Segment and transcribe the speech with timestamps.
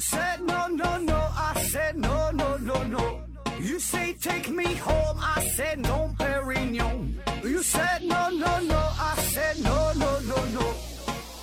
[0.00, 3.20] said no no no, I said no no no no.
[3.60, 7.14] You say take me home, I said no, Perignon.
[7.44, 10.74] You said no no no, I said no no no no,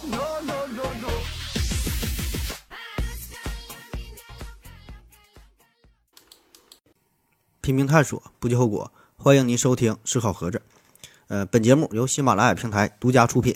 [0.09, 1.09] no no no no.
[7.61, 8.91] 拼命探索，不计后果。
[9.17, 10.57] 欢迎您收听《思考盒子》。
[11.27, 13.55] 呃，本节目由喜马拉雅平台独家出品。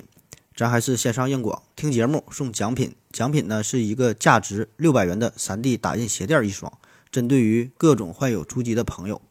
[0.55, 6.71] 咱还是线上硬广，听节目送奖品，奖品呢是一个价值六百元的 3D 打印鞋垫一双，
[7.09, 9.21] 针对于各种患有足疾的朋友。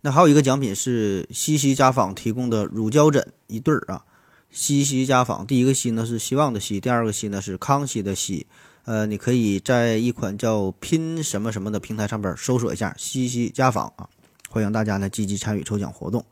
[0.00, 4.04] 那还有一个奖品是西西家纺提供的乳胶枕一对儿啊。
[4.50, 8.46] 西西家纺，第一个西呢是希望的西，第二个西呢是康熙的熙。
[8.84, 14.08] 呃，你可以在一款叫拼什么什么的平台上边搜索一下西西家纺啊，
[14.50, 16.26] 欢迎大家呢积极参与抽奖活动。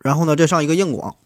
[0.00, 1.16] 然后呢，再上一个硬广，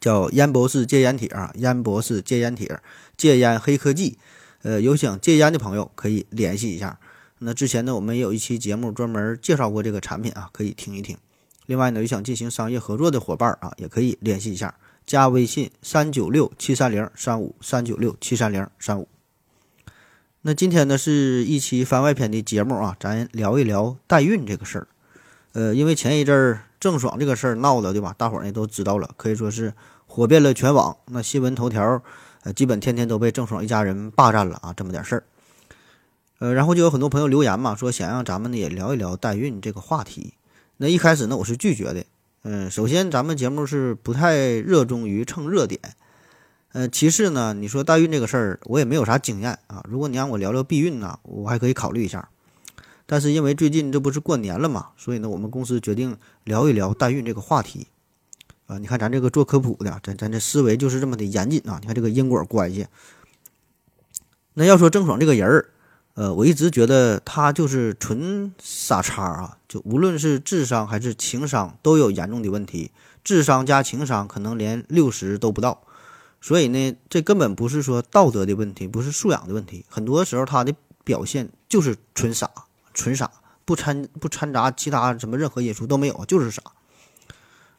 [0.00, 2.80] 叫烟博士戒烟帖啊，烟博士戒烟帖，
[3.16, 4.18] 戒烟黑科技。
[4.62, 6.98] 呃，有想戒烟的朋友可以联系一下。
[7.38, 11.16] 那之前呢，我们也有一期节目专门介绍过这个产品啊，可以听一听。
[11.66, 14.74] 另外呢，有想进行商业合作的伙伴啊，也可以联系一下。
[15.06, 19.08] 加微信三九六七三零三五三九六七三零三五。
[20.42, 24.88] 那今天呢是一期番外篇的节目啊，咱聊一聊代孕这个事儿。
[25.52, 28.14] 呃，因为前一阵儿郑爽这个事儿闹的，对吧？
[28.16, 29.72] 大伙儿呢都知道了，可以说是
[30.10, 30.96] 火遍了全网。
[31.06, 32.02] 那新闻头条，
[32.42, 35.22] 呃，基本天天都被郑爽一家人霸占了啊，这么点事儿。
[36.40, 40.34] 呃，然后就有很多朋友留言嘛，说想让咱们呢也聊一聊代孕这个话题。
[40.78, 42.04] 那一开始呢，我是拒绝的。
[42.42, 45.80] 嗯，首先咱们节目是不太热衷于蹭热点，
[46.72, 49.84] 呃，其次呢，你说代孕这个事儿，我也没有啥经验啊。
[49.88, 52.28] 如果你让我聊聊避孕呢，我还可以考虑一下。
[53.06, 57.86] 但是因为最近这不是过年了嘛，所以呢，我们公司决定聊一聊代孕这个话题。
[58.70, 61.78] 啊，你看咱这个做科普的，咱咱这思维就是这么的严谨啊。
[61.80, 62.86] 你看这个因果关系。
[64.54, 65.66] 那要说郑爽这个人儿。
[66.14, 69.56] 呃，我一直觉得他就是纯傻叉啊！
[69.68, 72.90] 就无论是智商还是情商，都有严重的问题。
[73.24, 75.82] 智商加情商可能连六十都不到，
[76.40, 79.86] 所以呢，这根本不是说道德的问题，不是素养的问题。
[79.88, 80.74] 很多时候他的
[81.04, 82.50] 表现就是纯傻，
[82.92, 83.30] 纯傻，
[83.64, 86.62] 不掺不掺杂其他什么任何因素都没有，就是傻。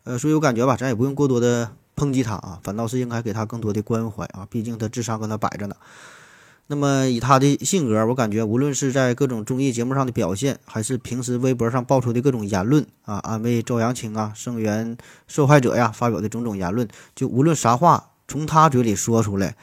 [0.03, 5.75] 呃，所以我感觉吧，咱也不用过多的抨击他啊，反倒是应该给他更多的关怀啊，毕竟他智商搁那摆着呢。
[6.67, 14.97] 那么以他的性格，我感觉无论是在各种综艺节目上的表现，还是平时微博上爆出的各种言论啊，安慰周扬青啊、声援
[15.27, 19.57] 受害者呀，发表的种种言论，就无论啥话从他嘴里说出来，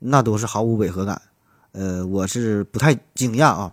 [0.00, 1.22] 那都是毫无违和感。
[1.70, 3.72] 呃，我是不太惊讶啊，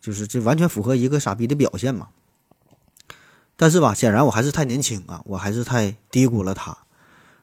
[0.00, 2.08] 就是这完全符合一个傻逼的表现嘛。
[3.60, 6.74] 但是吧，显然我还是太年轻啊，我还是太低估了他。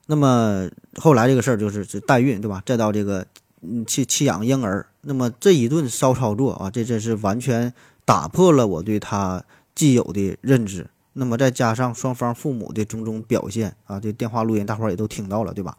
[0.07, 2.63] 那么后来这个事儿就是这代孕，对吧？
[2.65, 3.27] 再到这个。
[3.61, 7.73] 嗯，弃弃养婴儿，那么这一顿骚操作啊，这真是完全
[8.05, 10.87] 打破了我对他既有的认知。
[11.13, 15.75] 那么再加上双方父母的种种表现啊，这电话录音大伙儿也都听到了，对吧？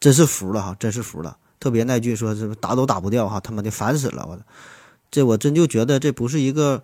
[0.00, 1.36] 真是服了哈，真是服了。
[1.60, 4.26] 特别那句说是打都打不掉哈，他妈的烦死了！
[4.28, 4.36] 我
[5.08, 6.82] 这我真就觉得这不是一个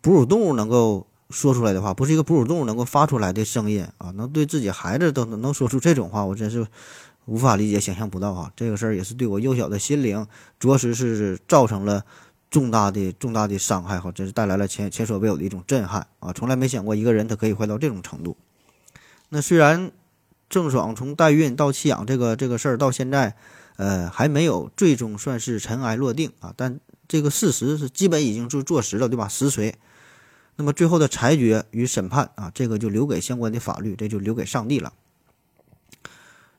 [0.00, 6.66] 哺乳动物能够说出来的话，不是一个哺乳动物能够发出来的声音啊，能对自己孩子都能说出这种话，我真是。
[7.28, 8.52] 无法理解，想象不到啊！
[8.54, 10.24] 这个事儿也是对我幼小的心灵，
[10.60, 12.04] 着实是造成了
[12.52, 16.32] 重大的、重大的伤害哈，真是带来了前前所未有的一种震撼啊！
[16.32, 18.36] 从来没想过一个人他可以坏到这种程度。
[19.30, 19.90] 那虽然
[20.48, 23.34] 郑爽从代孕到弃养这个这个事儿到现在，
[23.74, 29.26] 呃，还没有最终算是尘埃落定啊，但这个事实是基本已经是坐实了，对吧？
[29.26, 29.74] 实锤。
[30.56, 34.92] 那么最后的裁决与审判啊，这个就留给相关的法律，这就留给上帝了。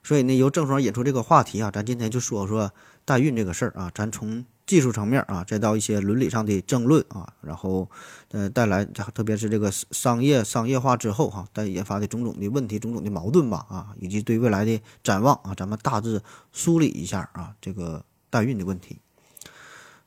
[0.04, 2.72] 所以呢，由郑爽引出这个话题啊，咱今天就说说
[3.04, 7.90] 代孕这个事儿啊，咱从技术层面啊，再到一些伦理上的争论啊，然后
[8.32, 16.22] 呃带来，特别是这个商业商业化之后哈，带引发的种种的问题、种种的矛盾吧啊，以及对未来的展望啊，咱们大致
[16.54, 19.00] 梳理一下啊，这个代孕的问题。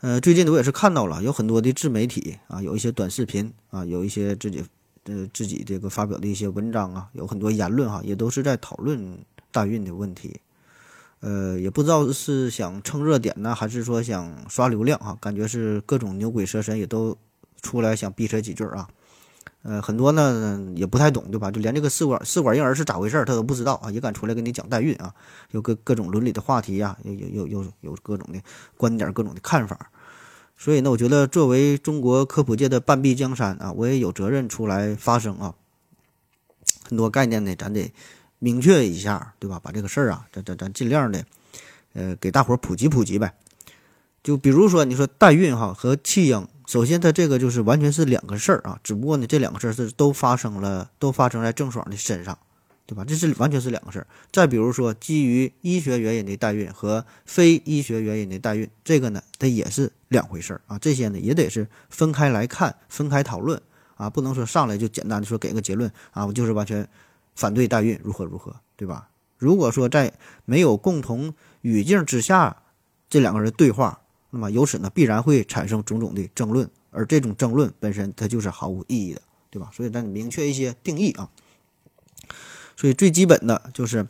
[0.01, 4.65] 呃，最近我也是看到了有很多的自媒体啊，有一些短视频啊，有一些自己
[5.05, 9.19] 呃自己这个发表的一些文章啊，有很多言论哈，也都是在讨论。
[9.53, 10.39] 大运的问题，
[11.19, 15.19] 呃，也不知道是想蹭热点呢，还是说想刷流量啊？
[15.21, 17.19] 感觉是各种牛鬼蛇神也都
[17.61, 18.89] 出来想逼扯几句啊。
[19.63, 21.51] 呃，很多呢也不太懂，对吧？
[21.51, 25.15] 就连这个试管试管婴儿是咋回事他都不知道啊，也敢出来跟你讲代孕啊？
[25.51, 28.41] 有各各种伦理的话题呀，有有有有有各种的
[28.77, 29.91] 观点，各种的看法。
[30.57, 35.55] 所以呢，我觉得作为中国科普界的半壁江山啊，我也有责任出来发声啊。
[36.83, 37.93] 很多概念呢，咱得。
[38.43, 39.61] 明确一下，对吧？
[39.63, 41.23] 把这个事儿啊，咱咱咱尽量的，
[41.93, 43.35] 呃，给大伙儿普及普及呗。
[44.23, 52.39] 就比如说你说代孕哈和弃婴，首先它这个就是完全是两个事儿啊，只不过呢这两个事儿是都发生了，都发生在郑爽的身上，
[52.87, 53.05] 对吧？
[53.05, 54.07] 这是完全是两个事儿。
[54.31, 63.61] 再比如说基于医学原因的代孕和非医学原因的代孕，这个呢它也是两回事儿啊，这些呢也得是分开来看，分开讨论
[63.97, 66.89] 啊，不能说上来就简单的说给个结论啊，我就是完全
[67.35, 69.09] 反对代孕如何如何，对吧？
[69.39, 70.13] 如果说在
[70.45, 72.59] 没有共同语境之下，
[73.09, 74.00] 这两个人对话。
[74.31, 79.71] 那么由此呢，必然会产生种种的争论，而这种争论本身它就是毫无意义的，对吧？
[79.75, 81.29] 所以咱明确一些定义啊。
[82.77, 84.07] 所以最基本的就是，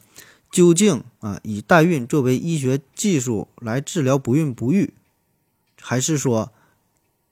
[0.50, 4.92] 究竟啊以代孕作为医学技术来治疗不孕不育，
[5.80, 6.52] 还是说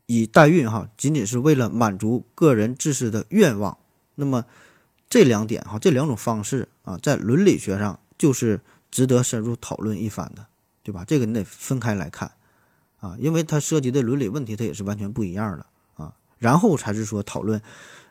[0.06, 3.76] 以代孕哈仅仅是为了满足个人自私的愿望？
[4.14, 4.46] 那么
[5.10, 10.46] 这两点哈这两种方式啊，在伦理学上就是值得深入讨论一番的，
[10.82, 11.04] 对吧？
[11.04, 12.32] 这个你得分开来看。
[13.00, 16.14] 啊，因为它涉及的伦理问题，它也是完全不一样的啊。
[16.38, 17.60] 然后才是说讨论，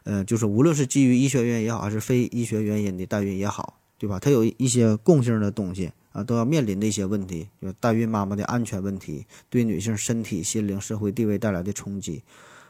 [0.04, 4.20] 呃，就是无论是基于医学原因也好，还是非医学原因的代孕也好，对吧？
[4.20, 12.24] 它有一些共性的东西啊，都要面临的一些问题，就代孕妈妈的安全问题，对女性身体、心灵、社会地位带来的冲击，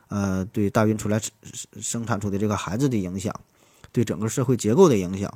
[0.08, 1.22] 呃，对代孕出来
[1.80, 3.34] 生产出的这个孩子的影响，
[3.92, 5.32] 对整个社会结构的影响，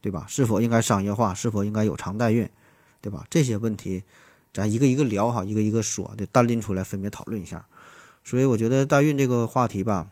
[0.00, 0.24] 对吧？
[0.28, 1.34] 是否应该商业化？
[1.34, 2.48] 是否应该有偿代孕？
[3.02, 3.26] 对吧？
[3.28, 4.02] 这些问题。
[4.52, 7.64] 咱一个一个聊哈，一个一个说，得单拎出来分别讨论一下。
[8.24, 10.08] 所以我觉得代孕这个话题吧，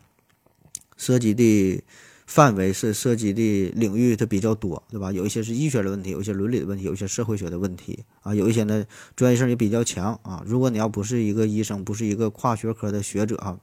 [0.97, 1.83] 涉及的
[2.25, 5.11] 范围是涉及的领域它比较多，对吧？
[5.11, 8.85] 有一些是医学的问题，有一些伦理的问题，有一些社会学的问题啊，有一些呢
[9.15, 10.43] 专业性也比较强啊。
[10.45, 13.59] 如果你要不是一个医生，不是一个跨学科的学者啊，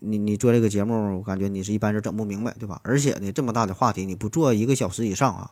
[0.00, 2.80] 你你做这个节目，我感觉你是一般人整不明白，对吧？
[2.84, 5.50] 而且呢，这么大的话题，你不做一个小时以上啊，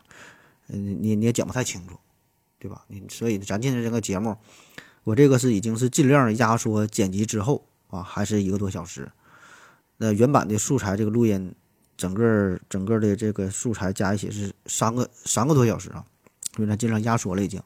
[0.69, 1.99] 嗯，你你也讲不太清楚。
[2.63, 2.85] 对吧？
[2.87, 4.37] 你所以咱今天这个节目，
[5.03, 9.11] 我这个是已经是尽量压缩剪辑之后啊，还是一个多小时。
[9.97, 11.53] 那原版的素材这个录音，
[11.97, 16.05] 整个整个的这个素材加一起是三个三个多小时啊，
[16.55, 17.61] 所以咱尽量压缩了已经。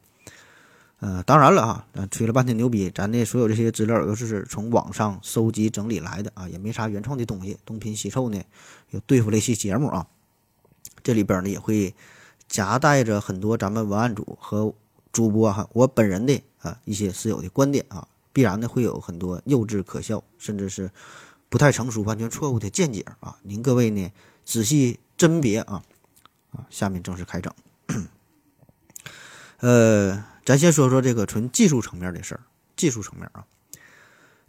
[1.00, 8.42] 呃，当然了啊，咱吹了半天牛逼，咱的所有这些资料都是从网上收集整理来的啊，也没啥原创的东西，东拼西凑呢，
[8.92, 10.06] 又对付了一期节目啊。
[11.02, 11.94] 这里边呢也会
[12.48, 14.72] 夹带着很多咱们文案组和。
[15.16, 20.90] 主播哈，我本人的啊一些私有的观点啊，必然呢会有很多幼稚可笑，甚至是
[21.48, 23.38] 不太成熟、完全错误的见解啊。
[23.42, 24.12] 您各位呢
[24.44, 25.82] 仔细甄别啊
[26.50, 26.66] 啊。
[26.68, 27.50] 下面正式开整。
[29.60, 32.42] 呃，咱先说说这个纯技术层面的事儿，
[32.76, 33.46] 技术层面啊。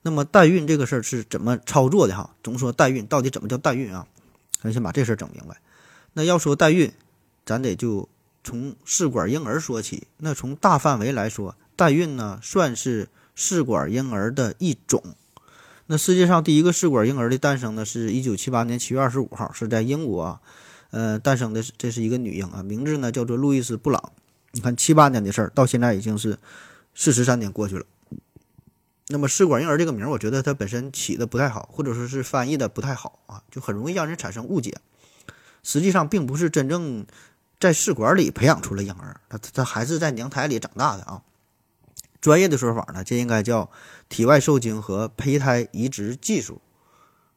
[0.01, 2.35] 那么代孕这个事儿是怎么操作的哈？
[2.43, 4.05] 总说代孕到底怎么叫代孕啊？
[4.61, 5.61] 咱先把这事儿整明白。
[6.11, 6.91] 那要说代孕，
[7.45, 8.09] 咱得就。
[8.47, 15.03] 从试管婴儿说起，那从大范围来说，代孕呢算是试管婴儿的一种。
[15.87, 20.39] 那世界上第一个试管婴儿的诞生呢，是一九七八年七月二十五号，是在英国，
[20.91, 24.13] 呃，诞生的这是一个女婴啊，名字呢叫做路易斯·布朗。
[24.53, 26.39] 你看七八年的事儿，到现在已经是
[26.95, 27.85] 四十三年过去了。
[29.09, 34.77] 那么试管婴儿这个名儿，我觉得它本身起的不太好，或者说是翻译的不太好啊，就很容易让人产生误解。
[35.63, 37.05] 实际上并不是真正。
[37.59, 41.23] 在试管里培养出了婴儿，他他还是在娘胎里长大的啊。
[42.19, 43.69] 专业的说法呢，这应该叫
[44.09, 46.61] 体外受精和胚胎移植技术。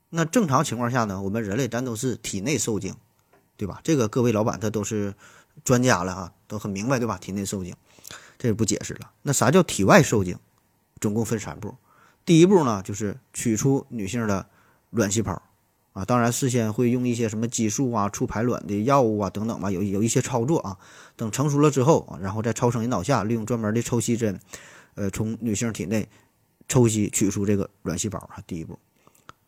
[0.08, 2.94] 那正常情况下呢，我们人类咱都是体内受精，
[3.56, 3.80] 对吧？
[3.84, 5.14] 这个各位老板他都是
[5.62, 7.18] 专家了啊，都很明白，对吧？
[7.18, 7.76] 体内受精，
[8.38, 9.10] 这就不解释了。
[9.22, 10.38] 那啥叫体外受精？
[11.00, 11.76] 总共分三步。
[12.24, 14.46] 第一步呢，就是取出女性的
[14.90, 15.40] 卵细胞。
[16.04, 20.76] 当然，事先会用一些什么激素啊、促排卵的药物啊等等吧，有有一些操作啊。
[21.16, 24.40] 等成熟了之后啊，然后在超声引导下，利用专门的抽吸针，
[24.94, 26.08] 呃，从女性体内
[26.68, 28.38] 抽吸取出这个卵细胞啊。
[28.46, 28.78] 第一步，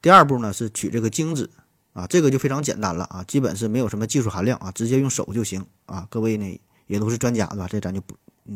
[0.02, 1.48] 第二步呢是取这个精子
[1.92, 6.06] 啊，这个就非常简单了啊，基本是没有什么技术含量啊，直接用手就行啊。
[6.10, 7.66] 各位呢也都是专家对吧？
[7.70, 8.14] 这咱就不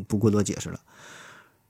[0.09, 0.81] 不过多解释了。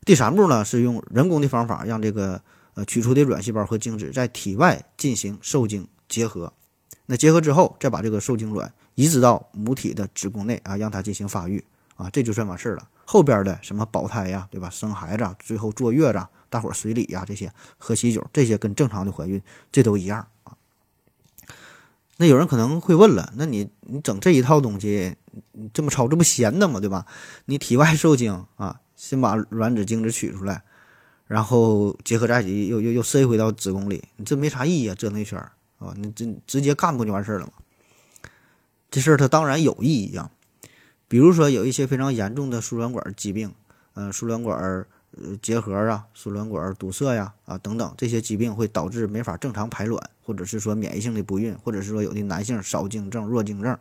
[0.04, 2.40] 第三步呢是用人工的方法，让这个
[2.74, 5.86] 呃取出的卵细胞和精子在体外进行受精。
[6.08, 6.52] 结合，
[7.06, 11.64] 那结合之后，再把这个受精卵移植到母体的子宫内啊，让它进行发育
[11.96, 12.88] 啊，这就算完事儿了。
[13.04, 14.68] 后边的什么保胎呀，对吧？
[14.68, 20.56] 生孩子，最后坐月子，大伙儿随礼呀，这些喝喜酒，这些跟正常的怀孕这都一样啊。
[22.16, 25.14] 那有人可能会问了，那你你整这一套东西，
[25.52, 26.80] 你这么操，这不闲的吗？
[26.80, 27.06] 对吧？
[27.44, 30.64] 你体外受精啊，先把卵子精子取出来，
[31.26, 35.38] 然后结合在一起，又又又塞回到子宫里，你这没啥意义啊，折腾一圈。
[35.78, 37.52] 啊，你这直接干不就完事儿了吗？
[38.90, 40.30] 这事儿它当然有意义啊。
[41.08, 43.54] 比如说有一些非常严重的输卵管疾病，
[43.94, 53.78] 呃，输卵管呃结核啊、输卵管堵塞呀啊等等这些疾病会导致没法正常排卵，或者是说免疫性的不孕，或者是说有的男性少精症、弱精症，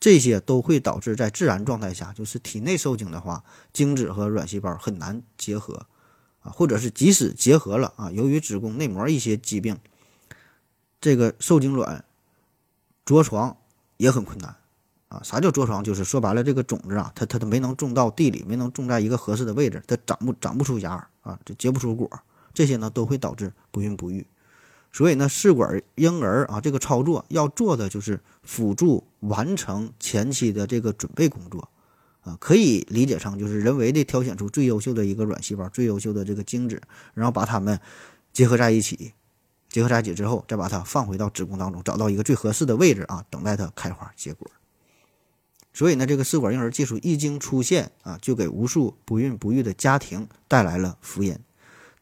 [0.00, 5.86] 这些都会导致在自然状态下，就是体内受精的话，精子和卵细胞很难结合
[6.40, 9.78] 啊，或者是即使结合了啊，由于子宫内膜一些疾病，
[11.00, 12.04] 这个受精卵
[13.04, 13.56] 着床
[13.96, 14.56] 也很困难。
[15.08, 15.84] 啊，啥叫着床？
[15.84, 22.10] 就是说白了，这个种子啊，它它它没能种到地里，没能种在一个合适的位置，它长不长不出芽啊，这结不出果，
[22.52, 24.26] 这些呢都会导致不孕不育。
[24.92, 31.68] 所以呢，试管婴儿啊，这个操作要做的就是辅助完成前期的这个准备工作
[32.22, 36.82] 啊，可以理解成就是人为的挑选出最优秀的一个卵细胞、最优秀的这个精子，
[37.14, 37.78] 然后把它们
[38.32, 39.12] 结合在一起，
[39.68, 44.50] 结合在一起之后，再把它放回到子宫当中，找到一个最合适的位置啊，等待它开花结果。
[45.72, 51.38] 所以呢，这个试管婴儿技术一经出现啊，就给无数不孕不育的家庭带来了福音。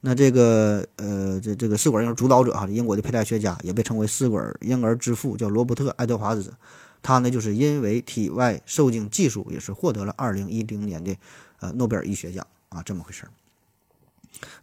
[0.00, 6.54] 那这个呃，这这个试管婴儿主导者哈，英国的胚胎学家也被称为试管婴儿之父，叫罗伯特·爱德华兹。
[7.02, 11.16] 他呢，就是因为体外受精技术，也是获得了2010年的
[11.58, 13.30] 呃诺贝尔医学奖啊，这么回事儿。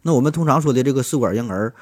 [0.02, 1.74] 那我们通常说的这个试管婴儿，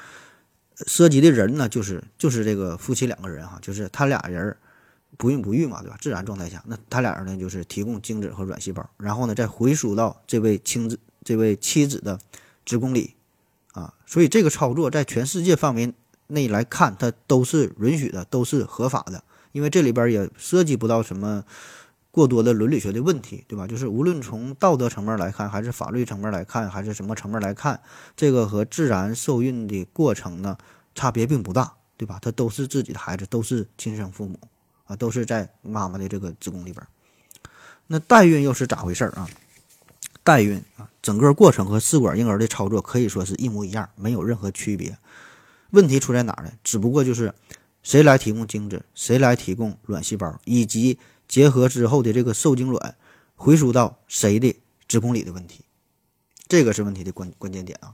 [0.87, 4.55] 涉及的人呢，就是就是这个夫妻两个人哈，就是他俩人。
[5.17, 5.97] 不孕不育嘛，对吧？
[6.01, 12.17] 自然状态下，那他俩人呢，就是提供精子和卵细胞，然后呢，再回输到这位亲子、这位妻子的
[12.65, 13.13] 子宫里，
[13.73, 15.93] 啊，所以这个操作在全世界范围
[16.27, 19.21] 内来看，它都是允许的，都是合法的，
[19.51, 21.43] 因为这里边也涉及不到什么
[22.11, 23.65] 过多的伦理学的问题，对吧？
[23.65, 27.81] 就是无论从道德层面来看，还是法律层面来看，还是什么层面来看，
[28.15, 30.57] 这个和自然受孕的过程呢，
[30.93, 32.19] 差别并不大，对吧？
[32.21, 34.37] 他都是自己的孩子，都是亲生父母。
[34.85, 36.85] 啊，都是在妈妈的这个子宫里边。
[37.87, 39.29] 那代孕又是咋回事儿啊？
[40.21, 44.97] 代孕啊，整个过程和试管婴儿的操作可以说是一模一样，没有任何区别。
[45.69, 46.51] 问题出在哪儿呢？
[46.61, 47.33] 只不过就是
[47.81, 50.99] 谁来提供精子，谁来提供卵细胞，以及
[51.31, 52.97] 结合之后的这个受精卵
[53.35, 54.53] 回输到谁的
[54.89, 55.61] 子宫里的问题。
[56.49, 57.93] 这个是问题的关关键点啊。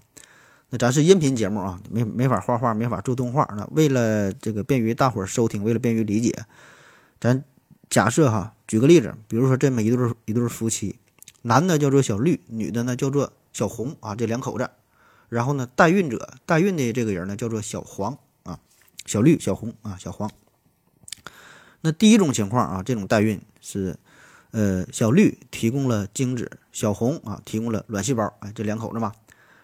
[0.72, 3.48] 那咱是音频节目啊，没没法画画，没法做动画。
[3.56, 6.46] 那为了这个便于大伙儿收听，为了便于理解。
[7.20, 7.44] 咱
[7.91, 10.98] 假设哈，举个例子，比如说这么一对一对夫妻，
[11.44, 14.67] 男的叫做小绿，女的呢叫做小红啊，这两口子。
[15.29, 18.60] 然后呢，代孕者代孕的这个人呢叫做小黄啊，
[19.06, 20.32] 小绿、小红啊，小黄。
[21.88, 23.96] 那第一种情况啊，这种代孕是，
[24.51, 29.13] 呃，小绿提供了精子，小红啊提供了卵细胞，哎，这两口子嘛。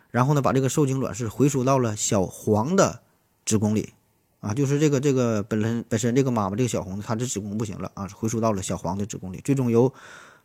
[0.10, 3.02] 然后呢，把这个受精卵是回输到了小黄的
[3.46, 3.92] 子宫里。
[4.40, 9.94] 啊，就是这个这个本身本身这个妈妈这个小红，她的子宫不行了啊，回输到了小黄的子宫里，最终由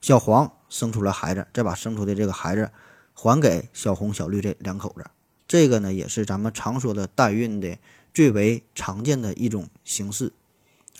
[0.00, 2.68] 小黄生出了孩子，再把生出的这个孩子
[3.14, 5.04] 还给小红小绿这两口子。
[5.46, 7.78] 这个呢，也是咱们常说的代孕的
[8.12, 10.32] 最为常见的一种形式。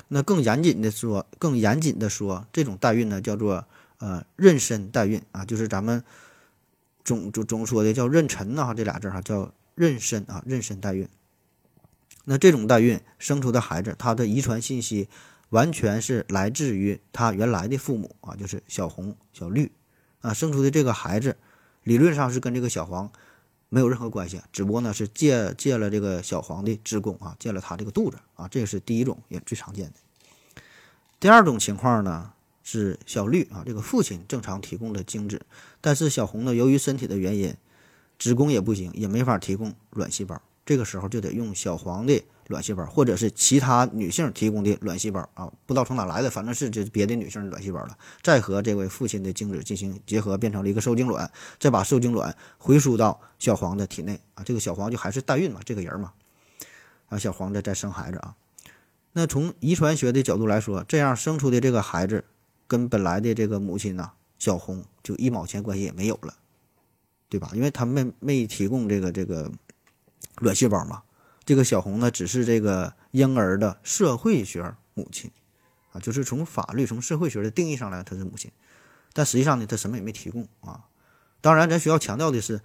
[0.07, 3.67] 那更严谨的说，更严谨的说，这种代孕呢叫做
[3.99, 6.05] 呃妊娠代孕啊，就是咱们
[7.05, 11.09] 总总总说的叫妊娠呐，这俩字哈叫妊娠啊，妊娠代孕。
[12.25, 15.09] 那这种代孕生出的孩子，他的遗传信息
[15.49, 19.73] 完全是来自于他原来的父母啊，就是小红、小绿
[20.21, 21.37] 啊生出的这个孩子，
[21.83, 23.11] 理论上是跟这个小黄
[23.68, 30.62] 没有任何关系，只不过呢是借借了这个小黄的子宫啊，借了他这个肚子啊，这是第一种也最常见的。
[31.20, 32.32] 第二种情况呢
[32.62, 35.44] 是小绿啊，这个父亲正常提供的精子，
[35.80, 37.54] 但是小红呢由于身体的原因，
[38.18, 40.40] 子宫也不行，也没法提供卵细胞。
[40.64, 56.12] 这个时候就得用小黄的卵细胞，或者是其他女性提供的卵细胞啊，不知道从哪来的，反正是这别的女性的卵细胞了，再和这位父亲的精子进行结合，变成了一个受精卵，再把受精卵回输到小黄的体内啊，这个小黄就还是代孕嘛，这个人嘛，
[57.09, 58.35] 啊，小黄再再生孩子啊。
[59.12, 62.25] 那从遗传学的角度来说，这样生出的这个孩子
[62.67, 66.35] 跟本来的这个母亲呢，小红就一毛钱关系也没有了，
[67.28, 67.50] 对吧？
[67.55, 69.52] 因为他没没提供这个这个。
[70.40, 71.02] 卵细胞嘛，
[71.49, 75.31] 这个小红呢，只是这个婴儿的社会学母亲，
[75.93, 78.50] 啊，就是从法律、从社会学的定义上来，她是母亲，
[79.14, 80.85] 但实际上呢，她什么也没提供啊。
[81.40, 82.61] 当然，咱需要强调的是，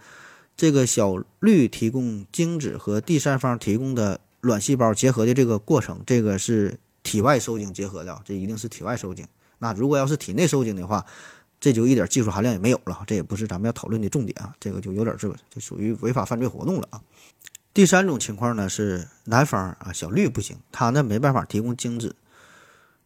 [0.57, 9.25] 这个小绿提供精子和第三方提供的卵细胞结合的这个过程，这个是体外受精结合的，这一定是体外受精。
[9.59, 11.05] 那如果要是体内受精的话，
[11.61, 17.01] 这就一点技术含量也没有了，这也不是咱们要讨论的重点啊，这个就有点这个，就属于违法犯罪活动了啊。
[17.73, 22.15] 第三种情况呢是男方啊小绿不行，他呢没办法提供精子，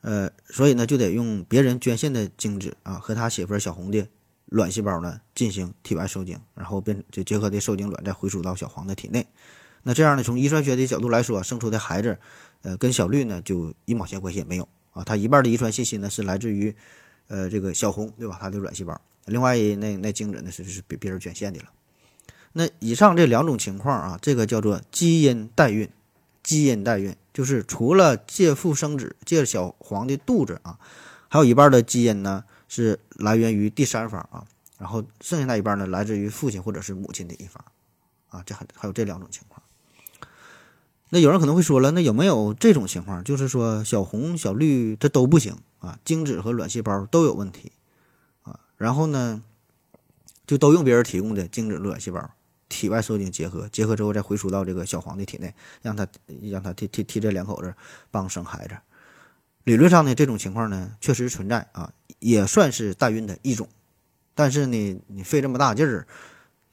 [0.02, 4.06] 呃，所以呢就得用别人捐献的精子啊和他媳妇小红的
[4.48, 9.26] 卵细胞呢进行体外受精，然后变就结合的受精卵再回输到小黄的体内。
[9.84, 12.20] 那这样呢，从遗传学的角度来说，生出的孩子，
[12.64, 15.02] 呃，跟小绿呢就一毛钱关系也没有啊。
[15.06, 16.76] 它一半的遗传信息呢是来自于，
[17.28, 18.38] 呃，这个小红对吧？
[18.42, 21.68] 它的卵细胞，另外那那精子呢是是别别人捐献的了。
[22.58, 25.88] 那以上这两种情况啊，这个叫做基因代孕。
[26.42, 30.80] 基因代孕就是除了借腹生子，借小黄的肚子啊，
[31.28, 34.44] 还有一半的基因呢是来源于第三方啊，
[34.80, 37.64] 然后剩下那一半呢来自于父亲或者是母亲的一方
[38.30, 39.62] 啊，这还还有这两种情况。
[41.10, 47.72] 那有人可能会说了，那有没有这种情况，就是说小红小绿它都不行啊，精子和卵细胞都有问题
[48.42, 49.44] 啊，然后呢
[50.48, 52.32] 就都用别人提供的精子卵细胞。
[52.70, 56.08] 体外受精结合，结合之后再回输到这个小黄的体内，让他
[56.44, 57.74] 让他替替替这两口子
[58.12, 58.78] 帮生孩子。
[59.64, 63.68] 理论上呢，这种情况呢确实存在啊，也算是代孕的一种。
[64.34, 66.08] 但是呢，你费这么大劲儿，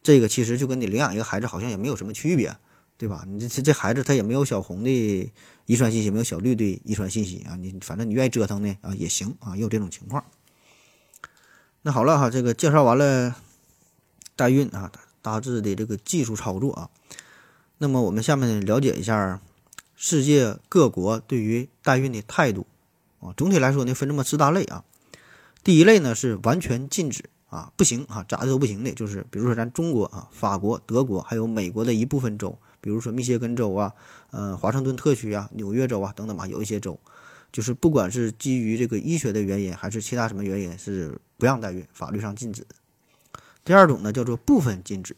[0.02, 2.54] 这个其实就跟你领养一个孩子好像也没有什么区别，
[2.96, 3.24] 对吧？
[3.26, 5.32] 你这这孩子他也没有小红的
[5.66, 7.56] 遗传信息，没有小绿的遗传信息啊。
[7.56, 10.24] 你反正你愿意折腾呢啊也行啊，也有这种情况。
[11.82, 13.34] 那好了哈，这个介绍完了
[14.36, 14.92] 代孕啊。
[15.24, 16.90] 大致的这个技术操作啊，
[17.78, 19.40] 那么我们下面了解一下
[19.96, 22.66] 世界各国对于代孕的态度
[23.20, 23.32] 啊。
[23.34, 24.84] 总体来说呢，分这么四大类啊。
[25.62, 28.92] 第一类呢是完全禁止啊，不行啊，咋都不行的。
[28.92, 33.94] 就是比如说咱中国啊、法国、德国，还有美国的一部分州，比如说密歇根州啊、
[34.30, 37.00] 呃华盛顿特区啊、纽约州啊等等吧，有一些州，
[37.50, 42.66] 就是不管是基于这个医学的原因，还是其他什么原因，是不让代孕，法律上禁止。
[43.64, 45.16] 第二种呢叫做部分禁止，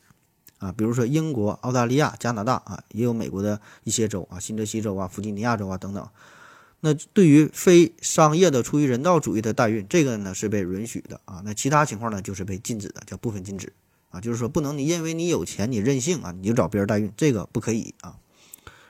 [0.58, 6.08] 啊，比如说英国、澳大利亚、加拿大啊，也有美国的一些州啊，新泽西州啊、弗吉尼亚州啊等等。
[6.80, 11.42] 那对于非商业的、出于人道主义的代孕，这个呢是被允许的啊。
[11.44, 13.72] 那其他情况呢就是被禁止的，叫部分禁止
[14.10, 18.16] 啊，就是说不能你因为你有钱你任性啊，你就找别人代孕，这个不可以啊。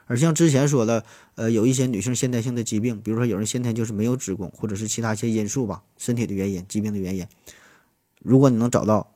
[0.05, 1.03] 而像之前说的，
[1.37, 7.27] 呃，有一些女性先天性的疾病，比如说有人先天就是没有子宫，或者是其他一些因素吧，身体的原因、疾病的原因，
[8.21, 9.11] 如果你能找到。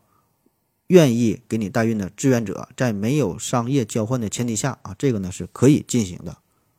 [0.91, 6.39] 愿意给你代孕的志愿者，在没有商业交换的前提下啊，这个呢是可以进行的，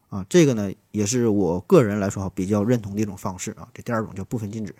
[0.09, 3.69] 啊，这个呢也是我个人来说比较认同的一种方式啊。
[3.73, 4.75] 这第二种叫部分禁止。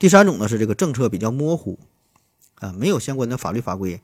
[0.00, 1.78] 第三种呢是这个政策比较模糊，
[2.56, 4.00] 啊，没有相关的法律法规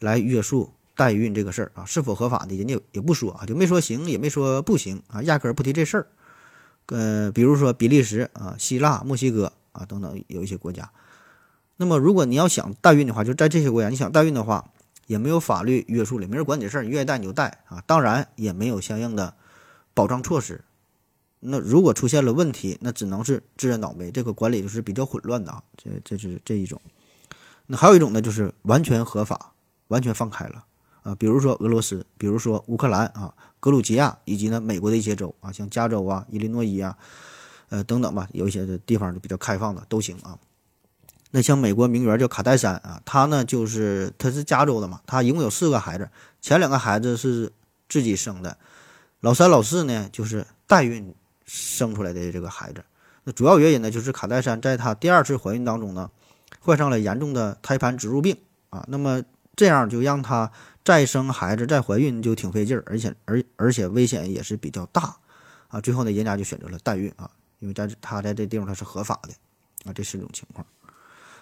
[0.00, 6.08] 来约束代孕这个事儿啊，是否合法的，人家也不说啊，就没说行，也没说不行啊，压根儿不提这事儿。
[6.86, 10.90] 呃，比如说比利时啊、希腊、墨西哥啊等等有一些国家。
[11.80, 14.68] 那么，如果你要想代孕的话，就在这些国家，你想代孕的话，
[15.06, 17.80] 也没有法律约束了，没人管你的事儿，你愿意带你就带啊。
[17.86, 19.32] 当然，也没有相应的
[19.94, 20.64] 保障措施。
[21.38, 24.10] 那如果出现了问题，那只能是自认倒霉。
[24.10, 25.62] 这个管理就是比较混乱的啊。
[25.76, 26.80] 这这是这一种。
[27.68, 29.52] 那还有一种呢，就是完全合法，
[29.86, 30.64] 完全放开了
[31.04, 31.14] 啊。
[31.14, 36.98] 比如说俄罗斯，比如说乌克兰啊，格鲁吉亚，以及呢美国的一些州啊，像加州啊、伊利诺伊啊，
[37.68, 40.36] 呃等等吧，有一些的地方就比较开放的都行啊。
[41.30, 46.08] 那像美国名媛叫卡戴珊啊，她呢就是她是加州的嘛，她一共有四个孩子，
[46.40, 47.52] 前两个孩子是
[47.88, 48.56] 自己生的，
[49.20, 51.14] 老三老四呢就是代孕
[51.44, 52.82] 生出来的这个孩子。
[53.24, 56.10] 那主要原因呢就是卡戴珊在她第二次怀孕当中呢，
[56.60, 58.34] 患上了严重的胎盘植入病
[58.70, 59.22] 啊，那么
[59.54, 60.50] 这样就让她
[60.82, 65.14] 再生孩子再怀孕就挺费劲儿，而且而而且危险也是比较大
[65.68, 65.78] 啊。
[65.78, 69.34] 最后呢，人家就选择了代孕啊，因为在她在这地方她是合法的
[69.84, 70.66] 啊，这四种情况。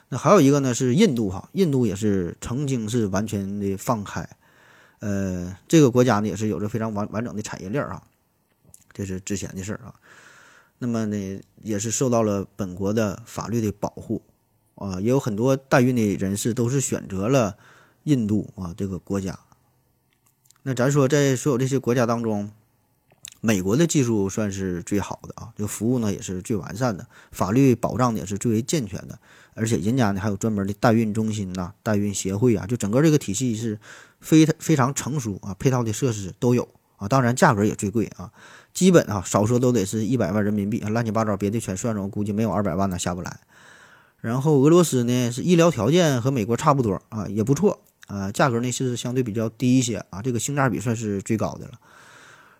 [0.08, 4.28] 那还有一个呢，是印度哈，印度也是曾经是完全的放开，
[5.00, 8.02] 呃，这个国家呢也是有着非常完完整的产业链啊，
[8.92, 9.94] 这是之前的事儿啊。
[10.78, 14.22] 那么呢，也是受到了本国的法律的保护
[14.76, 17.56] 啊，也有很多代孕的人士都是选择了
[18.04, 19.38] 印度啊这个国家。
[20.62, 22.52] 那咱说，在所有这些国家当中，
[23.40, 29.18] 美国的技术算是最好的啊，这服务呢也是最完善的，法律保障也是最为健全的。
[29.56, 33.78] 而且人家呢还有专门的代孕中心呐、代孕协会啊，就整个这个体系是
[34.20, 38.30] 非非常成熟啊，配套的设施都有啊，当然价格也最贵啊，
[38.72, 43.40] 基本啊少说都得是一百万人民币啊，乱七八糟别的全算上，我估计没有二百万呢下不来。
[44.20, 51.72] 然后俄罗斯呢是医疗条件和美国差不多啊，也不错啊，价格呢是相对比较低一些啊，这个性价比算是最高的了。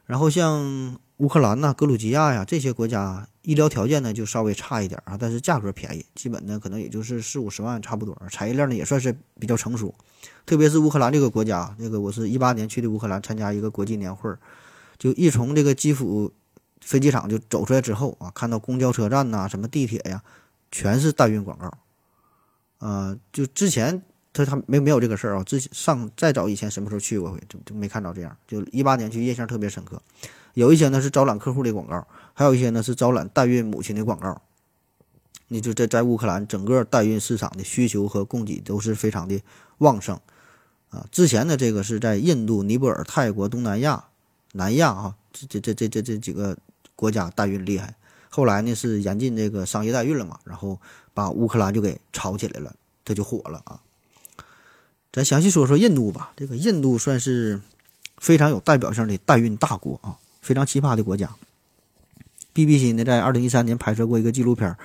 [0.07, 8.17] 然后像乌克兰呐、格鲁吉亚呀这些国家，医疗条件呢就稍微差一点啊，但是价格便宜，基本呢可能也就是四五十万差不多。
[8.31, 9.95] 产业链呢也算是比较成熟，
[10.45, 14.39] 特别是乌克兰这个国家，那个我是一八年去的乌克兰参加一个国际年会儿，
[14.99, 16.33] 就一从这个基辅
[16.81, 20.23] 飞机场就走出来之后啊，看到公交车站呐、什么地铁呀，
[20.71, 24.03] 全是代孕广告啊，就之前
[24.37, 30.01] 他他没没有这个事儿啊，之前上再早以前什么时候去过回就就没看到这样，就一八年去印象特别深刻。
[30.55, 34.43] 有一些呢是招揽客户的广告，还有一些呢是招揽代孕母亲的广告。
[35.49, 39.41] 你就在在乌克兰整个代孕市场的需求和供给都是非常的
[39.79, 40.19] 旺盛
[40.91, 41.07] 啊。
[41.13, 44.07] 之前的，这个是在印度、尼泊尔、泰国、东南亚、
[44.53, 46.57] 南亚啊，这这这这这这几个
[46.97, 47.95] 国家代孕厉害。
[48.29, 50.81] 后来呢是严禁这个商业代孕了嘛，然后
[51.15, 53.81] 把乌克兰就给炒起来了，它就火了啊。
[55.17, 57.59] 咱详细说说印度吧，这个印度算是
[58.19, 61.35] 非常有代表性的代孕大国啊，非常奇葩的国家。
[62.55, 64.77] BBC 呢在二零一三年拍摄过一个纪录片。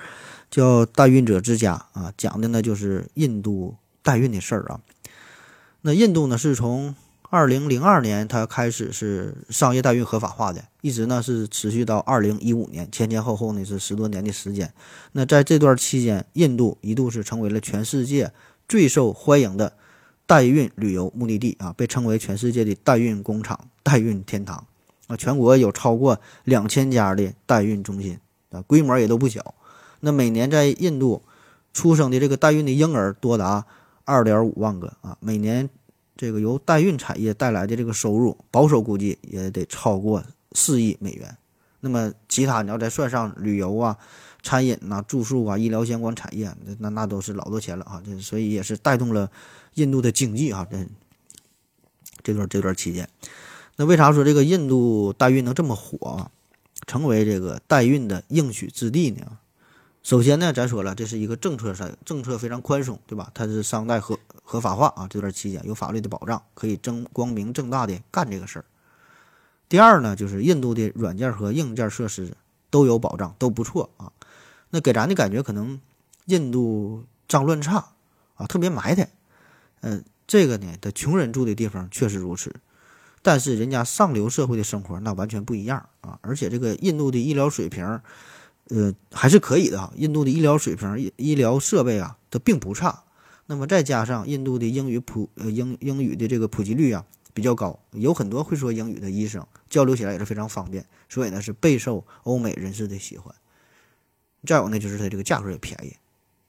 [0.50, 4.80] 叫代孕者之家啊，讲的呢就是印度代孕的事儿啊。
[5.82, 6.94] 那印度呢是从
[7.28, 14.72] 二零零二年它开始是商业代孕合法化的，一直呢是持续到二零一五年，前前后后呢是十多年的时间。
[15.12, 18.32] 那在这段期间，印度一度是成为了全世界
[18.66, 19.74] 最受欢迎的
[20.32, 24.66] 代孕旅游目的地啊，被称为全世界的代孕工厂、代孕天堂
[25.06, 25.14] 啊。
[25.14, 28.18] 全国有超过两千家的代孕中心
[28.48, 29.54] 啊，规模也都不小。
[30.00, 31.22] 那每年在印度
[31.74, 33.66] 出生的这个代孕的婴儿多达
[34.06, 35.68] 二点五万个啊，每年
[36.16, 41.36] 这个由代孕产业带来的这个收入，保守估计也得超过四亿美元。
[41.80, 43.98] 那么其他你要再算上旅游啊、
[44.42, 48.02] 餐饮呐、住宿啊、医疗相关产业，那那都是老多钱了啊！
[48.02, 49.30] 这所以也是带动了
[49.74, 50.66] 印度的经济啊。
[50.70, 50.86] 这
[52.22, 53.08] 这段这段期间，
[53.76, 56.30] 那为啥说这个印度代孕能这么火，
[56.86, 59.38] 成为这个代孕的应许之地呢？
[60.04, 63.30] 首先呢，咱说了，这是一个政策上政策非常宽松，对吧？
[63.34, 68.64] 它是商代合合法化啊，这段期间有法律的保障，可以正光明正大的干这个事儿。
[69.68, 72.36] 第二呢，就是印度的软件和硬件设施
[72.68, 74.12] 都有保障，都不错啊。
[74.70, 75.80] 那给咱的感觉可能
[76.26, 77.92] 印度脏乱差
[78.34, 79.08] 啊，特别埋汰。
[79.82, 82.52] 嗯，这个呢，的穷人住的地方确实如此，
[83.22, 86.18] 但是人家上流社会的生活那完全不一样啊。
[86.22, 88.00] 而且这个印度的医疗水平。
[88.68, 89.92] 呃，还是可以的哈。
[89.96, 93.02] 印度的医疗水平、医疗设备啊，它并不差。
[93.46, 103.34] 那么再加上印度的英语普呃英英语的这个普及率啊比较高，有很多会说英语的医生，交流起来也是非常方便，所以呢是备受欧美人士的喜欢。
[104.46, 105.94] 再有呢就是它这个价格也便宜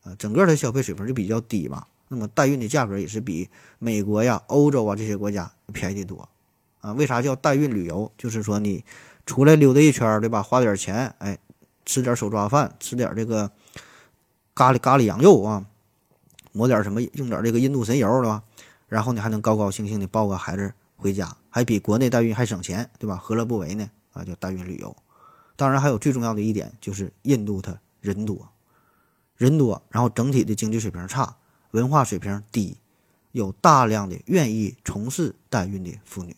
[0.04, 1.88] 啊，整个的消费水平就比较低嘛。
[2.14, 3.50] 那么代孕的价格也是比
[3.80, 6.30] 美国呀、欧洲啊这些国家便宜的多
[6.80, 6.94] 啊。
[6.94, 8.12] 为啥叫代孕旅游？
[8.18, 8.86] 就是说你
[9.26, 10.42] 出来溜达一圈，对吧？
[10.42, 11.38] 花点钱，哎。
[11.86, 13.52] 吃点手抓饭，吃点这个
[14.56, 15.66] 咖喱咖喱羊肉啊，
[16.54, 18.42] 抹点什么，用点这个印度神油，对吧？
[18.88, 23.18] 然后你还能高高兴兴的抱个孩子回家，还比国内代孕还省钱，对吧？
[23.18, 23.90] 何乐不为呢？
[24.14, 24.96] 啊，叫代孕旅游。
[25.58, 28.48] 当然，还有最重要的一点就是印度它人多，
[29.36, 31.36] 人多，然后整体的经济水平差，
[31.74, 32.78] 文化水平低，
[33.34, 36.36] 有大量的愿意从事代孕的妇女，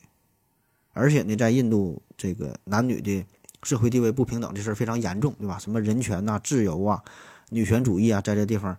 [0.92, 3.26] 而且呢，在印度这个男女的。
[3.64, 5.58] 社会地位不平等这事儿非常严重，对吧？
[5.58, 7.04] 什么人权呐、自由啊、
[7.50, 8.78] 女权主义啊，在这地方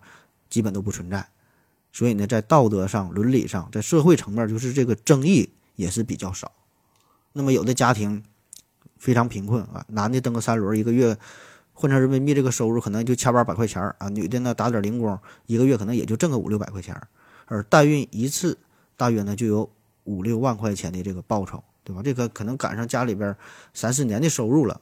[0.49, 1.27] 基本都不存在。
[1.91, 6.53] 所以呢，在道德上、伦理上，在社会层面，就是这个争议也是比较少。
[7.33, 8.23] 那么有的家庭
[8.97, 11.17] 非常贫困啊，男的蹬个三轮，一个月
[11.79, 16.99] 换成人民币这个收入可能就千八百块钱啊，女的呢打点零工，一个月可能也就挣个五六百块钱
[17.45, 18.57] 而代孕一次
[18.95, 19.69] 大约呢就有
[20.03, 21.63] 五六万块钱的这个报酬。
[21.83, 22.01] 对吧？
[22.03, 23.33] 这个可能赶上家里边
[23.73, 24.81] 三四年的收入了，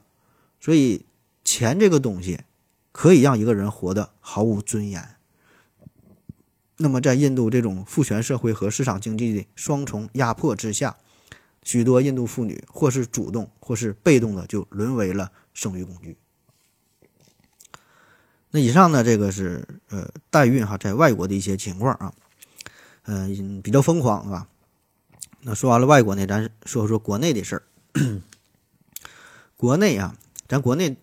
[0.58, 1.06] 所以
[1.44, 2.40] 钱这个东西
[2.90, 5.10] 可以让一个人活得毫无尊严。
[6.78, 10.96] 那么，在印度这种父权社会和市场经济的双重压迫之下，
[11.62, 16.16] 许多印度妇女或是主动或是被动的就沦为了生育工具。
[18.56, 22.14] 那以上呢，这个是呃代孕哈，在外国的一些情况啊，
[23.04, 24.48] 嗯，比较疯狂，是吧？
[25.42, 27.62] 那说完了外国呢，咱说说国内的事儿。
[29.58, 30.16] 国内啊，
[30.48, 30.96] 咱国内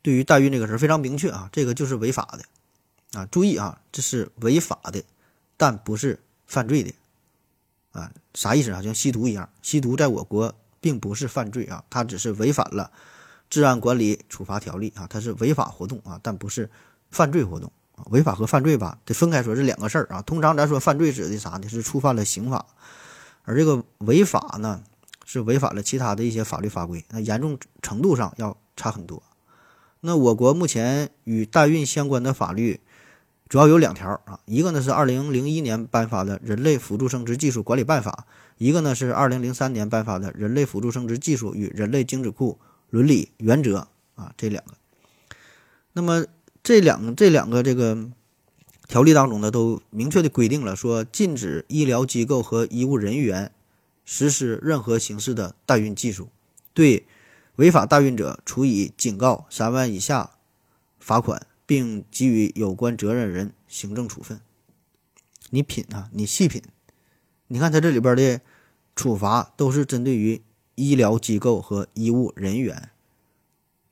[0.00, 3.26] 对于代孕这个事儿非常明确啊，这个就是违法的啊。
[3.32, 5.02] 注意啊，这是违法的，
[5.56, 6.94] 但不是犯罪的
[7.90, 8.12] 啊。
[8.32, 8.80] 啥意思啊？
[8.80, 12.92] 像吸毒一样，吸毒在我国并不是犯罪啊，它只是违反了
[13.48, 16.68] 治安管理处罚条例啊，它是违法活动啊，但不是
[17.10, 18.04] 犯罪活动啊。
[18.10, 20.22] 违法和犯罪吧，得分开说，是两个事儿啊。
[20.22, 21.68] 通常咱说犯罪指的啥呢？
[21.68, 22.66] 是触犯了刑法。
[23.44, 24.82] 而这个违法呢，
[25.24, 29.22] 是违反了其他的一些法律法规，那严重程度上要差很多。
[30.00, 32.80] 那我国目前与代孕相关的法律
[33.48, 38.26] 主要有两条啊，一个呢是二零零一年颁发的《人类辅助生殖技术管理办法》，
[38.58, 42.58] 一个呢是二零零三年颁发的《人类辅助生殖技术与人类精子库
[42.96, 43.88] 伦理原则》
[44.22, 44.72] 啊，这两个。
[45.92, 46.24] 那么
[46.62, 48.10] 这两这两个这个。
[48.88, 53.50] 条例当中呢都明确的规定了，说禁止医疗机构和医务人员
[54.04, 56.28] 实施任何形式的代孕技术，
[56.72, 57.04] 对
[57.56, 60.30] 违法代孕者处以警告三万以下
[61.00, 64.40] 罚款，并给予有关责任人行政处分。
[65.50, 66.62] 你品啊，你细品，
[67.48, 68.40] 你看它这里边的
[68.94, 70.40] 处罚都是针对于
[70.76, 72.90] 医疗机构和医务人员，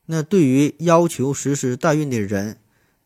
[0.07, 2.59] 那对于要求实施代孕的人，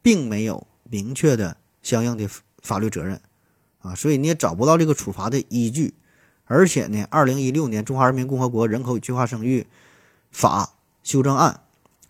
[0.02, 2.28] 并没有明确的相应的
[2.60, 3.20] 法律责任
[3.80, 5.94] 啊，所以你也找不到这个处罚的依据。
[6.44, 9.66] 而且呢，二零一六年《中华人民共和国人口与计划生育
[10.32, 10.64] 法》
[11.08, 11.60] 修正案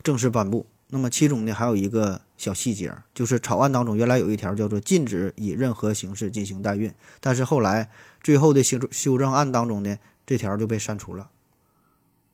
[0.03, 0.67] 正式颁布。
[0.91, 7.91] 那么其中呢，还有一个小细节，就是草案当中原来有一条叫做禁止以任何形式进行代孕，但是后来
[8.23, 11.29] 最后的修修正案当中呢，这条就被删除了。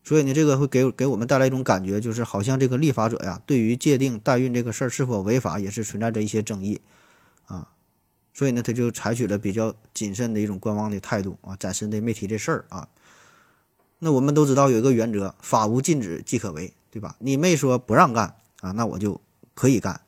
[0.04, 6.80] 所以呢，这个会给给我们带来一种感觉，就是好像这个立法者呀，对于界定代孕这个事儿是否违法，也是存在着一些争议
[7.46, 7.68] 啊。
[8.32, 12.86] 所以呢，他就采取了比较谨慎的一种观望的态度啊，暂时的没提这事儿啊。
[13.98, 17.16] 那我们都知道有一个原则，法无禁止即可为，对吧？
[17.18, 18.36] 你没说不让干。
[18.60, 19.20] 啊，那我就
[19.54, 20.00] 可以干。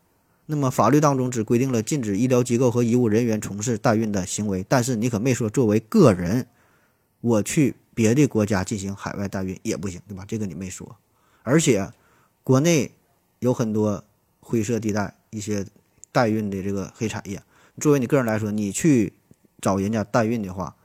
[0.47, 6.47] 那么法律当中只规定了禁止医疗机构和医务人员从事代孕的行为，但是你可没说作为个人，
[7.21, 10.23] 我去别的国家进行海外代孕也不行，对吧？
[10.29, 10.99] 这个你没说。
[11.43, 11.91] 而且
[12.45, 12.93] 国内
[13.39, 14.05] 有很多
[14.41, 15.65] 灰色地带，一些
[16.13, 17.43] 代孕的这个黑产业。
[17.81, 19.15] 作为你个人来说，你去
[19.63, 20.77] 找人家代孕的话，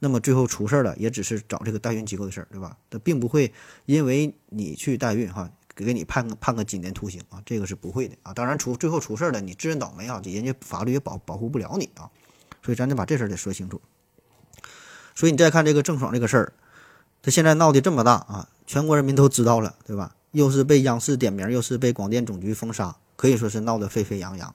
[0.00, 2.76] 那么最后出事儿了，也只是找这个代孕机构的事儿，对吧？
[2.90, 3.52] 他并不会
[3.86, 5.48] 因为你去代孕哈。
[5.74, 8.34] 给给你判个判个几年徒刑啊，这个是不会的啊。
[8.34, 12.10] 当然出最后出事儿了，你自认倒霉啊，人家法律也保保护不了你啊。
[12.62, 13.80] 所以咱得把这事儿得说清楚。
[15.22, 16.52] 所以你再看这个郑爽这个事儿，
[17.22, 20.16] 他现在闹得这么大啊，全国人民都知道了，对吧？
[20.32, 24.52] 又是被央视点名，又是被广电总局封杀，可以说是闹得沸沸扬扬。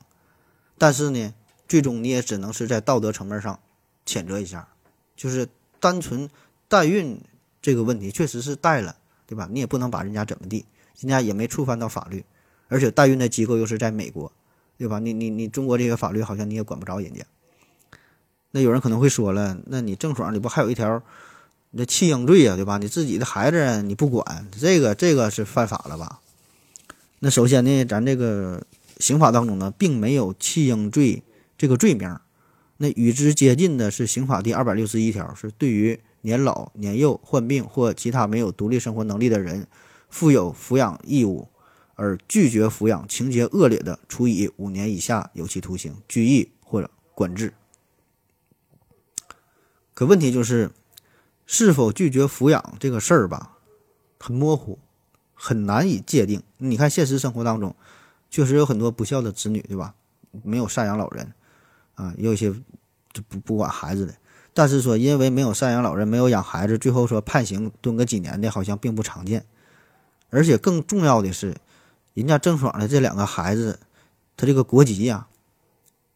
[0.77, 1.33] 但是呢，
[1.69, 3.57] 最终你也只能是在道德层面上
[4.05, 4.67] 谴责一下，
[5.15, 5.47] 就是
[5.79, 6.29] 单纯
[6.67, 7.17] 代孕
[7.61, 9.47] 这个问题确实是带了，对吧？
[9.49, 10.65] 你也不能把人家怎么地。
[10.99, 12.25] 人家也没触犯到法律，
[12.67, 14.29] 而且代孕的机构又是在美国，
[14.77, 14.99] 对吧？
[14.99, 17.23] 你你你中国这个法律好像你也管不着人家。
[18.57, 21.03] 那有人可能会说了，那你郑爽你不还有一条
[21.69, 22.79] 那弃婴罪呀，对吧？
[22.79, 26.21] 你自己的孩子你不管，这个这个是犯法了吧？
[27.19, 28.65] 那首先呢，咱这个
[28.97, 31.21] 刑法当中呢，并没有弃婴罪
[31.55, 32.17] 这个罪名，
[32.77, 39.67] 那与之接近的是刑法第二百六十一条，是对于年老年幼、患病或其他没有独立生活能力的人。
[40.09, 41.49] 负有抚养义务
[41.95, 47.53] 而拒绝抚养，情节恶劣的，处以五年以下有期徒刑、拘役或者管制。
[49.97, 50.69] 可问题就是，
[51.47, 53.57] 是否拒绝抚养这个事儿吧，
[54.19, 54.77] 很模糊，
[55.33, 56.43] 很难以界定。
[56.57, 57.75] 你看现实生活当中，
[58.29, 59.95] 确实有很多不孝的子女，对吧？
[60.43, 61.33] 没有赡养老人
[61.95, 62.53] 啊，也有一些
[63.11, 64.13] 就不不管孩子的。
[64.53, 69.47] 但是说，因为没有赡养老人，没有养孩子，最后说判刑蹲个几年的，好像并不常见。
[70.29, 71.55] 而且更重要的是，
[72.13, 73.79] 人家郑爽的这两个孩子，
[74.35, 75.25] 他这个国籍呀，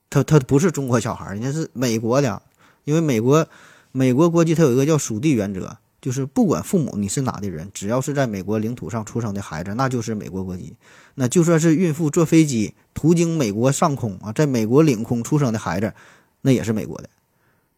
[0.08, 2.44] 他他不是中国小孩，人家是美国的。
[2.84, 3.48] 因为美国
[3.92, 10.76] 美国国籍它有一个叫属地原则，就是不管父母你是哪的人，只要是在美国领土上出生的孩子，那就是美国国籍。
[11.16, 15.94] 那就算是孕妇坐飞机途经美国上空啊，在美国领空出生的孩子，
[16.42, 17.10] 那也是美国的。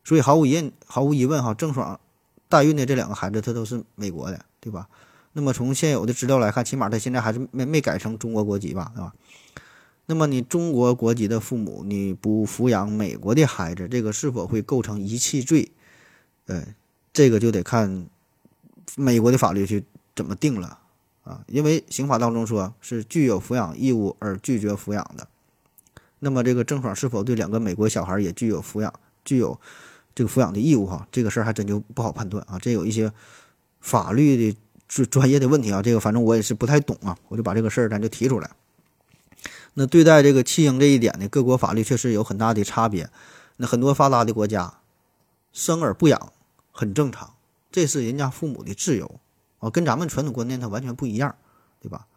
[0.03, 1.99] 所以毫无疑毫无疑问哈，郑爽
[2.47, 4.87] 代孕的这两个孩子，他都是美国的，对吧？
[5.33, 9.13] 那么从现有的资料来看，起码他现在还是没没改成中国国籍吧，对吧？
[10.05, 15.71] 那么你中国国籍的父母，你不抚养美国的孩子，这个是否会构成遗弃罪？
[16.47, 16.63] 呃，
[17.11, 18.07] 这个就得看
[18.95, 19.83] 美国的法律去
[20.15, 20.79] 怎么定了
[21.23, 21.43] 啊。
[21.47, 25.27] 因为刑法当中说是具有抚养义务而拒绝抚养的。
[26.19, 28.93] 那么这个郑爽是否对两个美国小孩也具有抚养、
[29.25, 29.59] 具有
[30.15, 30.85] 这个抚养的义务？
[30.85, 32.59] 哈，这个事儿还真就不好判断啊。
[32.59, 33.11] 这有一些
[33.79, 34.57] 法律的。
[34.85, 38.51] 专专业的问题啊，这个反正我也是不太懂啊，我就把这个事儿咱就提出来。
[39.73, 43.09] 那对待这个弃婴这一点呢，各国法律确实有很大的差别。
[43.57, 44.75] 那很多发达的国家，
[45.51, 46.32] 生而不养
[46.73, 47.35] 很正常，
[47.71, 49.21] 这是人家父母的自由
[49.59, 51.33] 啊，跟咱们传统观念它完全不一样，
[51.79, 52.07] 对吧？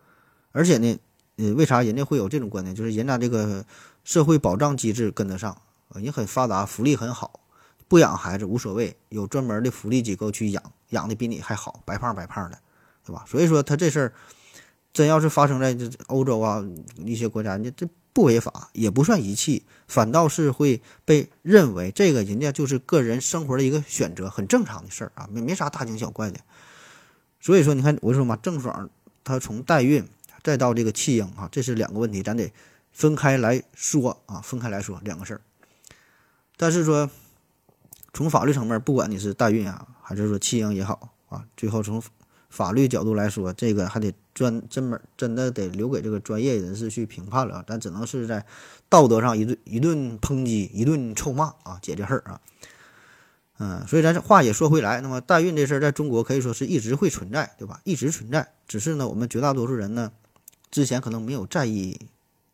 [0.51, 0.99] 而且呢，
[1.37, 2.75] 呃，为啥人家会有这种观念？
[2.75, 3.64] 就是人家这个
[4.03, 5.53] 社会保障机制跟得上
[5.90, 7.40] 啊，也很发达，福利很好。
[7.87, 12.59] 不养孩子无所谓，有专门的福利机构去养，养的比你还好，白胖白胖的，
[13.05, 13.25] 对吧？
[13.29, 14.12] 所以说他这事儿
[14.92, 16.64] 真要是发生在这欧洲啊
[16.97, 26.40] 一些国家，你这不违法，也不算遗弃，反倒是会被认为这个人家就是个人生活的一个选择，很正常的事儿啊，没没啥大惊小怪的。
[27.40, 28.90] 所以说，你看我说嘛，郑爽
[29.22, 30.05] 她从代孕
[30.42, 32.53] 再到这个弃婴啊，这是两个问题，咱得
[32.92, 35.40] 分开来说啊，分开来说两个事儿。
[36.57, 37.09] 但是说，
[38.12, 42.03] 从法律层面，不管你是代孕啊，还是说弃婴也好啊，最后从
[42.49, 47.64] 法律角度来说，这个还得专真门真的得留给这个专业人士去评判了。
[47.66, 48.44] 咱只能是在
[48.90, 52.40] 道德上一顿一顿抨击，一顿臭骂啊，姐姐事儿啊。
[53.59, 57.81] 嗯，所以咱这话也说回来，那么代孕这事儿在中国可以说是一直会存在，对吧？
[57.85, 60.12] 一直存在，只是呢，我们绝大多数人呢，
[60.70, 61.99] 之前可能没有在意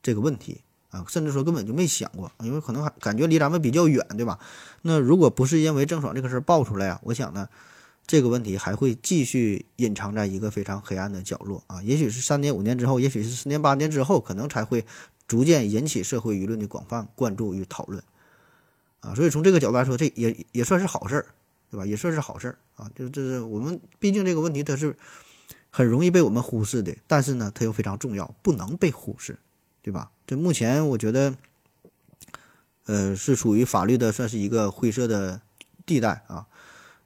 [0.01, 4.39] 这个问题啊，甚至说根本就没想过，因为可能还感觉离咱们比较远，对吧？
[4.83, 7.49] 那如果不是因为郑爽这个事儿爆出来啊，我想呢，
[8.07, 14.85] 这个问题还会继续隐藏在一个非常黑暗的角落啊，也许是三年五年之后，也许是十年八年之后，可能才会
[15.27, 18.03] 逐渐引起社会舆论的广泛关注与讨论。
[19.01, 21.27] 啊，所以从这个角度来说，这也也算是好事儿，
[21.71, 21.87] 对吧？
[21.87, 22.91] 也算是好事儿啊。
[22.95, 24.97] 就这是我们毕竟这个问题它是
[25.71, 29.39] 很容易被我们忽视的，但是呢，它又非常重要，不能被忽视，
[29.81, 30.11] 对吧？
[30.27, 31.35] 这目前我觉得，
[32.85, 35.41] 呃，是属于法律的算是一个灰色的
[35.85, 36.47] 地带啊，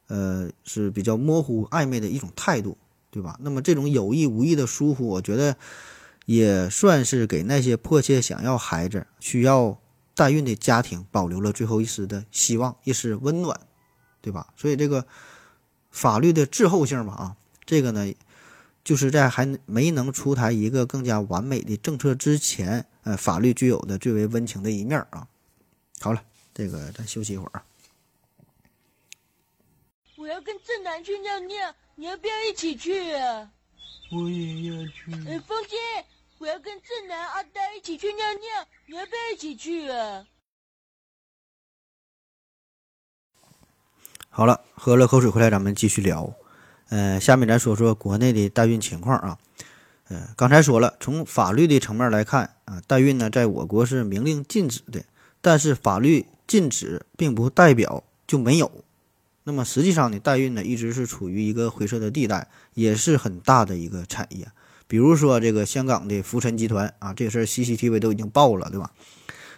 [0.09, 2.77] 呃，是比较模糊暧昧的一种态度，
[3.11, 3.39] 对吧？
[3.43, 5.57] 那么这种有意无意的疏忽，我觉得
[6.25, 9.79] 也算是给那些迫切想要孩子需要。
[10.19, 13.61] 代孕的家庭保留了最后一丝的希望，一丝温暖，
[14.23, 14.47] 对吧？
[14.57, 15.07] 所以这个
[15.91, 18.15] 法律的滞后性吧，啊，这个呢，
[18.83, 25.29] 就是在还没能出台一个更加完美的政策之前，呃，法律具有的最为温情的一面啊。
[26.01, 26.23] 好了，
[26.55, 27.63] 这个咱休息一会儿啊。
[30.27, 33.49] 我要跟正南去尿尿，你要不要一起去啊？
[34.11, 35.13] 我也要去。
[35.29, 35.77] 哎，风姐。
[36.39, 40.27] 我要跟正南、阿呆一起去尿尿，你要不要一起去啊？
[44.29, 46.35] 好了，喝了口水回来，咱们继续聊。
[46.89, 49.39] 呃，下面咱说说国内的代孕情况啊。
[50.09, 55.05] 呃，刚才说了，从法律的层面来看啊，代孕呢，在我国是明令禁止的。
[55.41, 58.85] 但是法律禁止，并不代表就没有。
[59.49, 64.49] 那么实际上呢，代孕呢，一直是处于一个灰色的地带，也是很大的一个产业。
[64.89, 68.91] 比如说这个香港的福晨集团啊，这个事儿 CCTV 都已经报了，对吧？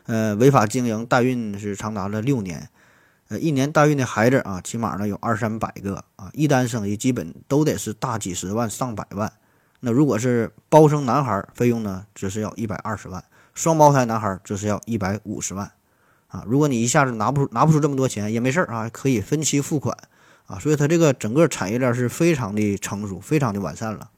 [0.04, 2.68] 呃，违法经营代孕是长达了六年，
[3.28, 9.32] 呃，一年代孕的孩子啊，起码呢有二三百个啊，一单生意基本都得是大几十万上百万。
[9.80, 13.24] 那如果是包生男孩，费用呢只是要一百二十万，
[13.54, 15.72] 双胞胎男孩只是要一百五十万，
[16.28, 19.96] 啊，如果你一下子拿不出拿不出这么多钱也没事儿啊，可以分期付款
[20.46, 24.10] 啊，所以它这个整个产业链是非常的成熟，非常的完善了。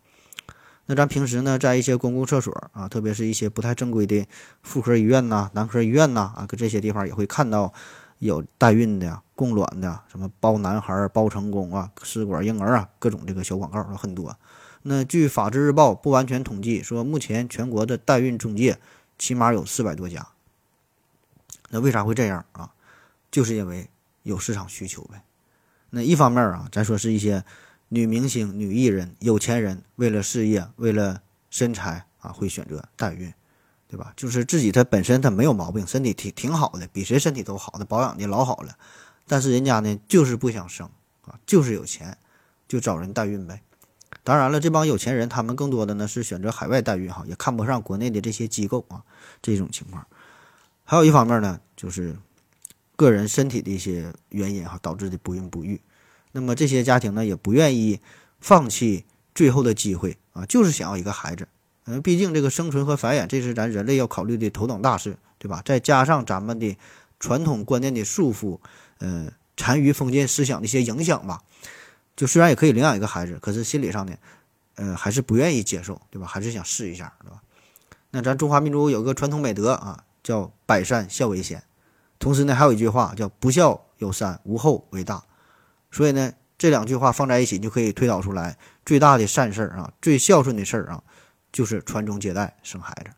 [0.86, 4.26] 那咱平时呢，在一些公共厕所啊，特别是一些不太正规的
[4.62, 7.72] 妇科医院呐、男科医院呐啊，搁这些地方也会看到
[8.18, 14.36] 有代孕的、供卵的，什么包男孩、包成功啊、试管婴儿啊，各种这个小广告很多。
[14.82, 18.78] 那据《法制日报》不完全统计说，目前全国的代孕中介
[19.16, 20.26] 起码有四百多家。
[21.70, 22.70] 那为啥会这样啊？
[23.30, 23.88] 就是因为
[24.24, 25.22] 有市场需求呗。
[25.88, 27.42] 那一方面啊，咱说是一些。
[27.92, 33.34] 女明星、女艺人、有钱人为了事业、为了身材啊，会选择代孕，
[33.88, 34.12] 对吧？
[34.14, 38.78] 就是自己他本身他没有毛病，身体挺挺好的，比谁身体都好，的保养的老好了。
[39.26, 40.88] 但是人家呢，就是不想生
[41.22, 42.16] 啊，就是有钱，
[42.68, 43.60] 就找人代孕呗。
[44.22, 49.02] 当然了，这帮有钱人他们更多的呢是选择海外代孕哈，也看不上国内的这些机构啊，
[49.42, 50.06] 这种情况。
[50.90, 52.16] 还有一方面呢，就是
[52.96, 55.80] 个人身体的一些原因哈，导致的不孕不育。
[56.32, 58.00] 那么这些家庭呢，也不愿意
[58.40, 61.46] 放弃最后的机会啊，就是想要一个孩子。
[61.84, 65.62] 嗯，毕竟这个生存和繁衍，这是咱人类要考虑的头等大事，对吧？
[65.64, 66.76] 再加上咱们的
[67.20, 68.58] 传统观念的束缚，
[68.98, 71.40] 呃，残余封建思想的一些影响吧，
[72.16, 74.16] 就虽然也可以领养一个孩子，可是心理上呢，
[74.74, 76.26] 呃，还是不愿意接受，对吧？
[76.26, 77.40] 还是想试一下，对吧？
[78.10, 81.62] 那咱中华民族有个传统美德啊，叫百善孝为先，
[82.18, 85.24] 同时呢，还有一句话叫不孝有三，无后为大。
[85.90, 91.02] 所以呢，这两句话放在一起，就可以推导出来最大的善事儿啊，最孝顺的事儿啊，
[91.50, 93.10] 就是传宗接代、生孩子。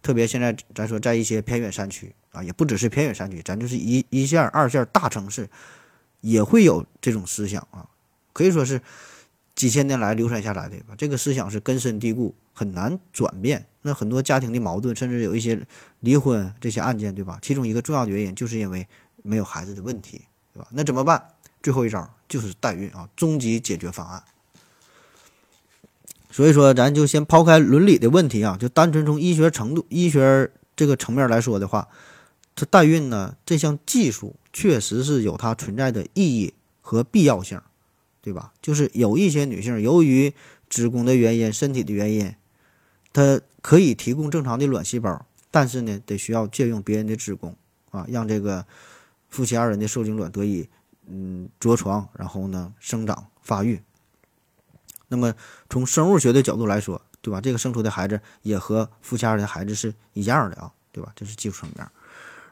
[0.00, 5.48] 特别现在咱说在一些偏远山区啊，也不只是偏远山区，咱就是一一线、二线大城市，
[6.20, 7.88] 也会有这种思想啊，
[8.32, 8.80] 可以说是
[9.58, 10.94] 几千年来流传下来的吧。
[10.96, 13.66] 这个思想是根深蒂固，很难转变。
[13.82, 15.60] 那很多家庭的矛盾，甚至有一些
[15.98, 17.40] 离婚这些案件，对吧？
[17.42, 18.86] 其中一个重要的原因就是因为
[19.24, 20.22] 没有孩子的问题，
[20.54, 20.68] 对吧？
[20.70, 21.20] 那怎么办？
[21.60, 24.22] 最后一招就是代孕啊，终极解决方案。
[26.30, 31.88] 所以说，咱就先抛开伦理的问题啊，就单纯从医学程度、医学这个层面来说的话，
[32.54, 37.60] 这代孕呢这项技术确实是有它存在的意义和必要性，
[38.28, 38.52] 对吧？
[38.60, 40.34] 就是有一些女性由于
[40.68, 42.34] 子宫的原因、身体的原因，
[43.10, 47.56] 她可以提供正常的卵细胞，但是呢，得需要借用别人的子宫
[47.90, 48.66] 啊，让这个
[49.30, 50.68] 夫妻二人的受精卵得以
[51.06, 53.80] 嗯着床，然后呢生长发育。
[55.08, 55.32] 那么
[55.70, 57.40] 从生物学的角度来说，对吧？
[57.40, 61.10] 这个生出的孩子也和夫妻二人的孩子是一样的啊，对吧？
[61.16, 61.88] 这是技术层面。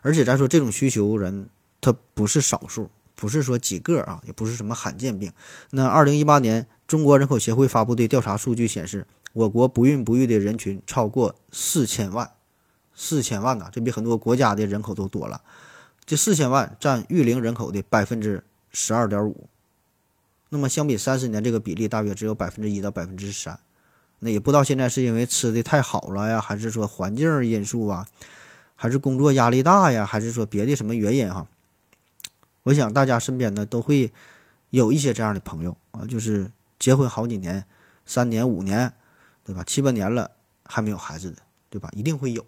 [0.01, 1.51] 而且咱说这种需求人，
[1.83, 5.33] 他不是少数，不是说几个啊，也不是什么罕见病。
[5.71, 12.31] 那二零一八年中国人口协会发布的调查数据显示，我国不孕不育的人群超过四千万，
[12.95, 15.41] 四千万呐，这比很多国家的人口都多了。
[16.05, 19.49] 这四千万占育龄人口的百分之十二点五。
[20.51, 23.59] 那么相比三十年，这个比例大约只有百分之一到百分之三。
[24.21, 28.07] 那也不知道现在是因为吃的太好了呀，还是说环境因素啊，
[28.77, 31.47] 还是工作压力大呀，还是说别的什么原因哈？
[32.67, 34.13] 我想大家身边呢都会
[34.71, 36.51] 有一些这样的朋友啊，就是
[36.81, 37.65] 结婚好几年，
[38.05, 38.93] 三年五年，
[39.45, 39.63] 对吧？
[39.63, 40.29] 七八年了
[40.65, 41.41] 还没有孩子的，
[41.71, 41.89] 对吧？
[41.93, 42.45] 一定会有。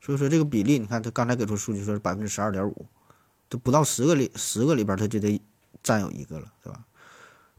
[0.00, 2.84] 所以说这个比例，你看他刚才给出数据说是百分之十二点五，
[3.48, 5.40] 都不到十个里十个里边他就得
[5.84, 6.84] 占有一个了，对吧？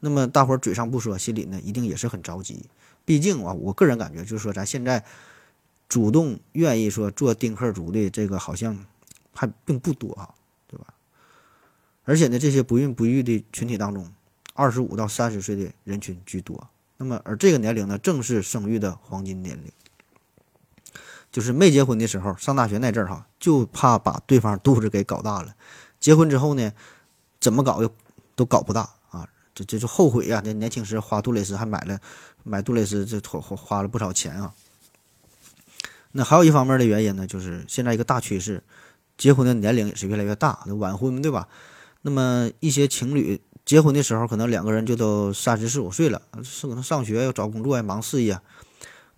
[0.02, 2.66] 那么大伙儿嘴上不说，心里呢一定也是很着急。
[3.06, 5.06] 毕竟啊，我个人感觉就是说，咱现在
[5.88, 8.78] 主动愿意说做丁克族的这个好像
[9.34, 10.30] 还并不多啊，
[12.10, 14.12] 而且呢，这些不孕不育的群体当中，
[14.56, 16.68] 二十五到三十岁的人群居多。
[16.98, 19.72] 那么，而这个年龄呢，正是生育的黄金年龄。
[21.32, 25.56] 就是没结婚的时候，上大学那阵儿哈，就怕把对方肚子给搞大了。
[26.00, 26.74] 结婚之后呢，
[27.40, 27.94] 怎么搞又
[28.36, 29.30] 都搞不大啊。
[29.54, 30.42] 这这就后悔呀！
[30.44, 32.00] 这年轻时花杜蕾斯还买了，
[32.44, 34.56] 买杜蕾斯这花花了不少钱啊。
[36.14, 38.64] 那还有一方面的原因呢，就是现在一个大趋势，
[39.16, 41.48] 结婚的年龄也是越来越大，晚婚对吧？
[42.02, 48.40] 那么一些情侣结婚的时候，可能两个人就都三十四五岁了，是可能上学要找工作呀，忙事业。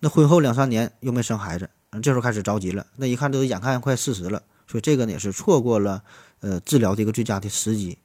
[0.00, 1.70] 那婚后两三年又没生孩子，
[2.02, 2.86] 这时候开始着急了。
[2.96, 6.02] 那一看都眼看快四十了，所以这个呢也是错过了
[6.40, 7.98] 呃治疗的一个最佳的时机。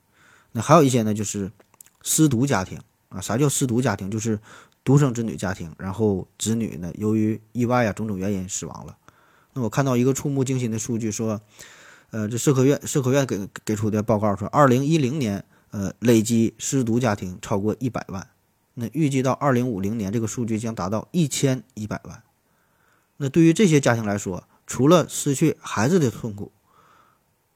[0.52, 1.52] 那还有一些呢，就是。
[2.04, 4.10] 失独家庭啊，啥叫失独家庭？
[4.10, 4.40] 就是
[4.86, 8.96] 独生子女家庭，然后子女呢，由于意外啊种种原因死亡了。
[9.52, 11.42] 那我看到一个触目惊心的数据，说，
[12.12, 18.28] 呃，这社科院社科院给给出的报告说，二零一零年，呃，累计失独家庭超过一百万。
[18.76, 22.24] 那预计到二零五零年，这个数据将达到一千一百万。
[23.18, 26.52] 那对于这些家庭来说，除了失去孩子的痛苦，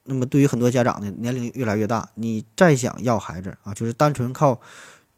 [0.04, 4.60] 那么，对于很多家长呢，年龄越来越大，你再想要孩子啊，就是单纯靠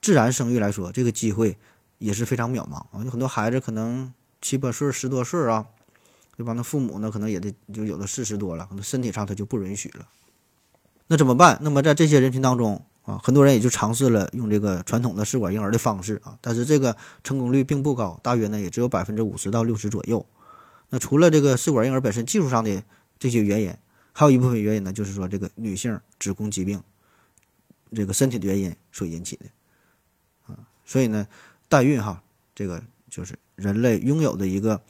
[0.01, 1.57] 自然生育来说，这个机会
[1.99, 3.01] 也是非常渺茫啊。
[3.03, 5.65] 有很多孩子可能七八岁、十多岁啊，
[6.35, 6.53] 对吧？
[6.53, 10.07] 那父母呢，可能也得就有的四十多了，可能身体上他就不允许了。
[11.07, 11.59] 那怎么办？
[11.61, 20.25] 那么在这些人群当中啊，很多人也就尝试了用这个传统的试管婴儿的方式啊，但是这个成功率并不高，大约呢也只有百分之五十到六十左右。
[20.89, 22.83] 那除了这个试管婴儿本身技术上的
[23.19, 23.75] 这些原因，
[24.13, 26.81] 还有一部分原因呢，就是说这个女性子宫疾病，
[27.93, 29.45] 这个身体的原因所引起的，
[30.47, 31.27] 啊，所以呢，
[31.67, 32.23] 代孕哈，
[32.55, 34.81] 这个就是人类拥有的一个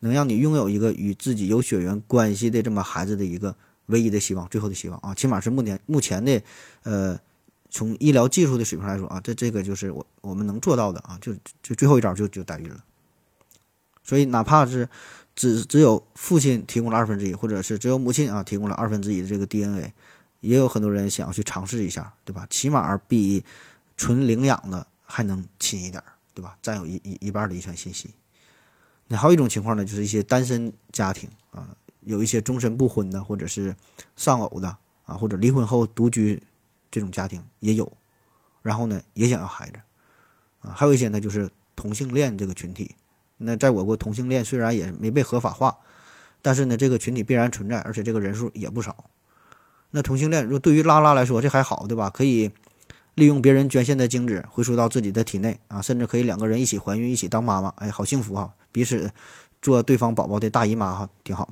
[0.00, 3.54] 能让你拥有一个与自己有血缘关系的这么孩子的一个
[3.86, 6.42] 唯一的希望，最后的希望啊，起码是目前目前的，
[6.82, 7.18] 呃，
[7.70, 11.32] 从医疗技术的水平来说啊，这这个就是我我们能做到的啊，就
[11.62, 12.84] 就最后一招就就代孕了，
[14.02, 14.88] 所以哪怕是。
[15.36, 19.90] 只只有父亲提供了二分之一，或者是只有母亲啊提供了二分之一的这个 DNA，
[20.40, 22.46] 也有很多人想要去尝试一下，对吧？
[22.50, 23.42] 起码比
[23.96, 26.02] 纯领养的还能亲一点，
[26.34, 26.58] 对吧？
[26.60, 28.10] 占有一一一半的遗传信息。
[29.12, 31.66] 那还有一种情况呢，就是一些单身家庭啊，
[32.02, 33.74] 有一些终身不婚的，或者是
[34.14, 34.68] 丧偶的
[35.04, 36.40] 啊，或者离婚后独居
[36.92, 37.92] 这种家庭也有，
[38.62, 39.80] 然后呢也想要孩子
[40.60, 42.94] 啊，还有一些呢就是同性恋这个群体。
[43.36, 45.76] 那在我国，同性恋虽然也没被合法化，
[46.40, 49.10] 但是呢，这个群体必然存在，而且这个人数也不少。
[49.90, 52.08] 那同性恋，如果对于拉拉来说，这还好，对吧？
[52.10, 52.52] 可以
[53.20, 58.52] 利用别人捐献的精子回输到自己的体内啊，甚至可以两个人一起怀孕，一起当妈妈，哎，好幸福哈！
[58.72, 59.12] 彼此
[59.62, 61.48] 做对方宝宝的大姨妈哈，挺好。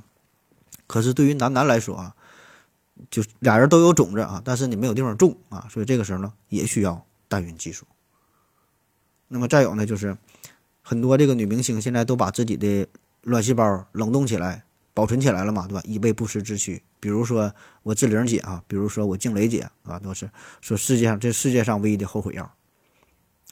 [0.86, 2.16] 可是对于男男来说啊，
[3.10, 7.86] 就俩人都有种子啊，但是你没有地方种啊，所以这个时候呢，也需要代孕技术。
[9.28, 10.16] 那么再有呢，就是。
[10.80, 12.88] 很多这个女明星现在都把自己的
[13.20, 14.64] 卵细胞冷冻起来
[14.94, 15.82] 保存起来了嘛，对吧？
[15.84, 16.82] 以备不时之需。
[17.00, 20.30] 比如说我志玲姐啊，比如说我静蕾姐啊，都是
[20.60, 22.52] 说世界上这世界上唯一的后悔药。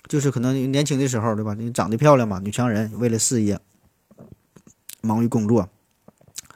[0.09, 1.55] 就是可能年轻的时候，对吧？
[1.55, 3.59] 你长得漂亮嘛，女强人，为了事业
[5.01, 5.68] 忙于工作，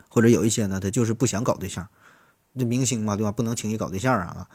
[0.09, 1.89] 或者有一些呢，她就是不想搞对象。
[2.57, 3.33] 这明星嘛，对吧？
[3.33, 4.49] 不能轻易搞对象啊。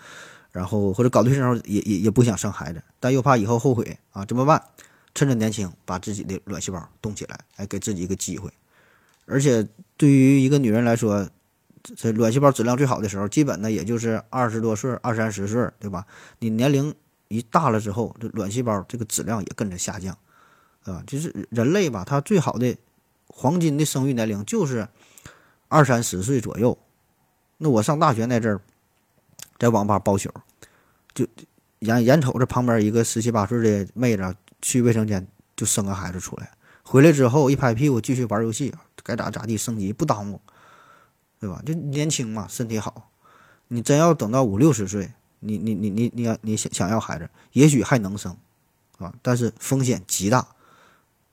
[0.51, 4.63] 然后或者搞对象时候也也也不想生孩子，但又怕以后后悔啊，怎么办？
[5.13, 8.49] 趁着年轻，把自己的卵细胞冻起来，哎，给自己一个机会。
[9.25, 9.67] 而且
[9.97, 11.29] 对于一个女人来说，
[11.95, 16.07] 这卵细胞质量最好的时候，基本呢也就是二十多岁、二三十岁，对吧？
[16.39, 16.95] 你年龄
[17.27, 20.17] 一大了之后，这卵细胞这个质量也跟着下降，
[20.85, 21.03] 啊？
[21.05, 22.75] 就是人类吧，它最好的
[23.27, 24.87] 黄金的生育年龄就是
[25.67, 26.77] 二三十岁左右。
[27.57, 28.61] 那我上大学那阵儿，
[29.59, 30.29] 在网吧包宿，
[31.13, 31.27] 就
[31.79, 36.51] 眼眼瞅着旁边一个十七八岁的妹子去卫生间就生个孩子出来，
[36.83, 38.73] 回来之后一拍屁股继续玩游戏，
[39.03, 40.41] 该咋咋地升级不耽误，
[41.45, 41.61] 对吧？
[41.63, 43.11] 就年轻嘛，身体好。
[43.67, 48.35] 你真要等到五六十岁，你你你你你要你想想要孩子，也许还能生，
[48.97, 50.47] 啊，但是风险极大，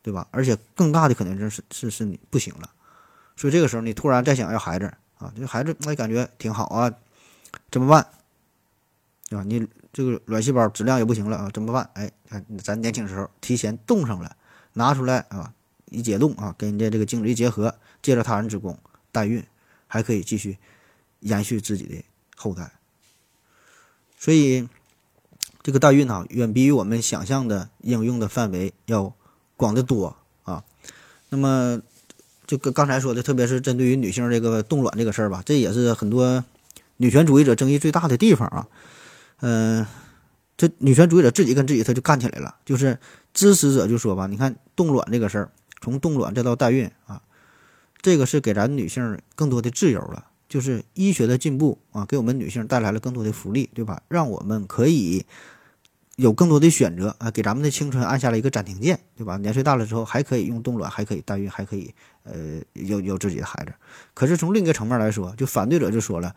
[0.02, 0.28] 对吧？
[0.30, 2.68] 而且更大的可能性是是是你不行了，
[3.36, 4.92] 所以这个时候你突然再想要孩子。
[5.16, 6.92] 啊，这孩子那感觉挺好啊，
[7.70, 8.06] 怎么办？
[9.30, 9.44] 对吧？
[9.46, 11.88] 你这个卵细胞质量也不行了啊，怎么办？
[11.94, 14.36] 哎，看咱年轻时候提前冻上了，
[14.74, 15.54] 拿出来啊，
[15.86, 18.76] 一解冻啊，跟人家这个精子一结合，借着他人子宫
[19.12, 19.42] 代孕，
[19.92, 20.56] 还可以继续
[21.20, 22.02] 延续自己的
[22.34, 22.72] 后代。
[24.18, 24.66] 所以，
[25.62, 29.14] 这个代孕呢，远比我们想象的应用的范围要
[29.58, 30.64] 广得多啊。
[31.28, 31.82] 那么。
[32.44, 36.44] 就跟刚才说的，特别是针对于女性这个冻卵这个事儿吧，这也是很多
[36.98, 38.68] 女权主义者争议最大的地方啊。
[39.40, 39.86] 嗯，
[40.58, 42.98] 这女权主义者自己跟自己他就干起来了，就是
[43.32, 47.22] 支持者就说吧，你看冻卵这个事儿，从冻卵再到代孕啊，
[48.02, 54.02] 这个是给咱女性更多的自由了，就是医学的进步啊，给我们女性带来了更多的福利，对吧？
[54.08, 55.24] 让我们可以。
[56.16, 59.38] 有更多的选择啊，给咱们的青春按下了一个暂停键，对吧？
[59.38, 61.92] 年岁大了之后还可以用冻卵，还可以代孕，还可以
[62.24, 63.72] 呃有有自己的孩子。
[64.12, 66.36] 可是从另一个层面来说，就反对者就说了，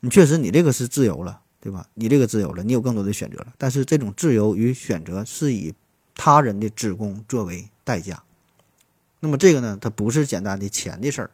[0.00, 1.86] 你确实你这个是自由了，对吧？
[1.94, 3.54] 你这个自由了，你有更多的选择了。
[3.56, 5.72] 但是这种自由与选择是以
[6.16, 8.20] 他人的子宫作为代价。
[9.22, 11.30] 那么这个呢，它不是简单的钱的事儿，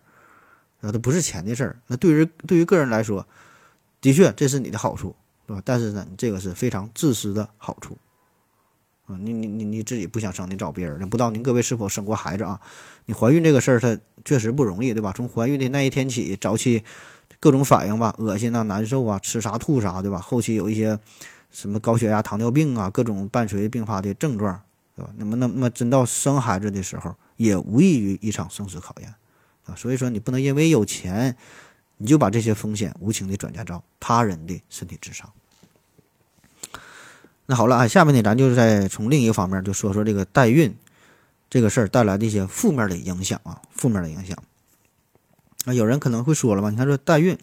[0.82, 1.76] 啊，它不是钱的事儿。
[1.89, 3.26] 那对于对于个人来说，
[4.01, 5.16] 的确这是你的好处。
[5.49, 5.62] 对吧？
[5.64, 7.97] 但是呢，这个是非常自私的好处，
[9.07, 11.09] 啊，你你你你自己不想生，你找别人。
[11.09, 12.61] 不知道您各位是否生过孩子啊？
[13.07, 15.11] 你怀孕这个事儿，它确实不容易，对吧？
[15.16, 16.84] 从怀孕的那一天起，早期
[17.41, 20.18] 各种反应吧，恶心啊、难受啊、吃啥吐啥，对吧？
[20.18, 20.99] 后期有一些
[21.51, 24.61] 什么高血压、糖尿病啊，各种伴随并发的症状，
[24.95, 25.11] 对吧？
[25.16, 29.14] 那么那么真到生孩子的时候，也无异于一场生死考验，
[29.64, 31.34] 啊，所以说你不能因为有钱。
[32.01, 35.32] 你就把这些风险无情的转嫁到他人的身体之上。
[37.45, 40.76] 那好了啊，下面呢，咱就再从另一个方面就说说这个代孕
[41.51, 44.39] 这个事儿带来的一些负面的影响啊，负面的影响。
[45.64, 47.36] 那有人可能会说了吧，你看说代孕，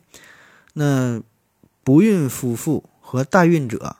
[0.71, 1.21] 那
[1.83, 3.97] 不孕夫妇和代孕者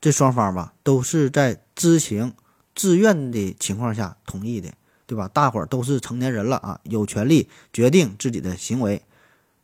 [0.00, 2.34] 这双方吧，都是在知情、
[2.72, 4.72] 自愿的情况下同意的，
[5.06, 5.28] 对吧？
[5.32, 9.02] 大伙儿都是成年人了啊，有权利决定自己的行为。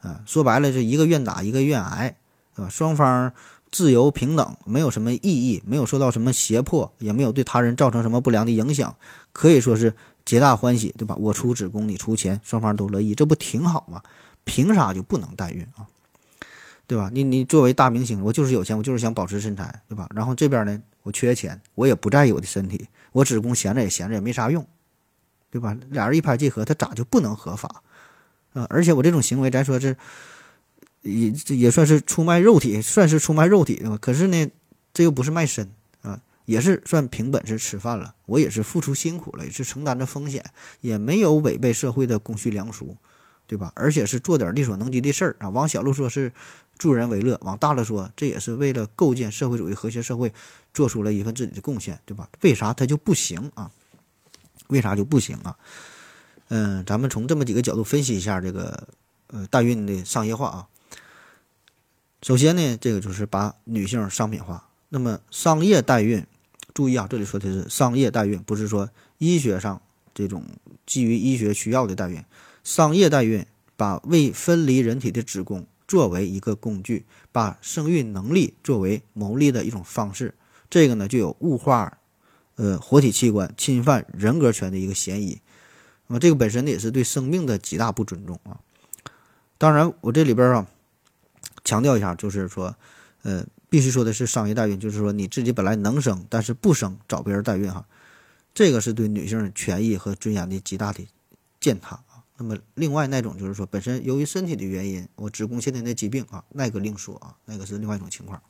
[0.01, 2.17] 啊，说白了，这一个愿打，一个愿挨，
[2.57, 2.69] 对吧？
[2.69, 3.33] 双方
[3.71, 8.97] 自由平等，没有什么异议，没有受到什么胁迫，也没有对他人造成什么不良的影响，
[9.33, 11.15] 可以说是皆大欢喜，对吧？
[11.21, 14.03] 我出子宫，你出钱，双方都乐意，这不挺好吗？
[14.45, 15.87] 凭啥就不能代孕啊？
[16.89, 17.09] 对吧？
[17.13, 20.09] 你你作为大明星，我就是有钱，我就是想保持身材，对吧？
[20.15, 24.67] 然后这边呢，我缺钱，我也不在意我的身体，我子宫闲着也闲着也没啥用，
[25.53, 25.77] 对吧？
[25.91, 27.83] 俩人一拍即合，他咋就不能合法？
[28.55, 29.95] 啊，而且我这种行为，咱说是
[31.03, 33.99] 也也算是出卖肉体，算是出卖肉体对吧？
[34.01, 34.51] 可是呢，
[34.95, 38.15] 这又不是卖身啊，也是算凭本事吃饭了。
[38.25, 40.43] 我也是付出辛苦了，也是承担着风险，
[40.81, 42.97] 也没有违背社会的公序良俗，
[43.47, 43.71] 对吧？
[43.77, 45.51] 而且是做点力所能及的事儿啊。
[45.51, 46.33] 往小了说是
[46.79, 50.33] 助人为乐，往大了说，这也是为了构建社会主义和谐社会
[50.73, 52.27] 做出了一份自己的贡献，对吧？
[52.41, 53.71] 为啥他就不行啊？
[54.73, 55.57] 为啥就不行啊？
[56.49, 58.89] 嗯，咱们从这么几个角度分析一下这个
[59.29, 60.67] 呃代孕的商业化啊。
[62.23, 64.69] 首先呢，这个就是把女性商品化。
[64.89, 66.27] 那么商业代孕，
[66.75, 69.81] 注意啊，这里说的是商业代孕，不是说医学上
[70.15, 70.45] 这种
[70.87, 72.23] 基于医学需要的代孕。
[72.63, 73.45] 商业代孕
[73.77, 80.35] 把未分离人体的子宫作为一个工具，把生育能力作为牟利的一种方式，
[80.71, 81.99] 这个呢就有物化
[82.57, 85.41] 呃活体器官、侵犯人格权的一个嫌疑。
[86.07, 88.61] 那么这个本身呢也是对生命的极大不尊重啊！
[89.57, 90.67] 当然，我这里边啊
[91.65, 92.77] 强调一下，就是说，
[93.23, 97.87] 呃，必须说的是商业代孕，就是说你自己本来能生，但是不生找别人代孕哈，
[98.53, 101.07] 这个是对女性权益和尊严的极大的
[101.61, 102.27] 践踏啊。
[102.37, 108.43] 那么另外那种就是说，本身由于身体的原因，我子宫先天的疾病啊，那个另说啊，那个是另外一种情况。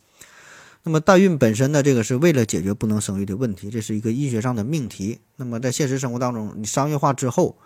[0.85, 5.20] 那么代孕本身呢，这个是为了解决不能生育的问题，这是一个医学上的命题。
[5.37, 7.57] 那么在现实生活当中，你商业化之后，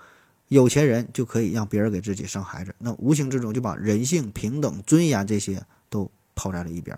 [0.49, 6.97] 有钱人就可以让别人给自己生孩子，那无形之中就把人性、平等、尊严这些都抛在了一边。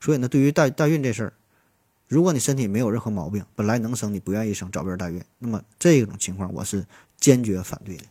[0.00, 1.32] 所以呢，对于代代孕这事儿，
[2.06, 6.86] 如果你身体没有任何毛病，本来能生你不愿意生，找别人代孕，那么这种情况我是
[7.18, 8.04] 坚决反对的。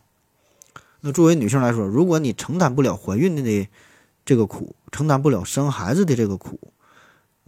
[0.99, 3.69] 那作为女性来说，如果你承担不了怀孕的
[4.25, 6.59] 这个苦，承担不了生孩子的这个苦，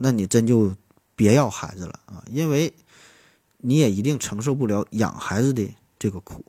[0.02, 0.76] 那你真就
[1.16, 2.74] 别要孩子了啊，因为
[3.58, 6.44] 你也一定承受不了养孩子的这个苦。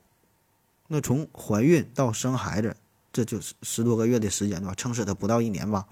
[0.87, 2.75] 那从怀孕到生孩子，
[3.11, 4.73] 这就是十多个月的时间，对吧？
[4.75, 5.87] 撑死他不到一年吧。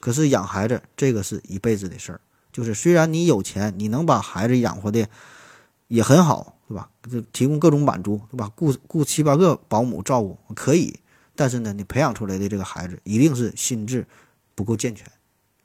[0.00, 2.20] 可是养孩子这个是一辈子的事儿，
[2.52, 5.08] 就是虽然你有钱，你能把孩子养活的
[5.88, 6.90] 也很好，对吧？
[7.10, 8.50] 就提供各种满足，对吧？
[8.56, 10.98] 雇雇七八个保姆照顾可以，
[11.34, 14.06] 但是呢，你培养出来的这个孩子一定是心智
[14.54, 15.06] 不够健全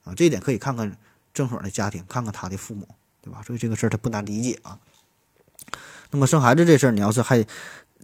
[0.03, 0.13] 啊。
[0.15, 0.97] 这一点可以看看
[1.33, 2.87] 郑爽的家庭，看看他的父母，
[3.21, 3.41] 对吧？
[3.45, 4.77] 所以这个事儿他不难理解啊。
[6.11, 7.45] 那么生孩子这事儿，你要是还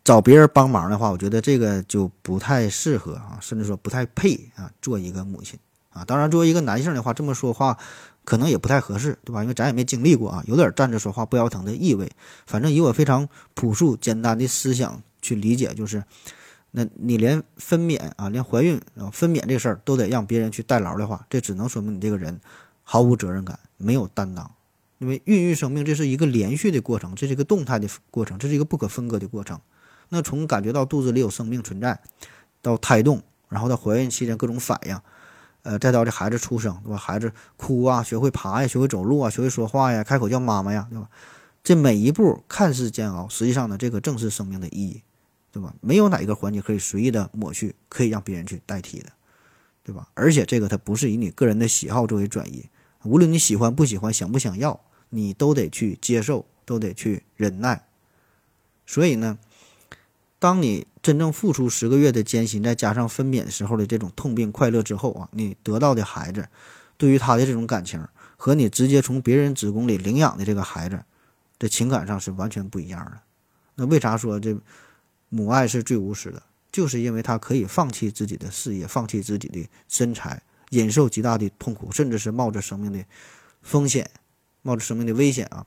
[0.03, 5.59] 找别人帮忙的话，我觉得这个就不太适合啊，甚至说不太配啊，做一个母亲。
[5.91, 7.75] 啊，当然，作为一个男性的话，这么说话
[8.23, 9.41] 可能也不太合适，对吧？
[9.41, 12.09] 因为咱也没经历过啊，有点站着说话不腰疼的意味。
[12.45, 16.03] 反正以我非常朴素简单的思想去理解，就是，
[16.71, 22.39] 那你连分娩啊，连怀孕啊分娩这事儿都得让别人去代劳的话，这只能说明你这个人
[22.91, 24.51] 毫无责任感，没有担当。
[24.97, 29.61] 因为孕育生命这是一个连续的过程，这是一个动态的过程，这是一个不可分割的过程。
[30.09, 32.01] 那从感觉到肚子里有生命存在，
[32.63, 34.99] 到胎动，然后到怀孕期间各种反应。
[35.61, 36.97] 呃，再到这孩子出生，对吧？
[36.97, 41.07] 孩子哭啊，学会爬呀，学会走路啊，学会说话呀，开口叫妈妈呀，对吧？
[41.63, 45.03] 这每一步看似煎熬，实际上呢，这个正是生命的意义，
[45.51, 45.75] 对吧？
[45.79, 49.11] 没有哪一个环节可以随意的抹去，可以让别人去代替的，
[49.83, 50.09] 对吧？
[50.15, 52.67] 而且这个它不是以你个人的喜好作为转移，
[53.03, 54.79] 无论你喜欢不喜欢，想不想要，
[55.09, 57.85] 你都得去接受，都得去忍耐。
[58.85, 59.37] 所以呢。
[60.41, 66.47] 当你真正付出十个月的艰辛，再加上分娩时候的这种痛并快乐之后啊，你得到的孩子，
[66.95, 71.03] 对于他的这种感情，和你直接从别人子宫里领养的这个孩子，
[71.59, 73.19] 的情感上是完全不一样的。
[73.75, 74.57] 那为啥说这
[75.27, 76.41] 母爱是最无私的？
[76.71, 83.03] 就是因为他可以放弃自己的事业，放弃自己的身材，忍受极大的痛苦，甚至是冒着生命的
[83.61, 84.09] 风险，
[84.61, 85.65] 冒着生命的危险啊，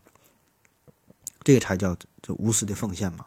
[1.43, 3.27] 这个才叫这无私的奉献嘛。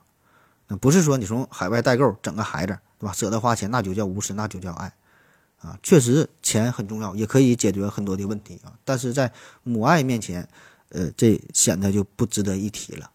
[0.67, 3.13] 那不是说你从海外代购整个孩子，对吧？
[3.13, 4.91] 舍得花钱，那就叫无私，那就叫爱，
[5.59, 8.73] 啊，确实钱很重要，也可以解决很多的问题啊。
[8.83, 9.31] 但是在
[9.63, 10.47] 母爱面前，
[10.89, 13.11] 呃，这显得就不值得一提了。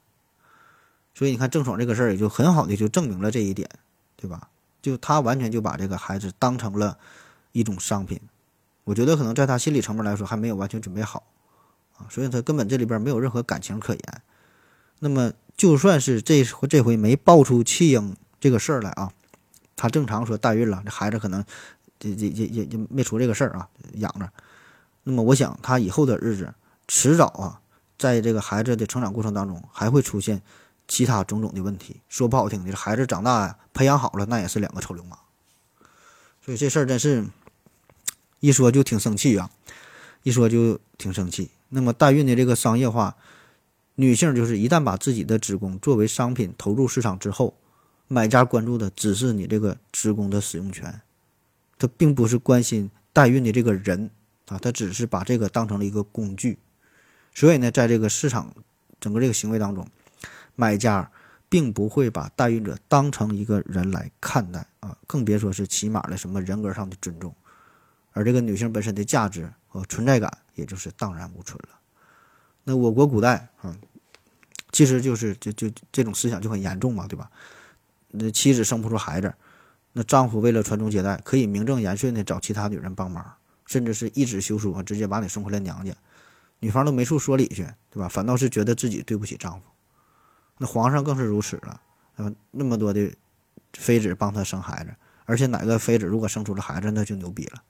[1.15, 3.69] 所以你看郑爽这个事儿，也就很好的就证明了这一点，
[4.17, 4.49] 对吧？
[4.81, 6.97] 就他完全就把这个孩子当成了
[7.53, 8.21] 一种商品。
[8.85, 11.25] 我觉得可能在他心理层面来说，还没有完全准备好
[11.97, 14.23] 啊，所以他根本这里边没有任何感情可言。
[15.01, 15.33] 那么。
[15.57, 19.13] 就算是这这回没爆出弃婴这个事儿来啊，
[19.77, 21.45] 他正常说代孕了，这孩子可能
[21.99, 24.27] 这这也也也没出这个事儿啊，养着。
[25.03, 26.55] 那么我想他以后的日子，
[26.89, 27.61] 迟早啊，
[27.99, 30.41] 在这个孩子的成长过程当中，还会出现
[30.89, 32.01] 其他种种的问题。
[32.09, 35.19] 说不好听的，孩子长大呀，培养好了，那也是两个臭流氓。
[36.43, 37.27] 所以这事儿真是，
[38.41, 39.51] 一说就挺生气啊，
[40.25, 41.51] 一说就挺生气。
[41.69, 43.17] 那么代孕的这个商业化。
[43.97, 47.55] 女性就是一旦把自己的子宫作为商品投入市场之后，
[48.09, 51.03] 买家关注的只是你这个子宫的使用权，
[51.77, 54.09] 他并不是关心代孕的这个人
[54.47, 56.59] 啊，他只是把这个当成了一个工具。
[57.35, 58.55] 所以呢，在这个市场
[58.99, 59.87] 整个这个行为当中，
[60.57, 61.11] 买家
[61.51, 67.35] 并不会把代孕者当成一个人来看待啊，更别说是起码的什么人格上的尊重，
[68.13, 71.79] 而这个女性本身的价值和存在感也就是荡然无存了。
[72.65, 73.77] 那我国古代啊。
[74.73, 77.29] 其实就是就就这种思想就很严重嘛，对吧？
[78.13, 79.35] 那妻子生不出孩子，
[79.93, 83.35] 那丈夫为了传宗接代，可以名正言顺的找其他女人帮忙，
[83.67, 85.93] 甚至是一纸休书啊，直接把你送回了娘家，
[86.61, 88.09] 女方都没处说理去，对吧？
[88.09, 89.67] 反倒是觉得自己对不起丈夫。
[90.59, 91.81] 那皇上更是如此了，
[92.15, 93.13] 啊，那么多的
[93.73, 94.95] 妃子帮他生孩子，
[95.25, 97.61] 而且哪个妃子如果生出了孩子，那就牛逼了，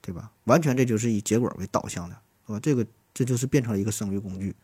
[0.00, 0.30] 对吧？
[0.44, 2.60] 完全这就是以结果为导向的，是吧？
[2.60, 4.54] 这个这就是变成了一个生育工具，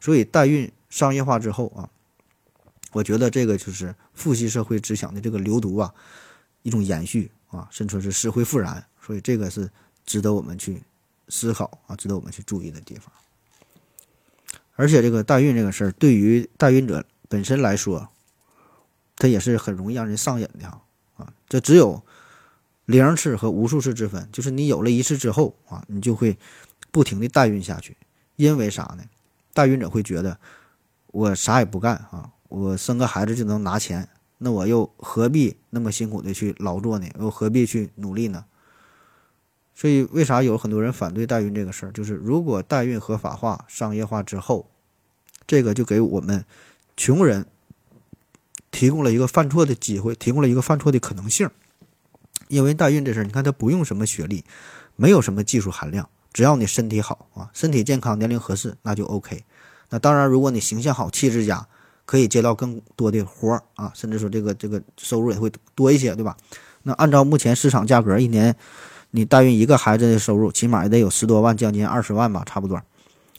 [0.00, 0.70] 所以代孕。
[0.90, 1.90] 商业化之后啊，
[2.92, 5.92] 我觉得这个就是父系社会思想的这个流毒啊，
[6.62, 9.68] 一种延续啊，甚至是死灰复燃，所以这个是
[10.06, 10.80] 值得我们去
[11.28, 13.12] 思考啊，值得我们去注意的地方。
[14.76, 18.08] 而且这个代孕这个事儿，对于代孕者本身来说，
[19.16, 20.68] 它也是很容易让人上瘾的
[21.16, 22.00] 啊，这只有
[22.86, 26.38] 零次和无数次之分，就是你有了一次之后啊，你就会
[26.90, 27.96] 不停的代孕下去，
[28.36, 29.04] 因为啥呢？
[29.52, 30.38] 代孕者会觉得。
[31.16, 34.08] 我啥也不干啊，我生个孩子就能拿钱
[34.38, 37.06] 那我又何必那么辛苦的去劳作呢？
[37.20, 38.44] 又何必去努力呢？
[39.76, 41.92] 所以，为啥有很多人反对代孕这个事儿？
[41.92, 44.68] 就是如果代孕合法化、商业化之后，
[45.46, 46.44] 这个就给我们
[46.96, 47.46] 穷人
[48.72, 51.48] 提供了一个犯错的机会，提供了一个犯错的可能性。
[52.54, 54.44] 因为代孕这事儿，你看它不用什么学历，
[54.96, 59.44] 没有什么技术含量，只要你身体好啊，身体健康、年龄合适，那就 OK。
[59.90, 61.66] 那当然，如果你形象好、气质佳，
[62.06, 66.36] 可以接到更多的活儿啊，甚至说这个这个收入也会多一些，对吧？
[66.84, 68.54] 那按照目前市场价格，一年。
[69.16, 72.82] 你代孕一个孩子的收入，起码也得有十多万，将近二十万吧，差不多。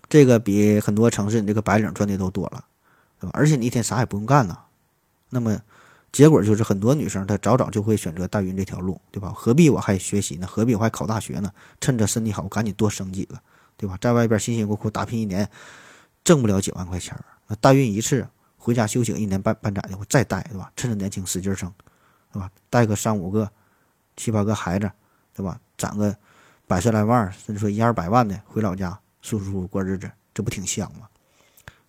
[0.08, 2.64] 这个比很多城市你这个白领赚的都多了，
[3.20, 3.32] 对吧？
[3.34, 4.58] 而且你一天啥也不用干呢。
[5.30, 5.60] 那么，
[6.16, 9.34] 结果就是很多女生她早早就会选择代孕这条路，对吧？
[9.36, 10.48] 何必我还学习呢？
[10.48, 11.52] 何必我还考大学呢？
[11.82, 13.38] 趁着身体好，赶紧多生几个，
[13.76, 13.98] 对吧？
[14.00, 15.50] 在外边辛辛苦苦打拼一年，
[16.24, 20.72] 挣不了几万块钱那代孕一次，回家休息一年半半载的，我再带，对吧？
[20.78, 21.70] 趁着年轻使劲生，
[22.32, 22.50] 对吧？
[22.70, 23.52] 带个三五个、
[24.16, 24.90] 七八个孩子，
[25.34, 25.60] 对吧？
[25.78, 26.16] 攒个
[26.66, 31.10] 百十来万，甚至说一二百万的，回老家舒舒服服过日子，这不挺香吗？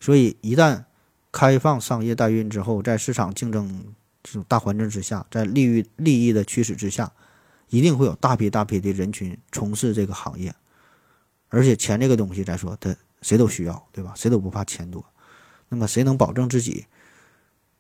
[0.01, 0.83] 所以，一旦
[1.31, 3.95] 开放商业代孕之后，在市场竞争
[4.27, 7.13] 这种大环境之下，在利益利益的驱使之下，
[7.69, 10.53] 一定会有大批大批的人群从事这个行业。
[11.49, 14.13] 而且，钱这个东西，再说他谁都需要，对吧？
[14.17, 15.05] 谁都不怕钱多。
[15.69, 16.87] 那么，谁能保证自己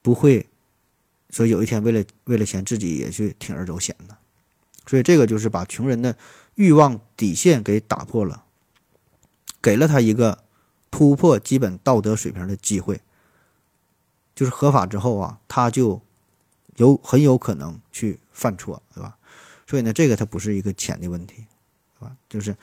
[0.02, 0.48] 不会
[1.30, 4.16] 说有一天为了为了钱自己也去铤而走险呢？
[4.86, 6.16] 所以这个就是把穷人的
[6.54, 8.44] 欲望底线给打破了，
[9.60, 10.44] 给了他一个
[10.92, 13.00] 突破基本道德水平的机会。
[14.36, 16.02] 就是合法之后啊，他就
[16.76, 19.16] 有很有可能去犯错，对吧？
[19.66, 21.44] 所以呢，这个它不是一个钱的问题，
[21.98, 22.16] 对吧？
[22.28, 22.56] 就是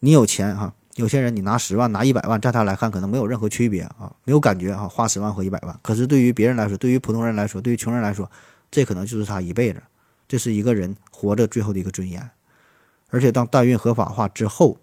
[0.00, 5.78] 你有钱哈，有些人你拿十万拿一百万，在他来看可能没有任何区别啊，没有感觉啊，花十万和一百万。
[5.82, 8.30] 可是对于别人来说，对于普通人来说，对于穷人来说，
[8.70, 9.82] 这可能就是他一辈子。
[10.26, 12.30] 这是一个人活着最后的一个尊严，
[13.10, 14.78] 而且当代孕合法化之后，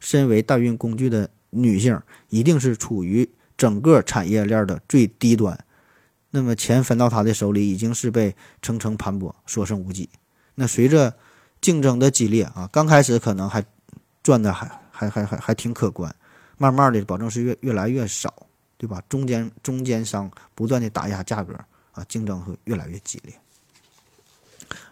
[0.00, 5.64] 身为代孕工具的女性一定是处于整个产业链的最低端，
[6.32, 10.08] 那么钱分到他的手里已经是被层层盘剥，所剩无几。
[10.56, 11.14] 那随着
[11.60, 13.64] 竞争的激烈啊，刚开始可能还
[14.22, 16.14] 赚的还还还还还挺可观，
[16.58, 18.46] 慢慢的保证是越越来越少，
[18.78, 19.02] 对吧？
[19.08, 21.54] 中间中间商不断的打压价格
[21.92, 23.34] 啊，竞争会越来越激烈。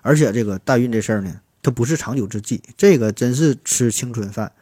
[0.02, 4.52] 而且这个代孕这事儿呢，它不是长久之计，这个真是吃青春饭。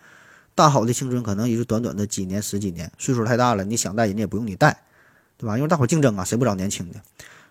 [0.54, 4.82] 大好的青春可能也就短短的几年、十几年，岁数太大了，你想带人家也不用你带，
[5.39, 5.57] 对吧？
[5.57, 7.01] 因为大伙竞争啊，谁不找年轻的？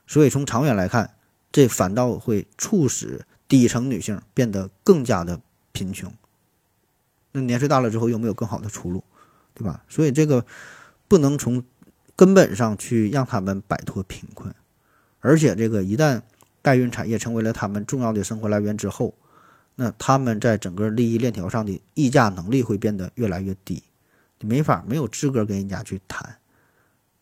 [0.05, 1.15] 所以从长远来看，
[1.51, 6.13] 这反倒会促使底层女性变得更加的贫穷。
[7.31, 9.03] 那年岁大了之后，又没有更好的出路？
[9.55, 9.83] 对吧？
[9.89, 10.45] 所以这个
[11.07, 11.63] 不能从
[12.15, 14.53] 根本上去让他们摆脱贫困，
[15.21, 16.21] 而且这个一旦。
[16.59, 19.13] 代孕产业成为了他们重要的生活来源之后，
[19.75, 23.81] 那他们在整个利益链条上的议价能力会变得越来越低，
[24.39, 26.36] 你没法没有资格跟人家去谈，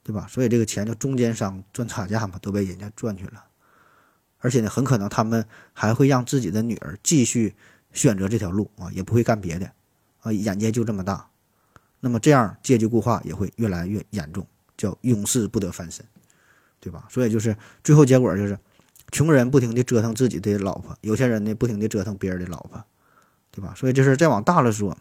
[0.05, 0.27] 对吧？
[0.29, 3.43] 所以这个钱就中间商赚差价嘛，都被人家赚去了。
[4.37, 5.43] 而且呢，很可能他们
[5.73, 7.55] 还会让自己的女儿继续
[7.91, 9.71] 选择这条路啊，也不会干别的
[10.21, 11.27] 啊，眼界就这么大。
[11.99, 14.47] 那么这样阶级固化也会越来越严重，
[14.77, 16.05] 叫永世不得翻身，
[16.79, 17.07] 对吧？
[17.09, 18.57] 所以就是最后结果就是。
[19.11, 22.83] 穷人不停地折腾自己的老婆，有钱人呢不停地折腾别人的老婆，
[23.51, 23.71] 对吧？
[23.77, 24.97] 所以这事再往大了说，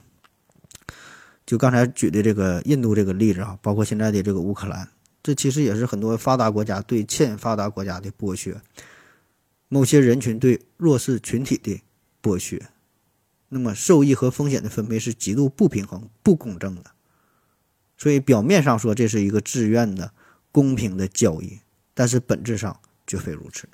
[1.47, 4.87] 就刚才举的这个印度这个例子啊，包括现在的这个乌克兰，
[5.25, 8.61] 这其实也是很多发达国家对欠发达国家的剥削，
[9.69, 11.81] 某些人群对弱势群体的
[12.23, 12.63] 剥削，
[13.49, 16.91] 那么受益和风险的分配是极度不平衡、不公正的。
[17.97, 20.13] 所以表面上说这是一个自愿的、
[20.53, 21.61] 公平的交易，
[21.95, 23.67] 但是本质上绝非如此。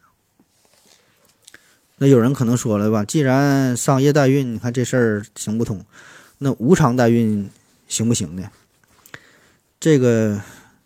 [1.97, 5.85] 那有人可能说了吧，既然商业代孕，你看这事儿行不通，
[6.39, 7.51] 那无偿代孕
[7.89, 8.53] 行不行呢？
[9.81, 10.41] 这个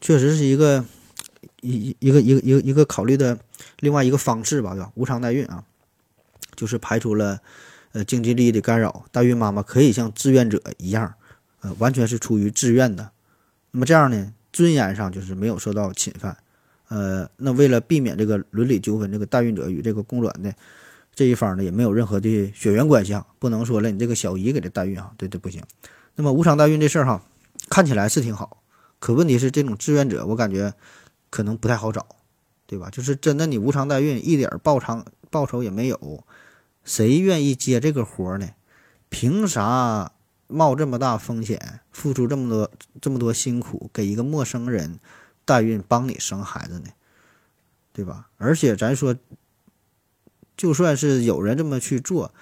[0.05, 0.85] 确实是一个
[1.63, 3.39] 一一个一个一个一个考虑的
[3.81, 4.93] 另外一个方式吧，对吧？
[4.97, 5.65] 无偿代孕啊，
[6.55, 7.41] 就是排除了
[7.93, 11.15] 呃经济利益的干扰，代孕妈妈可以像志愿者一样，
[11.63, 13.13] 呃，完全是出于自愿的。
[13.71, 16.37] 那么这样呢，尊严上就是没有受到侵犯。
[16.89, 20.55] 呃，那为了避免这个伦理纠纷，这个代孕者与这个供卵的。
[21.15, 25.63] 这一方呢也没有任何的血缘关系啊，不能说了你这个小姨给这代孕啊，对对不行。
[26.15, 27.23] 那么无偿代孕这事儿哈，
[27.71, 28.59] 看起来是挺好，
[29.05, 30.73] 可问题是这种志愿者我感觉
[31.29, 32.07] 可能不太好找，
[32.67, 32.89] 对吧？
[32.89, 36.25] 就是真的你无偿代孕一点报偿报酬也没有，
[36.85, 38.49] 谁愿意接这个活呢？
[39.11, 40.13] 凭啥
[40.47, 42.71] 冒这么大风险，付出这么多
[43.03, 44.99] 这么多辛苦给一个陌生人
[45.45, 46.87] 代孕帮你生孩子呢？
[47.93, 48.31] 对吧？
[48.39, 49.15] 而且咱说，
[50.57, 52.33] 就算是有人这么去做，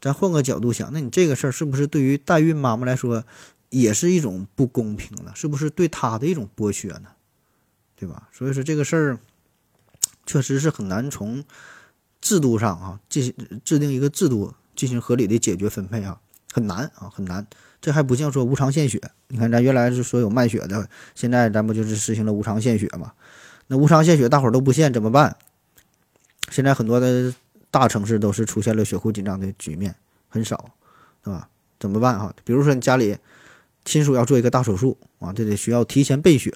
[0.00, 3.24] 咱换个角度想，那你这个事儿是不是对于代孕妈妈来说，
[3.70, 5.32] 也是一种不公平了？
[5.34, 7.10] 是不是对他的一种剥削呢？
[7.96, 8.28] 对吧？
[8.32, 9.18] 所以说这个事儿，
[10.24, 11.44] 确实是很难从
[12.20, 16.20] 制度上啊进行制定一个制度进行合理的解决分配啊，
[16.52, 17.46] 很难啊，很难。
[17.80, 23.12] 这还不像说无偿献血，你看咱原来是说有卖血的，现在咱不就是实行了无偿献血嘛？
[23.66, 25.36] 那无偿献血大伙儿都不献怎么办？
[26.50, 27.34] 现在很多的
[27.70, 29.94] 大城市都是出现了血库紧张的局面，
[30.28, 30.70] 很少，
[31.22, 31.48] 对吧？
[31.78, 32.34] 怎么办哈？
[32.44, 33.16] 比如说你家里
[33.88, 36.54] 亲属要做一个大手术啊，这得需要提前备血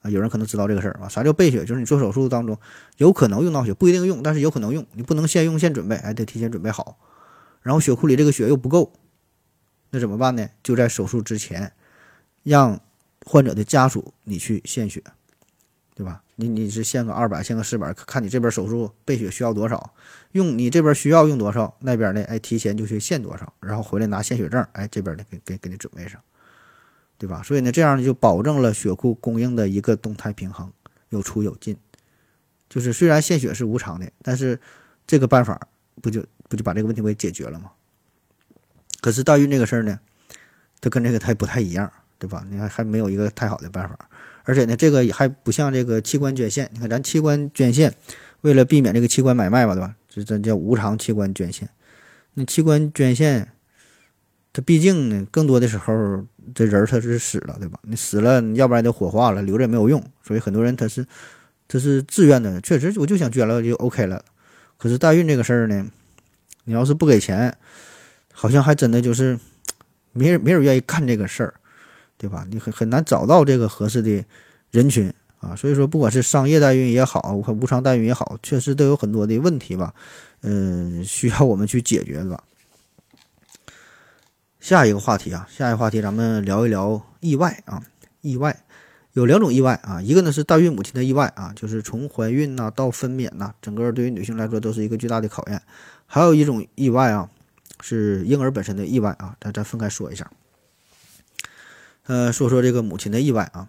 [0.00, 0.08] 啊。
[0.08, 1.64] 有人可能知道这个事儿啊，啥叫备血？
[1.64, 2.56] 就是你做手术当中
[2.98, 6.98] 有可能用到血，不一定用，但是有可能用，你不能现用现准备，哎，得提前准备好。
[7.62, 8.92] 然后血库里这个血又不够，
[9.90, 10.48] 那怎么办呢？
[10.62, 11.72] 就在手术之前，
[12.44, 12.80] 让
[13.24, 15.02] 患者的家属你去献血。
[15.96, 16.22] 对吧？
[16.34, 19.94] 你你是献个二百，献个四百，看你这边手术备血需要多少，
[20.32, 26.20] 用你这边需要用多少，那边呢，哎，提前就去献多少，然后回来拿献血证，哎，这边的给给给你准备上，
[27.18, 27.42] 对吧？
[27.42, 30.72] 所以呢，这样就保证了血库供应的一个动态平衡，
[31.08, 31.76] 有出有进。
[32.68, 34.58] 就是虽然献血是无偿的，但是
[35.06, 35.68] 这个办法
[36.02, 37.70] 不就不就把这个问题给解决了吗？
[39.00, 40.00] 可是代孕这个事儿呢，
[40.80, 42.44] 它跟这个它不太一样，对吧？
[42.50, 43.96] 你看还没有一个太好的办法。
[44.42, 46.68] 而且呢，这个还不像这个器官捐献。
[46.72, 47.94] 你看，咱器官捐献，
[48.42, 49.94] 为了避免这个器官买卖嘛，对吧？
[50.08, 51.68] 这这叫无偿器官捐献。
[52.34, 53.52] 那器官捐献，
[54.52, 56.24] 它毕竟呢，更多的时候
[56.54, 57.78] 这人他是死了，对吧？
[57.82, 60.02] 你死了，要不然就火化了，留着也没有用。
[60.22, 61.06] 所以很多人他是
[61.68, 64.24] 他是自愿的，确实我就想捐了就 OK 了。
[64.76, 65.86] 可是代孕这个事儿呢，
[66.64, 67.56] 你要是不给钱，
[68.32, 69.38] 好像还真的就是
[70.12, 71.54] 没人没人愿意干这个事儿。
[72.18, 72.46] 对吧？
[72.50, 74.24] 你很很难找到这个合适的
[74.70, 79.92] 人群啊，所以说不管是商业代孕也好，和无偿代孕也好，确实都有很多的问题吧，
[80.40, 82.42] 嗯，需要我们去解决，对吧？
[84.66, 87.80] 下一个话题啊，下一个话题咱们聊一聊意外啊，
[88.20, 88.64] 意外
[89.12, 95.62] 有两种意外啊，一个呢是代孕母亲的意外啊，就是从怀孕呐到分娩呐，整个对于女性来说都是一个巨大的考验，
[96.04, 97.30] 还有一种意外啊，
[97.80, 100.28] 是婴儿本身的意外啊，咱咱分开说一下。
[102.08, 103.68] 呃，说说这个母亲的意外啊，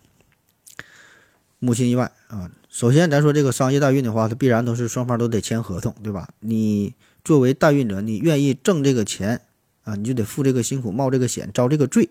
[1.60, 2.50] 母亲意外啊。
[2.70, 6.30] 首先，咱说这个商业代孕的话，它必然都是双方都得签合同，对吧？
[6.40, 9.42] 你作为代孕者，你愿意挣这个钱
[9.88, 12.10] 啊，你就得付这个辛苦、冒这个险、遭这个罪。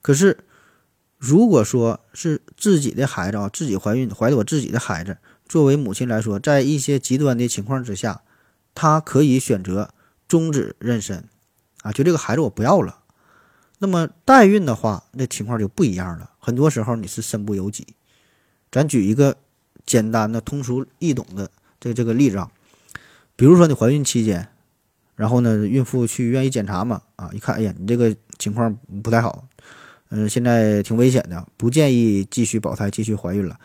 [0.00, 0.38] 可是，
[1.18, 8.22] 如果说是自己的孩子啊，自己怀孕怀的我自己的孩子，作为母亲来说，在一些极端的情况之下，
[8.74, 9.90] 她可以选择
[10.26, 11.24] 终止妊娠
[11.82, 13.00] 啊，就这个孩子我不要了。
[13.80, 16.30] 那么代孕的话，那情况就不一样了。
[16.38, 17.86] 很多时候你是身不由己。
[18.72, 19.36] 咱举一个
[19.84, 22.50] 简单的、通俗易懂的这这个例子啊，
[23.36, 24.48] 比如说你怀孕期间，
[25.16, 29.46] 然后呢，孕妇去愿意检查嘛，啊，一看，哎呀，你这个情况不太好，
[30.10, 33.56] 嗯，现在挺危险的，不建议继续保胎、继续怀孕了，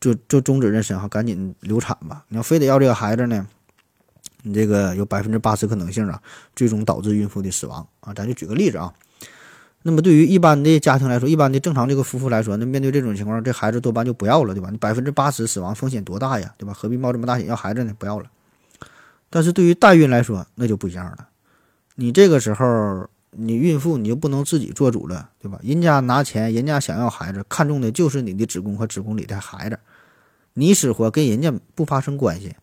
[0.00, 2.24] 就就终止妊娠哈，赶紧流产吧。
[2.28, 3.46] 你要非得要这个孩子呢？
[4.42, 6.22] 你这个有百分之八十可能性啊，
[6.54, 8.14] 最终导致孕妇的死亡啊。
[8.14, 8.94] 咱就举个例子啊。
[9.82, 14.68] 那么对于一般的家庭来说，一般的正常这个夫妇来说，那面对这种情况，这孩子多半就不要了，对吧？
[14.70, 16.72] 你百分之八十死亡风险多大呀，对吧？
[16.72, 17.94] 何必冒这么大险要孩子呢？
[17.98, 18.26] 不要了。
[19.30, 21.28] 但是对于代孕来说，那就不一样了。
[21.96, 25.58] 你这个时候，你孕妇你就不能自己做主了，对吧？
[25.62, 29.78] 人家拿钱，人家想要孩子，看中的就是你的子宫和子宫里的孩子，
[30.54, 32.54] 你死活跟人家不发生关系。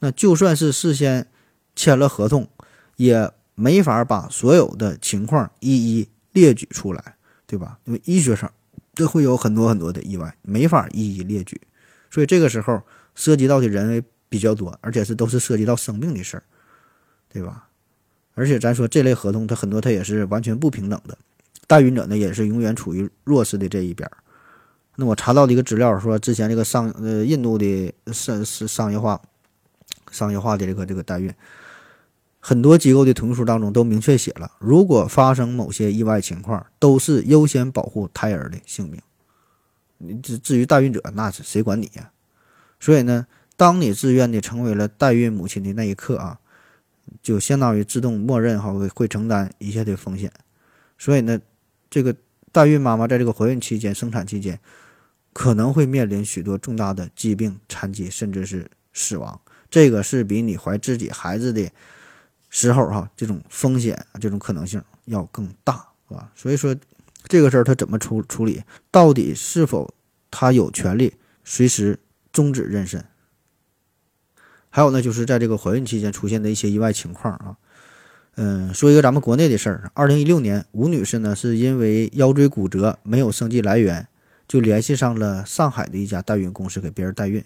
[0.00, 1.26] 那就算是事先
[1.74, 2.48] 签了合同，
[2.96, 6.08] 也没法把所有的情况一一。
[6.32, 7.76] 列举出来，对吧？
[7.86, 8.48] 因为医学上
[8.94, 11.60] 这会有很多很多的意外，没法一一列举，
[12.08, 12.80] 所以这个时候
[13.16, 14.00] 涉及到的人为
[14.30, 16.42] 比较多，而且是都是涉及到生命的事儿，
[17.28, 17.68] 对吧？
[18.34, 21.18] 而且咱说这类合同，它很多它也是完全不平等的，
[21.66, 24.08] 代孕者呢也是永远处于弱势的这一边。
[24.96, 29.20] 那我查到的一个资料说，之前这个商呃印度的商是商业化
[30.10, 31.32] 商业化的这个这个代孕。
[32.38, 39.00] 很多机构的同意书当中都明确写了，如果发生某些意外情况，都是优先保护胎儿的性命。
[39.98, 42.10] 你至至于代孕者，那是谁管你呀？
[42.78, 43.26] 所以呢，
[43.60, 46.40] 当你自愿的成为了代孕母亲的那一刻啊，
[47.22, 50.32] 就相当于自动默认哈会会承担一切的风险。
[50.96, 51.38] 所以呢，
[51.90, 52.16] 这个
[52.50, 54.58] 代孕妈妈在这个怀孕期间、生产期间，
[55.34, 59.38] 可能会面临许多重大的疾病、残疾，甚至是死亡。
[59.68, 61.70] 这个是比你怀自己孩子的。
[62.48, 66.32] 时候哈，这种风险这种可能性要更大，是吧？
[66.34, 66.74] 所以说，
[67.28, 68.62] 这个事儿他怎么处处理？
[68.90, 69.94] 到底是否
[70.30, 71.98] 他有权利随时
[72.32, 73.00] 终止妊娠。
[74.70, 77.56] 还有呢，就是在这个怀孕期间出现的一些意外情况啊。
[78.36, 79.90] 嗯，说一个咱们国内的事儿。
[79.92, 84.06] 二零一六年，吴女士呢是因为腰椎骨折没有生计来源，
[84.48, 87.44] 就联系上了上海的一家代孕公司给别人代孕。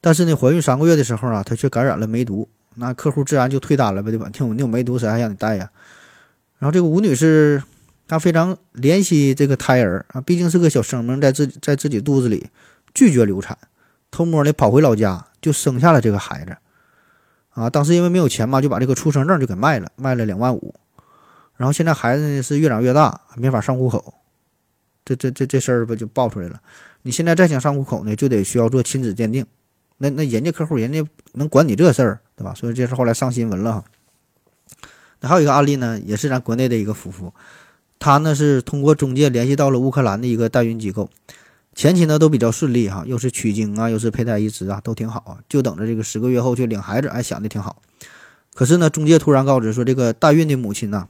[0.00, 4.30] 但是呢，怀孕三个月的时候啊，她却感染了梅毒，那客户自然就退单了呗，对吧？
[4.32, 5.70] 听你有梅毒，谁还让你带呀？
[6.58, 7.62] 然后这个吴女士
[8.06, 12.46] 她非常怜惜这个胎儿啊，毕竟是个小生命在自己在自己肚子里，
[12.94, 13.58] 拒绝流产，
[14.10, 16.56] 偷摸的跑回老家就生下了这个孩子。
[17.50, 20.74] 啊，当时因为没有钱嘛，就把这个出生证就给卖了，卖了两万五。
[21.58, 24.14] 然后现在孩子呢是越长越大，没法上户口，
[25.04, 26.60] 这这这这事儿不就爆出来了？
[27.02, 29.46] 你现在再想上户口呢，就得需要做亲子鉴定。
[29.98, 32.54] 那那人家客户人家能管你这事儿，对吧？
[32.54, 33.84] 所以这事后来上新闻了。
[35.20, 37.32] 那还有一个案例呢，也是咱国内的一个夫妇，
[38.00, 41.08] 他呢是通过中介联系到了乌克兰的一个代孕机构。
[41.74, 47.82] 前期呢都比较顺利哈，又是取精啊，又是胚胎移植啊，都挺好啊，就等着这个十个月后去领孩子，哎，想的挺好。
[48.54, 51.08] 可是呢，中介突然告知说，这个代孕的母亲呢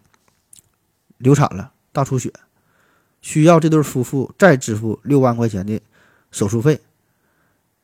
[1.18, 2.32] 流产了，大出血，
[3.20, 5.80] 需要这对夫妇再支付六万块钱的
[6.30, 6.80] 手术费。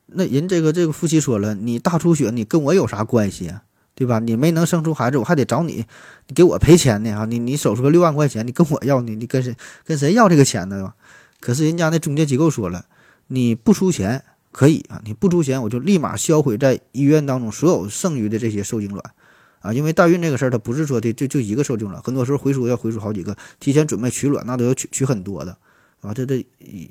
[0.07, 3.63] 那人这个这个夫妻说了，你大出血，你跟我有啥关系啊？
[3.95, 4.19] 对吧？
[4.19, 5.85] 你没能生出孩子，我还得找你，
[6.27, 7.27] 你给我赔钱呢啊！
[7.27, 9.55] 你你手术个六万块钱，你跟我要你你跟谁
[9.85, 10.95] 跟谁要这个钱呢？
[11.41, 12.87] 可是人家那中介机构说了，
[13.27, 14.23] 你不出钱
[14.53, 19.15] 可以啊，你不出钱我就立马销毁在医院当中所有剩余的这些受精卵，
[19.61, 25.57] 啊，因为代孕这个事儿，它不是说的就就一个受精卵，很多时候回输要回输好几个，提前准备取卵那都要取取很多的，
[26.01, 26.47] 啊，这这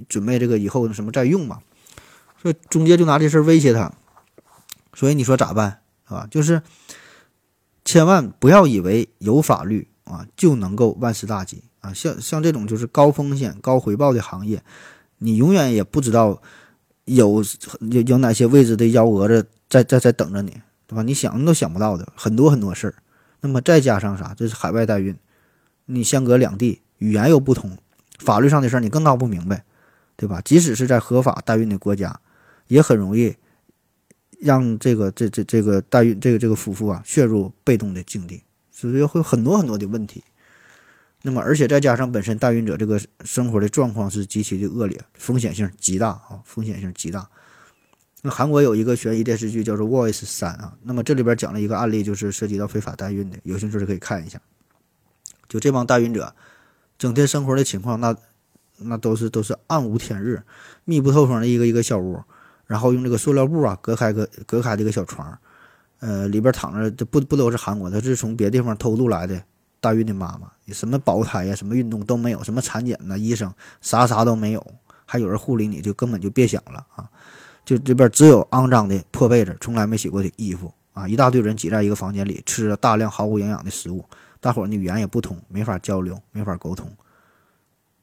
[0.08, 1.60] 准备这个以后什么再用嘛，
[2.42, 3.94] 所以中介就拿这事儿威胁他，
[4.94, 6.28] 所以你说咋办啊？
[6.32, 6.62] 就是
[7.86, 11.64] 千万不要以为有法律啊就能够万事大吉。
[11.82, 14.62] 啊，像像这种就是高风险高回报的行业，
[15.20, 16.42] 你永远也不知道
[17.06, 17.44] 有
[17.80, 21.04] 有有哪些未知的幺蛾子在在在等着你，对吧？
[21.04, 22.96] 你想都想不到的很多很多事儿。
[23.42, 24.34] 那么再加上啥？
[24.36, 25.16] 这是海外代孕，
[25.86, 27.78] 你相隔两地，语言又不同，
[28.20, 29.64] 法律上的事儿你更闹不明白，
[30.18, 30.42] 对吧？
[30.44, 32.20] 即使是在合法代孕的国家，
[32.68, 33.34] 也很容易
[34.42, 40.22] 让这个这这这个代孕这个这个夫妇啊陷入被动的境地，所以会很多很多的问题。
[41.22, 47.28] 那么，而且再加上本身代孕者这个生活的状况是极其的恶劣，风险性极大啊，风险性极大。
[48.22, 54.40] 那韩国有一个悬疑电视剧叫做《Voice 三》啊，那么这里边讲了一个案例，就是涉及到非法代孕的，有兴趣的可以看一下。
[55.50, 56.34] 就这帮代孕者，
[56.98, 58.16] 整天生活的情况，那
[58.78, 60.44] 那都是都是暗无天日，
[60.86, 62.22] 密不透风的一个一个小屋，
[62.66, 65.38] 然后用这个塑料布啊隔开个隔开这个小床，
[66.00, 69.44] 呃，里边躺着这不不都是韩国，他是从别地方偷渡来的。
[69.80, 74.66] 代孕的妈妈，什么保胎呀，什么运动都没有，什么产检呐，医生啥啥都没有，
[75.06, 77.10] 还有人护理你，就根本就别想了啊！
[77.66, 81.08] 就这边只有肮脏的破被子，从来没洗过的衣服啊！
[81.08, 84.04] 一大堆人挤在一个房间里，吃着大量毫无营养的食物，
[84.40, 86.92] 大伙儿呢语言也不通，没法交流，没法沟通，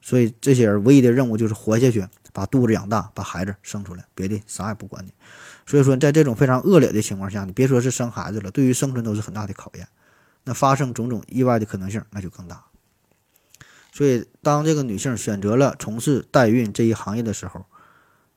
[0.01, 5.11] 所以这些人唯一的任务就是活下去，把肚子养大，把孩子生出来，别的啥也不管你。
[5.65, 9.85] 所以说，在这种非常恶劣的情况下，你别说是生孩子了，对于生存都是很大的考验。
[10.49, 12.63] 那发生种种意外的可能性那就更大，
[13.91, 17.65] 所以当这个女性选择了从事代孕这一行业的时候，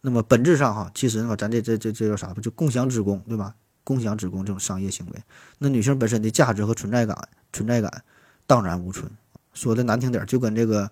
[0.01, 3.55] 那么本质上哈，其实呢，咱这这这这叫啥不就共享子宫对吧？
[3.85, 5.23] 共享子宫这种商业行为，
[5.59, 7.17] 那女性本身的价值和存在感
[7.53, 8.03] 存在感
[8.45, 9.09] 荡然无存。
[9.55, 10.91] 说的难听点，就跟这个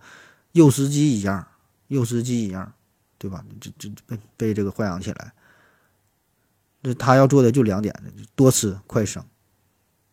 [0.53, 1.49] 幼师机一样，
[1.89, 2.73] 幼师机一样，
[3.19, 3.45] 对吧？
[3.61, 5.33] 这这被被这个豢养起来，
[6.83, 7.93] 那他要做的就两点：
[8.37, 9.25] 多吃快生。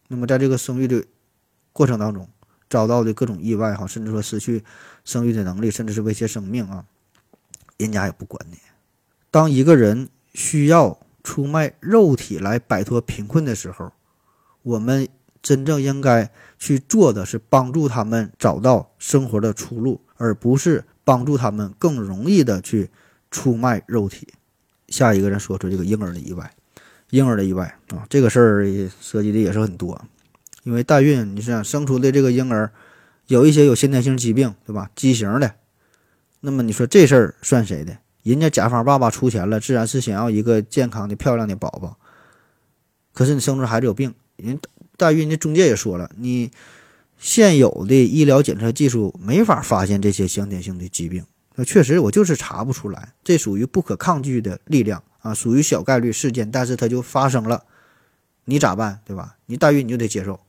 [0.08, 1.04] 那么，在这个生育的
[1.74, 2.30] 过程当中，
[2.70, 4.64] 遭到的各种意外哈，甚至说失去
[5.04, 6.86] 生育的能力，甚至是威胁生命啊，
[7.78, 8.58] 人家也不管你。
[9.32, 13.92] 当一个人需要出卖肉体来摆脱贫困的时候，
[14.62, 15.08] 我们
[15.42, 22.90] 真正应该去做的是帮助他们找到生活的出路，而不是帮助他们更容易的去
[23.32, 24.28] 出卖肉体。
[24.88, 26.54] 下一个人说出这个婴儿的意外。
[27.12, 30.04] 婴儿的意外啊，这个事儿涉及的也是很多，
[30.64, 32.72] 因为代孕，你想生出的这个婴儿，
[33.28, 34.90] 有一些有先天性疾病，对吧？
[34.96, 35.56] 畸形的，
[36.42, 37.98] 那么你说这事儿算谁的？
[38.24, 41.98] 人家甲方爸爸出钱了，自然是想要一个健康的、漂亮的宝宝。
[43.14, 44.60] 可是你生出孩子有病，人
[44.98, 46.52] 代孕的中介也说了，你
[47.18, 51.24] 现有的医疗检测技术没法发现这些先天性的疾病，
[51.56, 55.04] 那确实我就是查不出来，这属于不可抗拒的力量。
[55.26, 57.64] 啊，属于小概率事件，但是它就发生了，
[58.44, 59.38] 你咋办，对吧？
[59.48, 60.40] 你代孕你就得接受，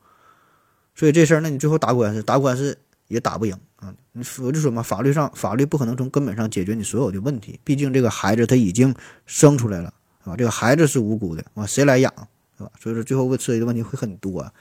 [0.95, 2.77] 所以这事儿，那你最后打官司，打官司
[3.09, 3.95] 也打不赢啊。
[4.13, 10.37] 你我就说嘛，法律上法律不可能从根本上解决你所有的问题，毕竟这个孩子他已经生出来了，是吧？
[10.37, 12.13] 这个孩子是无辜的，啊，谁来养，
[12.59, 12.71] 是吧？
[12.79, 14.53] 所以说最后会涉及的问题会很多。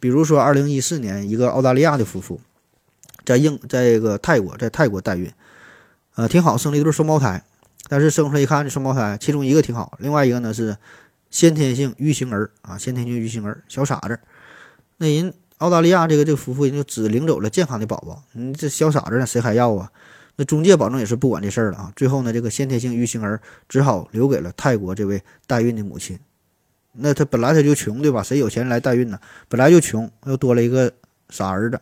[0.00, 2.40] 比如说，二零一四年，一个澳大利亚的夫妇
[3.24, 5.32] 在英，在一个泰国，在泰国代孕，
[6.16, 7.44] 呃，挺好，生了一对双胞胎。
[7.88, 10.76] 但是生出来一看，这双胞胎其中一个挺好，另外一个呢是
[11.30, 14.18] 先天性愚形儿啊，先天性愚形儿，小傻子。
[14.96, 19.90] 那人澳大利亚这个这个夫妇人就只领走了健康的宝宝，你这小傻子呢，谁还要啊？
[20.36, 21.92] 那中介保证也是不管这事儿了啊。
[21.94, 26.18] 最后呢，这个先天性愚形儿只好留给了泰国这位代孕的母亲。
[26.92, 28.22] 那他本来他就穷，对吧？
[28.22, 29.18] 谁有钱来代孕呢？
[29.48, 30.92] 本来就穷，又多了一个
[31.28, 31.80] 傻儿子，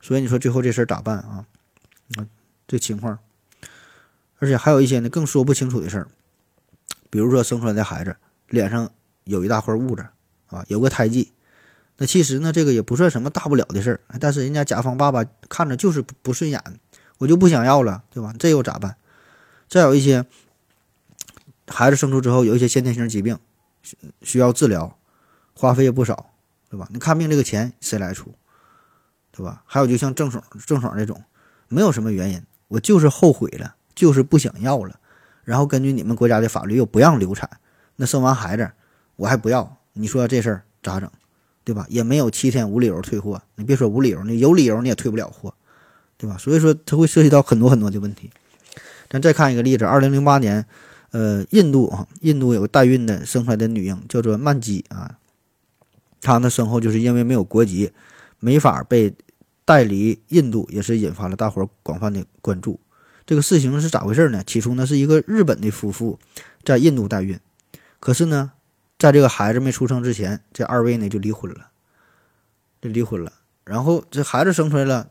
[0.00, 1.44] 所以你说最后这事儿咋办啊？
[2.16, 2.26] 啊，
[2.66, 3.18] 这情况，
[4.42, 6.08] 而且还有一些呢更说不清楚的事儿，
[7.10, 8.16] 比如说生出来的孩子
[8.48, 8.90] 脸上
[9.22, 10.04] 有一大块痦子
[10.48, 11.30] 啊，有个胎记，
[11.98, 16.60] 那其实呢这个也不算什么大不了的事儿，但是人家甲方爸爸看着就是不顺眼，
[17.18, 18.34] 我就不想要了，对吧？
[18.36, 18.96] 这又咋办？
[19.68, 20.26] 再有一些
[21.68, 23.38] 孩子生出之后有一些先天性疾病。
[24.22, 24.96] 需要治疗，
[25.54, 26.30] 花费也不少，
[26.70, 26.88] 对吧？
[26.92, 28.32] 你看病这个钱谁来出，
[29.32, 29.64] 对吧？
[29.66, 31.20] 还有就像郑爽、郑爽这种，
[31.66, 34.98] 没有什么原因，我就是后悔了，就是不想要了。
[35.44, 37.48] 然后根据你们国家的法律又不让流产，
[37.96, 38.70] 那生完孩子
[39.16, 41.10] 我还不要，你说这事儿咋整，
[41.64, 41.86] 对吧？
[41.88, 45.54] 也没有七天无理由退货，你别说无理由，你有理由你也退不了货，
[46.16, 46.36] 对吧？
[46.38, 48.30] 所以说它会涉及到很多很多的问题。
[49.10, 50.66] 咱再看一个例子，二零零八年。
[51.10, 55.18] 呃，印度啊，印度有个代孕的生出来的女婴叫做曼基啊，
[56.22, 57.92] 她呢身后就是因为没有国籍，
[58.38, 59.14] 没法被
[59.66, 62.80] 带离印度，也是引发了大伙广泛的关注。
[63.26, 64.42] 这个事情是咋回事呢？
[64.44, 66.18] 起初呢是一个日本的夫妇
[66.64, 67.38] 在印度代孕，
[68.00, 68.52] 可是呢，
[68.98, 71.68] 在这个孩子没出生之前，这二位呢就离婚了，
[72.80, 73.32] 就离婚了。
[73.64, 75.08] 然后这孩子生出来了，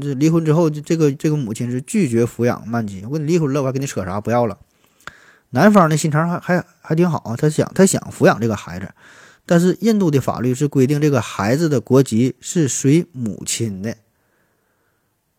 [0.00, 4.20] 这离婚之后，这个这个母亲是拒绝抚养曼吉，我跟你离婚了，我还跟你扯啥？
[4.20, 4.58] 不要了。
[5.50, 8.94] 男方的心肠还还还挺好，他想他想抚养这个孩子，
[9.44, 13.96] 但是印度的法律是规定这个孩子的国籍是随母亲的，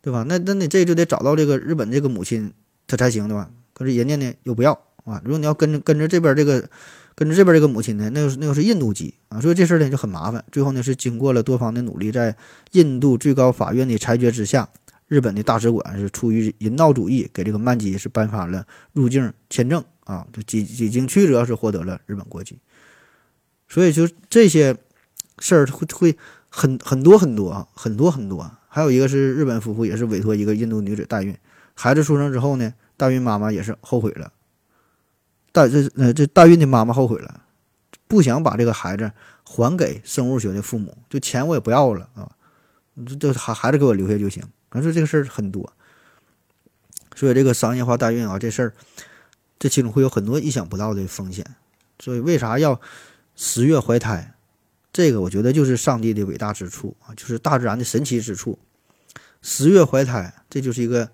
[0.02, 0.24] 对吧？
[0.28, 2.52] 那那你这就得找到这个日本这个母亲
[2.86, 3.48] 他才行，对吧？
[3.72, 4.72] 可是人家呢又不要
[5.04, 6.68] 啊，如果你要跟着跟着这边这个
[7.14, 10.44] 跟着这边这个母亲呢，那又是那又是印度籍啊，所以这事儿呢就很麻烦。
[10.52, 12.36] 最后呢是经过了多方的努力，在
[12.72, 14.68] 印度最高法院的裁决之下，
[15.08, 19.82] 日本的大使馆是出于人道主义，给这个曼吉是颁发了入境签证。
[20.04, 22.58] 啊，就几几经曲折是获得了日本国籍，
[23.68, 24.76] 所以就这些
[25.38, 28.50] 事儿会会很很多很多啊，很多很多。
[28.74, 31.36] 还有一个是日本夫妇也是委托一个印度女子代孕，
[31.74, 34.32] 孩子出生之后呢，代孕妈妈也是后悔了，
[35.52, 37.42] 代这呃这代孕的妈妈后悔了，
[38.08, 39.12] 不想把这个孩子
[39.44, 42.32] 还给生物学的父母，就钱我也不要了啊，
[43.06, 44.42] 这这孩孩子给我留下就行。
[44.70, 45.70] 反正这个事儿很多，
[47.14, 48.72] 所以这个商业化代孕啊，这事儿。
[49.58, 51.46] 这其中会有很多意想不到的风险，
[52.00, 52.80] 所以为啥要
[53.36, 54.34] 十月怀胎？
[54.92, 58.58] 这个我觉得就是上帝的伟大之处啊，就是大自然的神奇之处。
[59.40, 61.10] 十月怀胎，这就是一个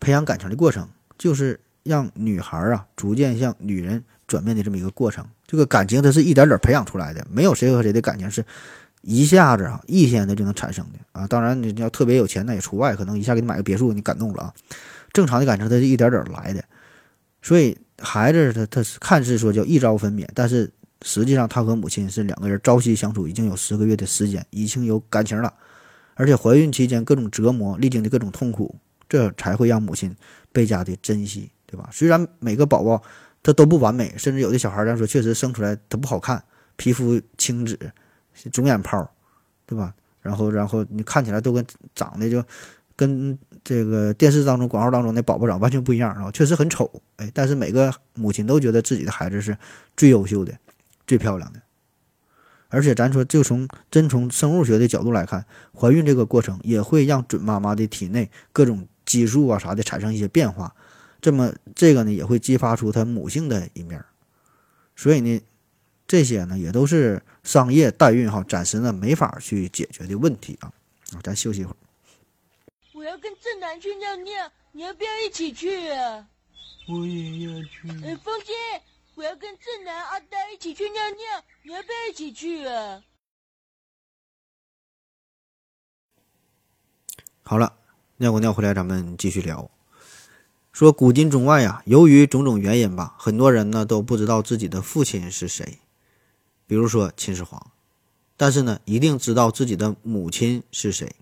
[0.00, 5.26] 培养感情的过程，就是让女孩啊逐渐向女人转变的这么一个过程。
[5.46, 8.44] 这个感情它是一点点培养出来的，没有谁和谁的感情是
[9.02, 11.26] 一下子啊一天的就能产生的啊。
[11.26, 14.54] 当然你要特别有钱那也除外，可能一下给你买个别墅你感动了啊。
[15.12, 16.64] 正常的感情它是一点点来的。
[17.40, 20.70] 所以孩子他他是看似说叫一朝分娩，但是
[21.04, 25.52] 实际上他和母亲是两个人朝夕相处已经有十个月的时间，已经有感情了，
[26.14, 28.74] 而且怀孕期间各种折磨、历经的各种痛苦，
[29.06, 30.16] 这才会让母亲
[30.50, 31.90] 倍加的珍惜，对吧？
[31.92, 33.00] 虽然每个宝宝
[33.42, 36.42] 他都不完美，甚至有的小孩来说确实生出来他不好看，
[36.76, 37.78] 皮肤青紫、
[38.50, 39.08] 肿眼泡，
[39.66, 39.94] 对吧？
[40.22, 41.64] 然后然后你看起来都跟
[41.94, 42.42] 长得就。
[42.96, 49.58] 跟这个电视当中、广告当中那宝宝长完全不一样啊，确实很丑，哎，但是每个母亲都觉得自己的孩子是
[49.96, 50.56] 最优秀的、
[51.06, 51.62] 最漂亮的。
[52.68, 60.74] 而且咱说，就从真从生物学的角度来看，怀孕这个过程也会让准妈妈的体内各种激素啊啥的产生一些变化，
[61.20, 64.04] 这么这个呢也会激发出她母性的一面。
[64.96, 65.40] 所以呢，
[66.08, 70.72] 这些呢也都是商业代孕哈，暂时呢没法去解决的问题啊。
[71.12, 71.76] 啊，咱休息一会儿。
[72.92, 76.26] 我要跟正南去尿尿，你要不要一起去啊？
[76.88, 77.88] 我也要去。
[78.04, 78.52] 哎，风姐，
[79.16, 83.00] 我要跟正南、阿呆一起去尿尿，你要不要一起去啊？
[87.42, 87.76] 好了，
[88.16, 89.70] 尿过尿回来，咱们继续聊。
[90.72, 95.78] 说古今中外呀，由于种种原因吧，很多人呢都不知道自己的父亲是谁。
[96.66, 97.70] 比如说秦始皇，
[98.36, 101.14] 但是呢，一定知道自己的母亲是谁。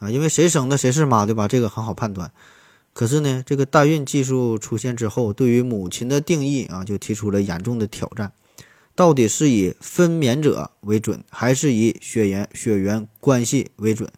[0.00, 1.46] 啊，因为谁生的谁是妈，对吧？
[1.46, 2.32] 这个很好判断。
[2.94, 8.32] 可是呢，这个代孕技术出现之后，对于母亲的定义啊，就提出了严重的挑战。
[8.94, 14.08] 到底是以分娩者为准，还是以血缘血缘关系为准？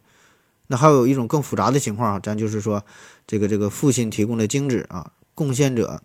[0.67, 2.85] 那还有一种更复杂的情况啊，咱就是说，
[3.27, 6.03] 这个这个父亲提供了精子啊，贡献者、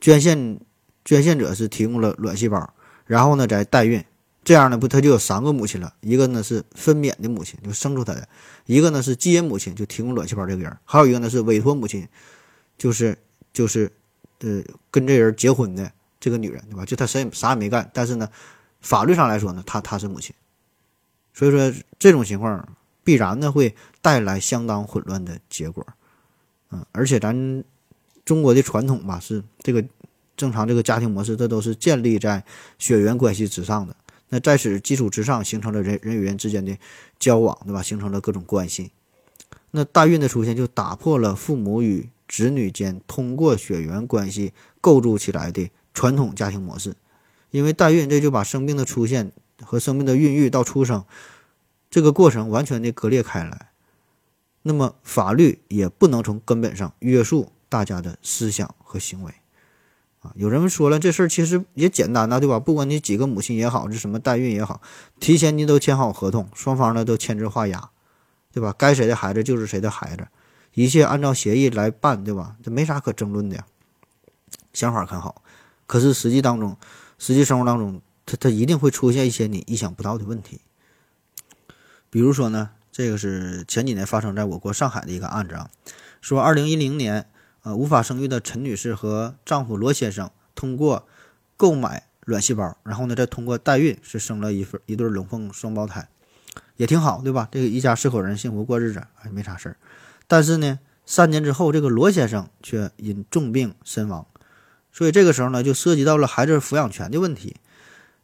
[0.00, 0.58] 捐献
[1.04, 2.74] 捐献者是提供了卵细胞，
[3.06, 4.04] 然后呢再代孕，
[4.48, 8.22] 这样呢不他就有三个母亲了，一个呢是分娩的母亲，就生出他的；
[8.64, 12.08] 一个呢是基因母亲，就提供卵细胞这个人；还有一个呢是委托母亲，
[12.78, 13.18] 就是
[13.52, 13.92] 就是
[14.40, 15.92] 呃跟这人结婚的。
[16.18, 16.84] 这个女人对吧？
[16.86, 18.26] 就她谁啥也没干，但是呢，
[18.80, 20.34] 法律上来说呢，她她是母亲，
[21.34, 22.68] 所以说这种情况
[23.04, 25.86] 必然呢会带来相当混乱的结果，
[26.72, 27.62] 嗯，而且咱
[28.24, 29.84] 中国的传统吧是这个
[30.36, 32.42] 正常这个家庭模式，这都是建立在
[32.78, 33.94] 血缘关系之上的，
[34.28, 36.76] 那在此基础之上形成了人人与人之间的
[37.18, 37.82] 交往，对吧？
[37.82, 38.92] 形成了各种关系，
[39.70, 45.70] 那代孕的出现就打破了父母与子女间通过血缘关系构筑起来的。
[45.94, 46.94] 传统家庭模式，
[47.50, 51.04] 因为代孕，这就把生命的出现和生命的孕育到出生
[51.90, 53.70] 这个过程完全的割裂开来。
[54.62, 59.34] 那么法律也不能从根本上约束大家的思想和行为
[60.20, 60.32] 啊。
[60.34, 62.58] 有人说了，这事儿其实也简单呐，对吧？
[62.58, 64.80] 不管你几个母亲也好，是什么代孕也好，
[65.20, 67.90] 提前你都签好合同，双方呢都签字画押，
[68.52, 68.74] 对吧？
[68.76, 70.26] 该谁的孩子就是谁的孩子，
[70.74, 72.56] 一切按照协议来办，对吧？
[72.62, 73.64] 这没啥可争论的，
[74.72, 75.42] 想法很好。
[75.86, 76.76] 可是实际当中，
[77.18, 80.60] 实际生活当中，他他一定会出现一些你意想不到的问题。
[82.10, 85.70] 比如说呢，这个是前几年发生在我国上海的一个案子啊，
[86.20, 87.26] 说二零一零年，
[87.68, 91.06] 呃，无法生育的陈女士和丈夫罗先生通过
[91.58, 96.08] 购买卵细胞，然后呢再通过代孕，是生了一份一对龙凤双胞胎，
[96.78, 97.46] 也挺好，对吧？
[97.52, 99.76] 这个一家四口人幸福过日子，哎，没啥事儿。
[100.26, 104.26] 但是呢，三年之后，这个罗先生却因重病身亡。
[104.90, 107.56] 所以这个时候呢，就涉及到了孩子抚养权的问题。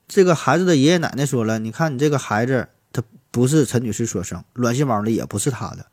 [0.08, 5.84] 这个孩子的爷爷奶奶说了：“你看，你这个孩子他不是陈女士所生，卵细胞呢也不是他的，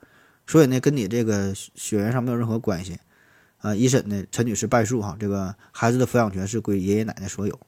[0.47, 2.97] 所以呢，跟你这个血缘上没有任何关系。”
[3.61, 7.59] 啊，一审呢，陈女士败诉哈，这个孩子的抚养权是归爷爷奶奶所有。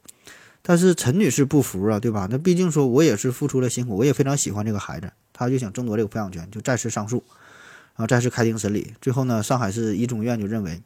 [0.60, 2.28] 但是陈女士不服啊，对吧？
[2.30, 7.22] 那毕竟说我也是付出了辛苦，我也非常喜欢这个孩子，她就想争夺这个抚养权，就再次上诉，
[7.96, 8.94] 然后再次开庭审理。
[9.00, 10.82] 最后呢，上海市一中院就认为。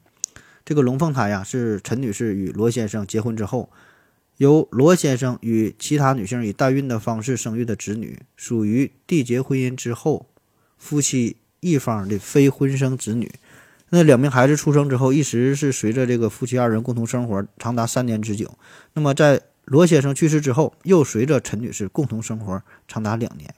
[0.64, 3.70] 这个龙凤胎呀，是陈女士与罗先生结婚之后，
[4.36, 10.26] 由罗先生与其他女性以代孕的方式生育的子女，属于缔结婚姻之后
[10.76, 13.32] 夫妻一方的非婚生子女。
[13.90, 18.58] 那两名孩子出生之后，一直是随着这个夫妻二人共同生活长达三年之久。
[18.92, 23.54] 那么在罗先生去世之后，又随着陈女士共同生活长达两年。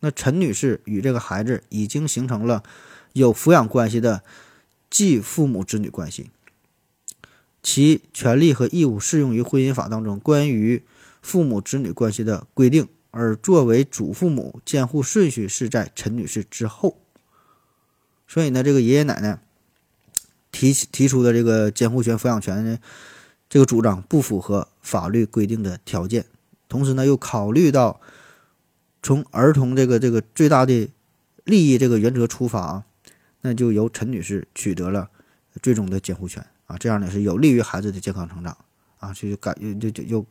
[0.00, 2.62] 那陈女士与这个孩子已经形成了
[3.14, 4.22] 有抚养关系的
[4.90, 6.30] 继父母子女关系。
[7.62, 10.82] 其权利和义务适用于婚姻法当中关于
[11.22, 16.98] 父母子女关系的规定，而作为祖父母监护顺序是在陈女士之后。
[18.28, 19.38] 所以呢，这个爷爷奶奶
[20.54, 22.78] 提提出的这个监护权、抚养权呢，
[23.48, 26.24] 这个主张不符合法律规定的条件，
[26.68, 28.00] 同时呢，又考虑到
[29.02, 30.88] 从儿童这个这个最大的
[31.42, 32.84] 利益这个原则出发啊，
[33.40, 35.10] 那就由陈女士取得了
[35.60, 36.46] 最终的监护权。
[36.66, 38.56] 啊，这样呢是有利于孩子的健康成长，
[38.98, 40.24] 啊，就改就就又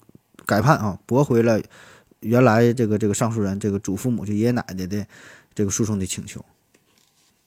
[0.46, 1.62] 改判啊，驳回了
[2.22, 5.06] 原来这个这个上诉人这个祖父母就爷爷奶奶的
[5.54, 6.44] 这个诉讼的请求。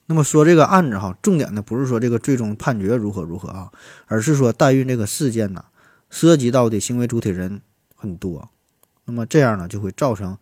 [0.07, 3.73] 那么说这个案子哈，重点呢不是说这个最终判决如何如何啊，
[4.07, 5.65] 而是说代孕这个事件呢，
[6.11, 7.61] 涉及到的行为主体人
[7.95, 8.49] 很多，
[9.05, 10.39] 那么这样呢就会造成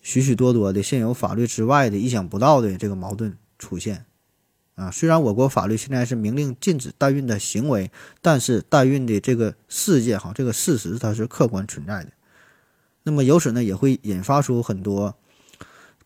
[0.00, 4.06] 许许多多的现有法律之外的意想不到的这个矛盾出现。
[4.76, 7.90] 啊，虽然我国法律现在是明令禁止代孕的行为，
[8.22, 12.12] 但是代孕的这个事件哈，这个事实它是客观存在的。
[13.02, 15.16] 那么由此呢，也会引发出很多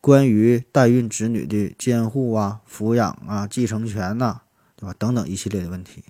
[0.03, 4.41] 关于代孕子女的监护啊、抚养啊、继承权呐，
[4.75, 4.93] 对吧？
[4.99, 6.03] 等等一系列的问题。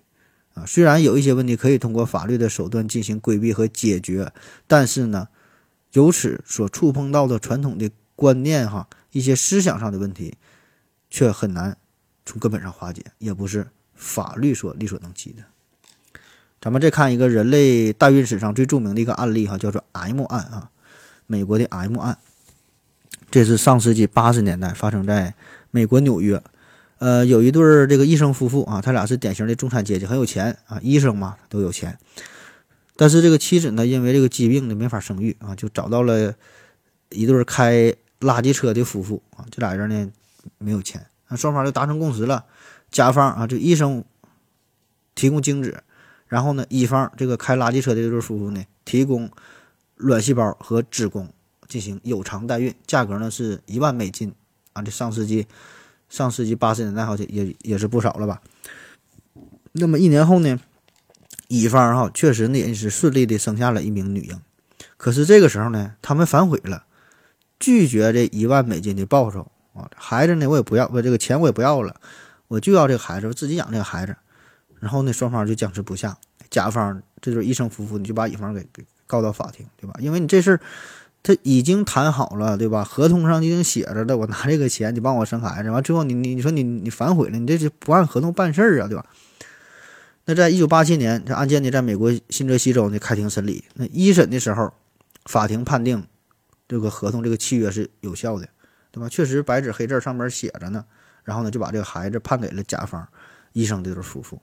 [0.55, 4.33] 啊，虽然有一些问题可以通过法律的手段进行规避和解决，
[4.67, 5.29] 但是呢，
[5.93, 10.39] 由此所触碰到的传统的观念哈，一些思想上的问题，
[11.11, 11.77] 却很难。
[12.25, 15.43] 从根本上化解，也不是法律所力所能及的。
[16.63, 20.71] 咱们再看一个人类代孕史上最著名的一个案例哈，叫做 M 案啊，
[21.27, 22.17] 美国的 M 案。
[23.33, 25.35] 这是上世纪八十年代发生在
[25.71, 26.41] 美国纽约，
[26.99, 31.99] 呃，有一对儿这个医生夫妇啊，他俩是典型的中产阶级，很有钱啊，医生嘛都有钱。
[32.95, 36.35] 但是这个妻子呢，因为这个疾病呢没法生育啊，就找到了
[37.09, 40.13] 一对儿开垃圾车的夫妇啊，这俩人呢。
[40.59, 42.45] 没有钱，那双方就达成共识了，
[42.91, 44.03] 甲方啊，这医生
[45.15, 45.85] 提供精子，
[46.27, 49.31] 然后呢，乙方这个开垃圾车的这对夫妇呢，提供
[49.95, 51.33] 卵细胞和子宫
[51.73, 54.35] 进行有偿代孕，价格呢是一万美金
[54.75, 55.47] 啊，这上世纪
[56.11, 58.43] 上世纪八十年代好像也也是不少了吧。
[59.73, 60.61] 那么一年后呢，
[61.49, 64.39] 乙方哈确实呢也是顺利的生下了一名女婴，
[64.99, 66.85] 可是这个时候呢，他们反悔了，
[67.59, 71.99] 拒绝这一万美金的报酬啊，孩子呢我也不要，我这个钱我也不要了，
[72.49, 74.15] 我就要这个孩子，我自己养这个孩子。
[74.79, 76.19] 然后呢，双方就僵持不下，
[76.51, 79.95] 甲方这对医生夫妇你就把乙方给给告到法庭，对吧？
[80.01, 80.61] 因为你这事儿
[81.23, 82.83] 他已经谈好了，对吧？
[82.83, 89.07] 合同上已经写着的，我拿这个钱你帮我生孩子，完最后你你你说你你反悔了，你这是不按合同办事儿啊，对吧？
[90.25, 93.65] 那在一九八七年，这案件呢，在美国新泽西州呢开庭审理。
[93.75, 94.73] 那一审的时候，
[95.25, 96.07] 法庭判定
[96.67, 98.49] 这个合同、这个契约是有效的，
[98.91, 99.09] 对吧？
[99.09, 100.85] 确实白纸黑字上面写着呢。
[101.25, 103.07] 然后呢，就把这个孩子判给了甲方
[103.53, 104.41] 医生这对夫妇，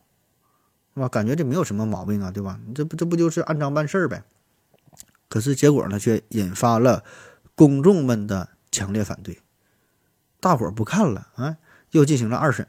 [0.94, 1.10] 是吧？
[1.10, 2.58] 感觉这没有什么毛病啊，对吧？
[2.74, 4.24] 这不这不就是按章办事儿呗？
[5.30, 7.06] 可是结果呢，却引发了
[7.56, 9.40] 公众们的强烈反对，
[10.42, 11.56] 大伙儿不看了啊，
[11.92, 12.68] 又进行了二审。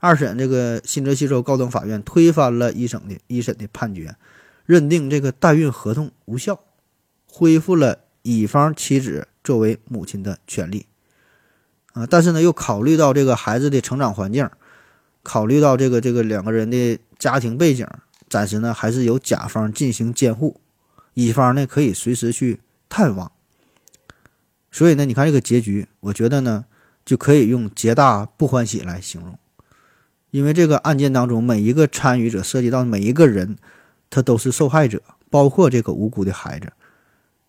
[0.00, 4.16] 二审，这个新泽西州高等法院推翻了一审的一审的判决，
[4.64, 6.60] 认定这个代孕合同无效，
[7.26, 10.86] 恢复了乙方妻子作为母亲的权利。
[11.94, 14.48] 啊，但是呢，又考虑到这个孩子的成长环境，
[15.24, 17.84] 考虑到这个这个两个人的家庭背景，
[18.30, 20.60] 暂时呢还是由甲方进行监护，
[21.18, 23.32] 乙方呢可以随时去探望。
[24.70, 26.66] 所以呢，你看这个结局，我觉得呢
[27.04, 29.36] 就可以用皆大不欢喜来形容。
[30.30, 33.56] 因为这个案件当中，每一个参与者涉及到每一个人，
[34.08, 36.72] 他都是受害者，包括这个无辜的孩子，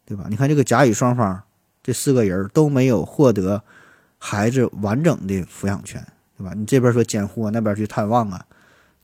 [0.04, 0.26] 对吧？
[0.32, 1.44] 你看这个甲乙双方
[1.84, 3.64] 这四个人都没有获得
[4.18, 6.04] 孩子完整的抚养权，
[6.36, 6.56] 对吧？
[6.56, 8.44] 你这边说监护，那边去探望啊，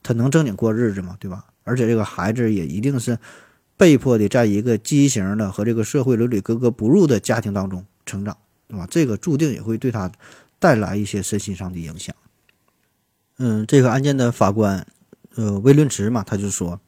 [0.02, 1.16] 他能正经过日子吗？
[1.20, 1.44] 对吧？
[1.62, 3.16] 而且这个孩子也一定是
[3.76, 8.36] 被迫的，在一个畸形的和这个社会伦理格格不入的家庭当中成长，
[8.68, 8.86] 对吧？
[8.90, 10.10] 这个注定也会对他
[10.58, 12.14] 带来一些身心上的影响。
[13.38, 14.86] 嗯，这个案件的法官，
[15.34, 16.80] 呃，魏论池嘛，他就说，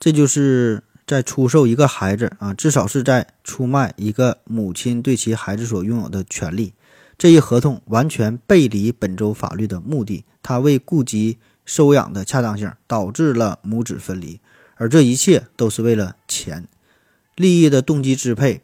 [0.00, 6.74] 这就是在出售一个孩子啊，至少是在出卖一个母亲对其孩子所拥有的权利。
[7.16, 14.40] 这一合同完全背离本州法律的目的，他为顾及收养的恰当性，导致了母子分离，
[14.80, 16.66] 而这一切都是为了钱，
[17.36, 18.62] 利益的动机支配，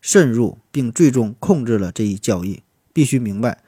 [0.00, 2.62] 渗入并最终控制了这一交易。
[2.92, 3.64] 必须明白。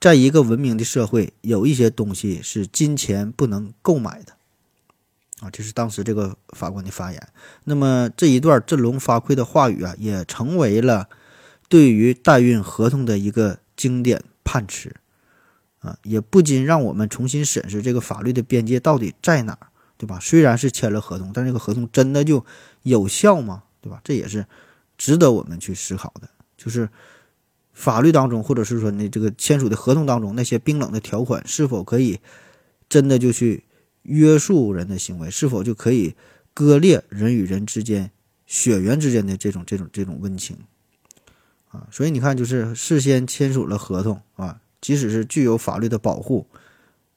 [0.00, 4.32] 在一个文明的社会，有一些东西是金钱不能购买的，
[5.38, 7.28] 啊，这是当时这个法官的发言。
[7.62, 11.08] 那么这一段振聋发聩的话语啊，也成为了
[11.68, 14.96] 对于代孕合同的一个经典判词，
[15.78, 19.68] 啊，也不禁让我们重新审视这个法律的边界到底在哪儿，
[20.00, 20.18] 对吧？
[20.18, 22.42] 虽然是签了合同，但这个合同真的就
[22.84, 23.64] 有效吗？
[23.80, 24.00] 对吧？
[24.02, 24.46] 这也是
[24.96, 26.88] 值得我们去思考的，就是。
[27.72, 32.20] 法律当中，或者是说你这个签署的合同当中，那些冰冷的条款是否可以
[32.90, 33.64] 真的就去
[34.02, 35.30] 约束人的行为？
[35.30, 36.14] 是否就可以
[36.52, 38.10] 割裂人与人之间
[38.44, 40.58] 血缘之间的这种这种这种温情
[41.70, 41.86] 啊？
[41.90, 46.46] 所以你看，就是事先签署了合同啊，即使是具有法律的保护，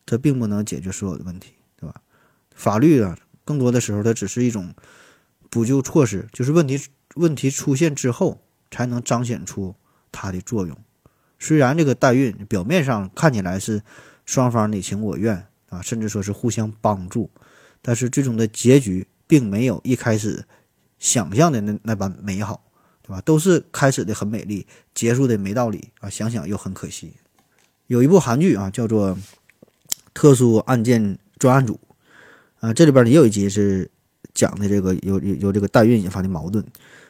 [0.06, 1.53] 它并不能解决所有的问题，
[2.56, 4.74] 法律啊，更多的时候它只是一种
[5.50, 6.80] 补救措施，就是问题
[7.16, 9.76] 问题出现之后才能彰显出。
[10.16, 10.78] 它的作用，
[11.40, 13.82] 虽然这个代孕表面上看起来是
[14.28, 17.32] 双方你情我愿啊，甚至说是互相帮助，
[17.82, 20.46] 但是最终的结局并没有一开始
[21.00, 22.64] 想象的那那般美好，
[23.02, 23.20] 对吧？
[23.22, 26.08] 都是开始的很美丽，结束的没道理啊！
[26.08, 27.14] 想想又很可惜。
[27.88, 29.16] 有一部韩剧啊，叫做
[30.14, 31.74] 《特殊案件专案组》
[32.64, 33.92] 啊，这里边也有一集是
[34.34, 36.64] 讲的这个由由这个代孕引发的矛盾。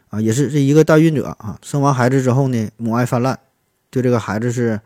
[0.09, 3.38] 啊，也是这一个代孕者啊，生完孩子之后呢，母爱泛滥，
[3.91, 4.81] 对这个孩子是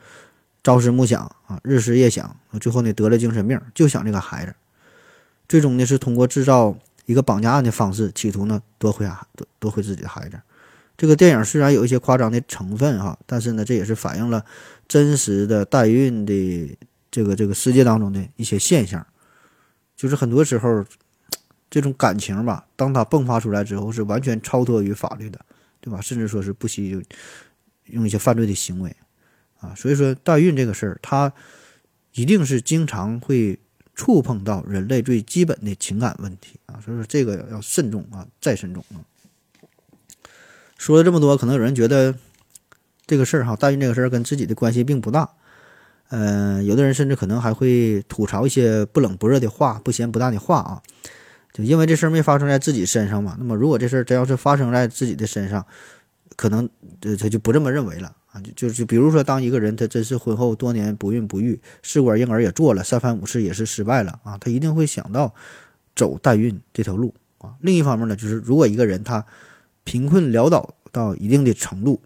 [0.61, 4.53] 朝思暮想啊，日思夜想，最后呢得了精神病，就想这个孩子，
[5.48, 10.38] 最终呢是通过制造一个绑架案的方式，企图呢夺回啊夺夺回自己的孩子。
[10.98, 14.44] 这个电影虽然有一些夸张的成分哈，但是呢这也是反映了
[14.85, 16.77] 真实的代孕的
[17.10, 19.06] 这个这个世界当中的一些现象，
[19.98, 20.86] 就是很多时候。
[21.69, 25.38] 这种感情吧，当它迸发出来之后，是完全超脱于法律的，
[25.82, 25.99] 对吧？
[25.99, 26.98] 甚至说是不惜
[27.88, 28.95] 用一些犯罪的行为
[29.60, 29.76] 啊。
[29.76, 31.34] 所以说，代孕这个事儿，它
[32.14, 33.60] 一定是经常会
[33.95, 36.80] 触碰到人类最基本的情感问题啊。
[36.80, 39.03] 所以说，这个要慎重啊，再慎重啊。
[40.78, 42.15] 说了这么多，可能有人觉得
[43.06, 45.34] 这个事儿哈，代孕这个事儿跟自己的关系并不大
[46.10, 50.82] 呃，有的人甚至可能还会吐槽一些不冷不热的话、不咸不淡的话啊。
[51.54, 55.66] 就因为这事儿没发生在自己身上嘛，那么如果这事儿真要是发生在自己的身上，
[56.36, 56.70] 可能
[57.02, 58.40] 呃他就不这么认为了啊。
[58.42, 65.34] 就就是比如说，当一个人他真是婚后多年不孕不育，试管婴儿也做了，三番五次也是失败了啊，他一定会想到
[65.96, 67.56] 走代孕这条路啊。
[67.62, 69.26] 另一方面呢，就是如果一个人他
[69.84, 72.00] 贫困潦倒到一定的程度，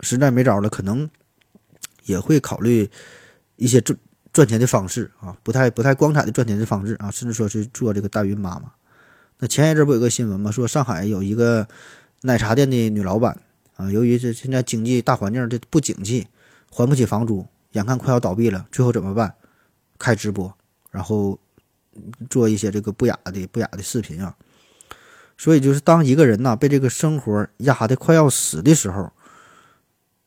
[0.00, 1.08] 实在没招了，可能
[2.06, 2.90] 也会考虑
[3.56, 3.96] 一些赚
[4.32, 8.72] 赚钱的方式啊，不太不太光彩的赚钱的方式啊，甚至说是做这个代孕妈妈。
[9.38, 10.50] 那前一阵不有个新闻吗？
[10.50, 11.68] 说上海有一个
[12.22, 13.38] 奶茶店的女老板
[13.76, 16.26] 啊，由于这现在经济大环境这不景气，
[16.70, 19.34] 还不起房租，眼看快要倒闭了，最后怎么办？
[19.98, 20.54] 开直播，
[20.90, 21.38] 然后
[22.28, 24.36] 做一些这个不雅的不雅的视频啊。
[25.38, 29.12] 所以就是当一个人呐被这个生活压得快要死的时候，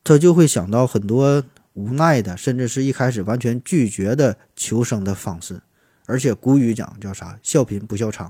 [0.02, 1.42] 他就会想到很多
[1.74, 5.60] 无奈的，甚至是一开始完全拒绝的求生的方式。
[6.06, 7.38] 而且古语讲叫啥？
[7.42, 8.28] 笑贫不笑娼，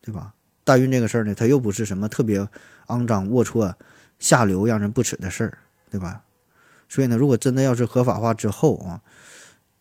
[0.00, 0.32] 对吧？
[0.64, 2.40] 代孕这个事儿呢，它又不是什么特别
[2.86, 3.74] 肮脏、龌龊、
[4.18, 5.58] 下流、让人不齿的事儿，
[5.90, 6.22] 对吧？
[6.88, 9.02] 所以呢，如果真的要是合法化之后啊，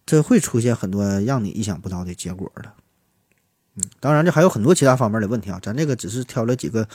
[0.06, 2.74] 这会出现很多让你意想不到的结果的。
[3.76, 6.86] 嗯，当然这还有很多其他方面的问题啊，咱这个只是挑了几个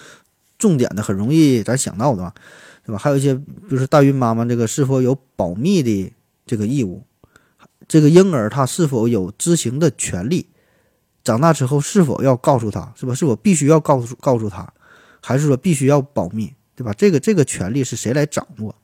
[0.59, 2.35] 重点的，很容易咱想到的，
[2.89, 2.99] 对吧？
[2.99, 6.11] 还有一些，比如说代孕妈妈这个是否有保密的
[6.47, 7.05] 这个义务，
[7.87, 10.49] 这个婴儿他是否有知情的权利，
[11.23, 13.15] 长大之后是否要告诉他，是吧？
[13.15, 14.73] 是否必须要告诉告诉他，
[15.21, 16.95] 还是说必须要保密，对吧？
[16.95, 18.75] 这个这个权利是谁来掌握，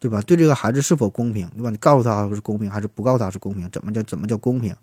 [0.00, 0.20] 对吧？
[0.22, 1.70] 对这个孩子是否公平，对吧？
[1.70, 3.70] 你告诉他是公平，还是不告诉他是公平？
[3.70, 4.74] 怎么叫怎么叫公平？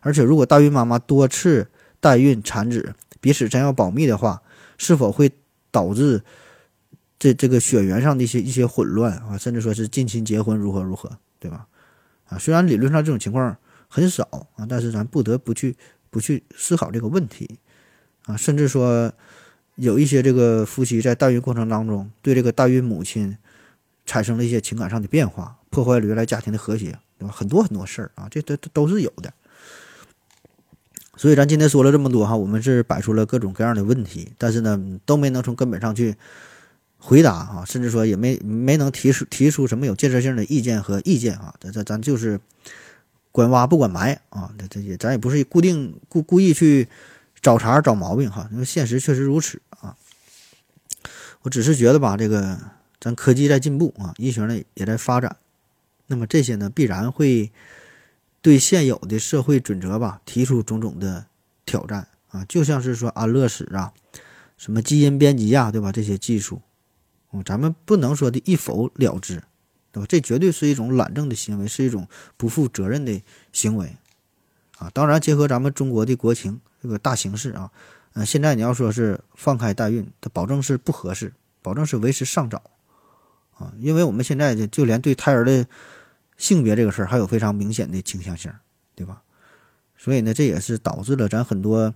[0.00, 1.68] 而且，如果代孕妈妈多次
[2.00, 4.40] 代孕产子，彼此真要保密的话，
[4.78, 5.30] 是否会
[5.70, 6.24] 导致
[7.22, 11.08] 这这个血缘上的一些一些混乱啊，甚至说是近亲结婚如何如何，
[11.38, 11.68] 对吧？
[12.26, 14.24] 啊，虽然理论上这种情况很少
[14.56, 15.76] 啊，但是咱不得不去
[16.10, 17.60] 不去思考这个问题
[18.26, 19.12] 啊，甚至说
[19.76, 23.38] 有一些这个夫妻在代孕过程当中对这个代孕母亲
[24.04, 27.32] 产生了一些情感上的变化，破坏了原来家庭的和谐，对吧？
[27.32, 29.32] 很多很多事儿啊，这都都是有的。
[31.16, 36.16] 所以咱今天说了这么多哈，我们是摆出了各种各样的问题，但是呢，都没能从根本上去
[37.04, 41.52] 回答啊，甚至说也没没能提出提出什么有建设性的意见和意见啊。
[41.60, 42.40] 咱咱咱就是
[43.32, 46.88] 管挖不管埋啊，这这也咱也不是固定故故意去
[47.40, 49.96] 找茬找毛病哈，因为现实确实如此啊。
[51.42, 52.56] 我只是觉得吧，这个
[53.00, 55.36] 咱科技在进步啊，医学呢也在发展，
[56.06, 57.50] 那么这些呢必然会。
[58.44, 61.26] 对现有的社会准则吧，提出种种的
[61.64, 63.92] 挑战啊，就像是说安乐死啊，
[64.58, 65.92] 什么基因编辑呀，对吧？
[65.92, 66.60] 这些技术，
[67.32, 69.42] 嗯，咱们不能说的一否了之，
[69.90, 70.06] 对吧？
[70.08, 72.06] 这绝对是一种懒政的行为，是一种
[72.36, 73.20] 不负责任的
[73.52, 73.96] 行为
[74.78, 74.90] 啊。
[74.94, 77.70] 当然，结合咱们中国的国情这个大形势啊，
[78.14, 82.62] 嗯，现在你要说是放开代孕，它保证是不合适，保证是为时尚早
[83.58, 85.66] 啊，因为我们现在就就连对胎儿的。
[86.38, 88.52] 性别这个事儿还有非常明显的倾向性，
[88.96, 89.22] 对吧？
[89.96, 91.94] 所以呢，这也是导致了咱很多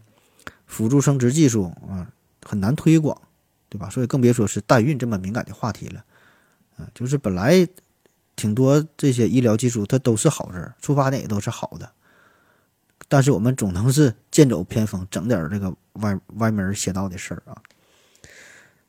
[0.66, 2.06] 辅助生殖技术啊
[2.44, 3.20] 很难推广，
[3.68, 3.88] 对吧？
[3.90, 6.04] 所以更别说是代孕这么敏感的话题了。
[6.76, 7.66] 啊，就是本来
[8.34, 11.90] 挺多这些医疗技术它都是好事，出发点也都是好的，
[13.08, 17.56] 但是我们总能是剑走偏锋，整点这个歪歪门邪道的事儿啊。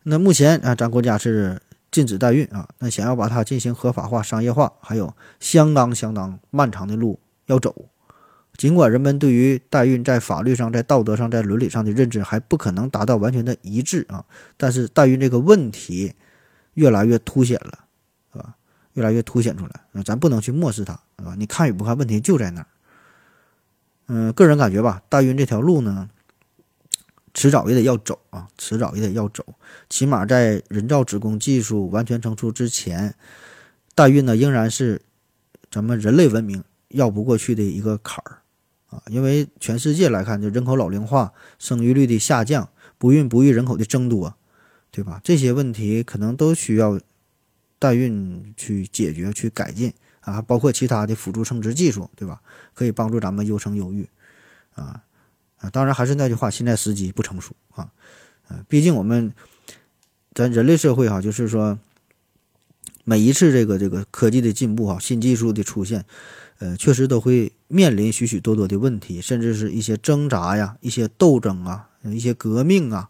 [0.03, 1.61] 那目前啊，咱国家是。
[1.89, 7.73] 禁止代孕啊，那想要把它进行合法化、商业化，还有相当相当漫长的路要走。
[8.57, 14.25] 尽管人们对于代孕在法律上、在道德上、在伦理上的认知还不可能达到完全的一致啊，
[14.57, 16.13] 但是代孕这个问题
[16.73, 17.85] 越来越凸显了，
[18.33, 18.55] 是吧？
[18.93, 21.35] 越来越凸显出来，啊，咱不能去漠视它，是吧？
[21.37, 22.67] 你看与不看，问题就在那儿。
[24.07, 26.09] 嗯，个人感觉吧，代孕这条路呢。
[27.33, 29.45] 迟早也得要走啊，迟早也得要走。
[29.91, 33.13] 起码在人造子宫技术完全成熟之前，
[33.93, 34.99] 代孕呢仍然是
[35.69, 38.41] 咱们人类文明绕不过去的一个坎儿
[38.89, 39.01] 啊。
[39.07, 44.35] 因为全世界来看，就人口老龄化、生育率的下降、不孕不育人口的增多，
[44.91, 45.21] 对吧？
[45.23, 46.99] 这些问题可能都需要
[47.79, 52.41] 代孕去解决、去改进啊，包括其他的辅助生殖技术，对吧？
[52.73, 54.07] 可以帮助咱们优生优育
[54.73, 55.03] 啊。
[55.59, 57.89] 啊，当然还是那句话，现在时机不成熟啊，
[58.47, 59.33] 呃，毕竟我们
[60.35, 61.79] 咱人类社会哈，就是说
[63.03, 66.05] 每一次这个这个科技的进步哈，新技术的出现，
[66.59, 73.09] 呃，确实都会面临许许多多的问题，甚至是一些挣扎呀、一些斗争啊、一些革命啊。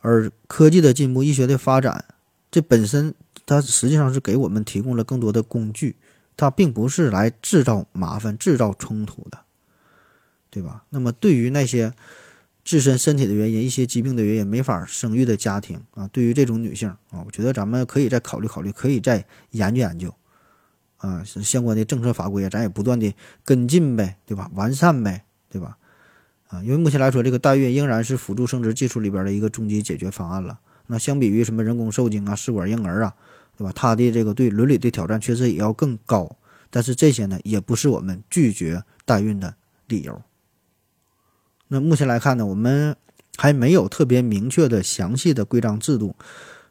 [0.00, 2.04] 而科技的进步、医学的发展，
[2.50, 5.96] 这本身它实际上是给我们提供了更多的工具、
[6.36, 9.38] 它并不是来制造麻烦、制造冲突的，
[10.48, 10.84] 对吧？
[10.90, 11.92] 那么对于那些
[12.64, 20.14] 自身身体的原因、一些疾病的原因没法生育的家庭啊，对于这种女性啊，我觉得咱们可以再考虑考虑，可以再研究研究
[21.06, 23.14] 啊，相关的政策法规咱也不断的
[23.44, 24.50] 跟进呗，对吧？
[24.54, 25.76] 完善呗，对吧？
[26.48, 30.58] 啊，因为目前来说，这个代孕仍然是辅助生殖技术里边的一个终极解决方案了。
[30.88, 33.14] 那相比于什么人工受精啊、试管婴儿啊，
[33.56, 33.72] 对吧？
[33.74, 36.36] 它的这个对伦理的挑战确实也要更高。
[36.70, 39.54] 但是这些呢，也不是我们拒绝代孕的
[39.86, 40.20] 理由。
[41.68, 42.96] 那目前来看呢，我们
[43.36, 46.14] 还没有特别明确的、详细的规章制度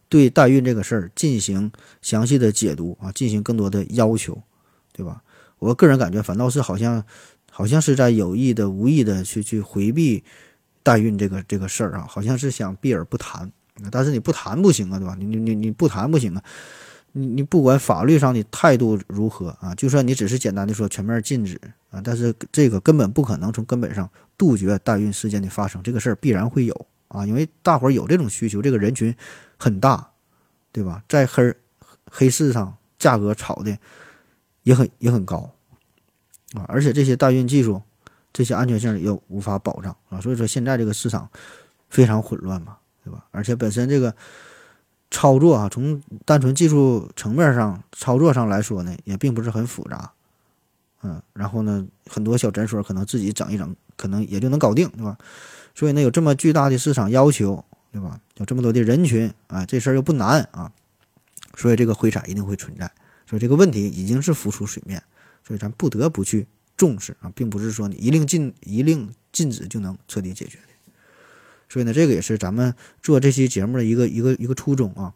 [0.10, 1.72] 对代孕这个事儿进行
[2.02, 4.42] 详细的解读啊，进行更多的要求，
[4.92, 5.22] 对吧？
[5.60, 7.04] 我个人感觉，反倒是好像。
[7.58, 10.22] 好像是在有意的、无意的去去回避
[10.84, 13.50] 代孕这个这个事儿啊，好像是想避而不谈。
[13.90, 15.16] 但是你不谈不行啊，对吧？
[15.18, 16.44] 你你你你不谈不行啊。
[17.14, 21.58] 你你不管法律上的态度如何啊，就算你只是简单的说全面禁止
[21.92, 25.82] 啊，但是这个根本不可能从根本上杜绝代孕事件的发生。
[25.82, 29.16] 这个事儿必然会有啊，因为大伙儿有这种需求，这个人群
[29.58, 30.12] 很大，
[30.72, 31.04] 对吧？
[31.08, 31.56] 在黑
[32.12, 33.78] 黑市上价格炒的
[34.64, 35.50] 也很也很高。
[36.54, 37.82] 啊，而且这些代孕技术，
[38.32, 41.30] 这些安全性也无法保障啊，所以说现在这个市场
[41.90, 43.26] 非常混乱嘛，对吧？
[43.32, 44.16] 而且本身这个
[45.12, 50.12] 操作啊，从单纯技术层面上操作上来说呢，也并不是很复杂，
[51.02, 55.18] 嗯，然后呢，很多小诊所可能自己整一整，可能也就能搞定，对吧？
[55.76, 58.20] 所以呢，有这么巨大的市场要求，对吧？
[58.38, 60.72] 有这么多的人群啊，这事儿又不难啊，
[61.56, 62.90] 所以这个灰产一定会存在，
[63.30, 65.04] 所以这个问题已经是浮出水面。
[65.48, 70.64] 所以咱不得不去重视啊，并不是说你一令禁一令禁止就能彻底解决的。
[71.70, 72.74] 所以呢，这个也是咱们
[73.04, 75.14] 做这期节目的一个一个一个初衷啊，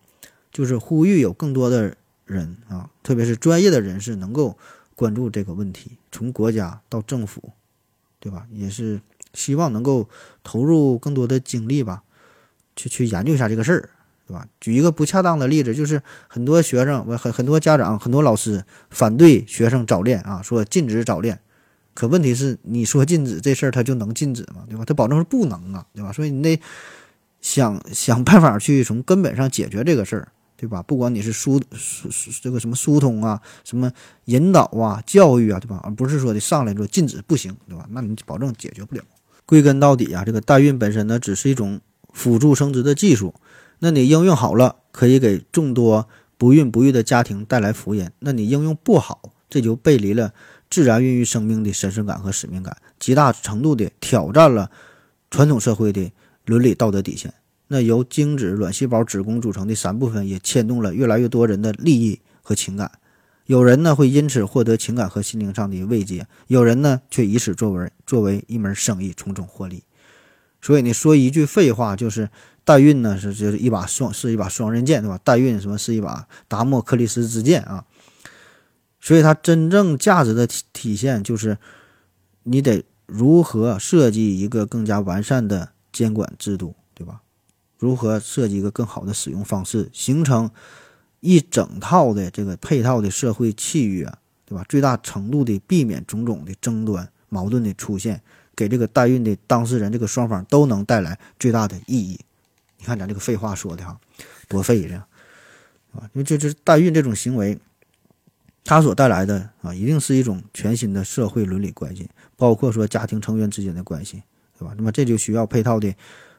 [0.51, 1.95] 就是呼吁有更多的
[2.25, 4.55] 人啊，特别是专业的人士能够
[4.93, 7.53] 关注这个问题，从国家到政府，
[8.19, 8.45] 对吧？
[8.51, 9.01] 也是
[9.33, 10.09] 希望能够
[10.43, 12.03] 投入更多的精力吧，
[12.75, 13.89] 去去研究一下这个事儿。
[14.27, 14.45] 对吧？
[14.61, 21.39] 举一个不恰当的例子，就是很多学生、很很多家长、很多老师反对学生早恋啊，说禁止早恋。
[21.95, 24.63] 可问题是，你说禁止这事儿，他就能禁止吗？
[24.69, 24.85] 对吧？
[24.85, 26.13] 他保证是不能啊，对吧？
[26.13, 26.61] 所以你得
[27.41, 30.83] 想想办法去从根本上解决这个事儿，对吧？
[30.83, 32.07] 不管你是疏疏
[32.39, 33.91] 这个什么疏通啊，什么
[34.25, 35.81] 引导啊、教育啊，对吧？
[35.83, 37.87] 而不是说的上来说禁止不行，对吧？
[37.89, 39.01] 那你保证解决不了。
[39.49, 41.81] 归根到底啊，这个代孕本身呢，只是一种
[42.13, 43.33] 辅助生殖的技术。
[43.79, 46.07] 那你应用好了，可以给众多
[46.37, 50.35] 不孕不育的家庭带来福音；那你应用不好，这就背离了
[50.69, 54.69] 自然孕育生命的神圣感和使命感，极大程度的挑战了
[55.31, 56.11] 传统社会的
[56.45, 57.33] 伦理道德底线。
[57.69, 62.91] 那由精子、卵细胞、子宫组成的三部分，也牵动了越来越多人的利益和情感。
[63.49, 69.83] 有人呢会因此获得情感和心灵上的慰藉，有人呢却以此作为作为一门生意，从中获利。
[70.61, 72.29] 所以你说一句废话就是。
[72.65, 75.19] 代孕呢是就是一把双是一把双刃剑，对吧？
[75.23, 77.83] 代孕什么是一把达摩克利斯之剑啊？
[79.01, 81.57] 所以它真正价值的体体现就是，
[82.43, 87.21] 你得如何设计一个更加完善的监管制度，对吧？
[87.79, 90.51] 如何设计一个更好的使用方式，形成
[91.19, 94.05] 一整套的这个配套的社会契约，
[94.45, 94.65] 对吧？
[94.69, 98.21] 最大程度的避免种种的争端矛盾的出现，
[98.55, 102.19] 给这个代孕的当事人这个双方都能带来最大的意义。
[102.77, 103.99] 你看咱这个废话说的哈，
[104.47, 104.97] 多废人，
[105.91, 107.59] 啊，因为这这代孕这种行为，
[108.63, 114.23] 它所带来的啊，一定是一种全新的社会伦理关系，包括说家庭成员之间的关系，
[114.57, 114.73] 对吧？
[114.77, 115.93] 那么这就需要配套的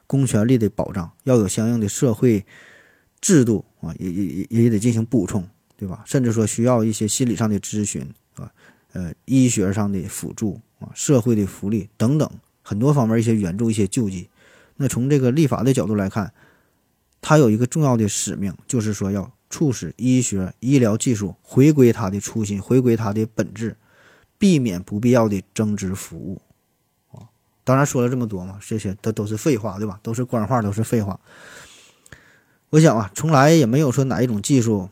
[0.07, 2.43] 公权力的保障，要有相应的社会
[3.21, 5.45] 制度啊，也也也也得进行补充，
[5.75, 6.03] 对吧？
[6.05, 8.51] 甚至说需要一些心理上的咨询啊，
[8.93, 12.29] 呃，医学上的辅助啊，社会的福利等等
[12.61, 14.29] 很多方面一些援助、一些救济。
[14.77, 16.33] 那从这个立法的角度来看，
[17.21, 23.75] 它有一个重要的使命，就是说要促使医学医疗技术回归它的初心，回归它的本质，
[24.37, 26.41] 避免不必要的增值服务。
[27.11, 27.29] 啊，
[27.63, 29.99] 当然说了这么多嘛，这些都都是废话，对吧？
[30.01, 31.19] 都是官话，都是废话。
[32.71, 34.89] 我想啊，从来也没有说哪一种技术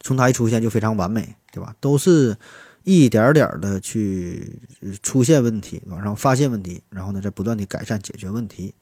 [0.00, 1.74] 从它一出现就非常完美，对吧？
[1.80, 2.36] 都是。
[2.84, 4.62] 一点点的去
[5.02, 8.72] 出现问题，往上发现问题，然后呢，再不断的改善解决问题，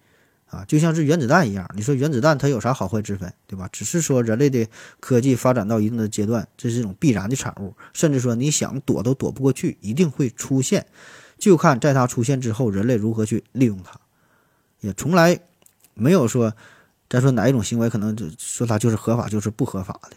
[0.48, 1.68] 啊，就像是原子弹一样。
[1.74, 3.68] 你说原子弹它有啥好坏之分，对吧？
[3.72, 4.68] 只是说人类的
[5.00, 10.86] 科技发展到一定的阶段，这是一种必然的产物，甚至说你想躲都躲不过去，一定会出现。
[11.36, 13.98] 就看在它出现之后，人类如何去利用它。
[14.82, 15.40] 也从来
[15.94, 16.54] 没有说，
[17.08, 20.16] 再说哪一种行为可能就说它就是合法，就是不合法的。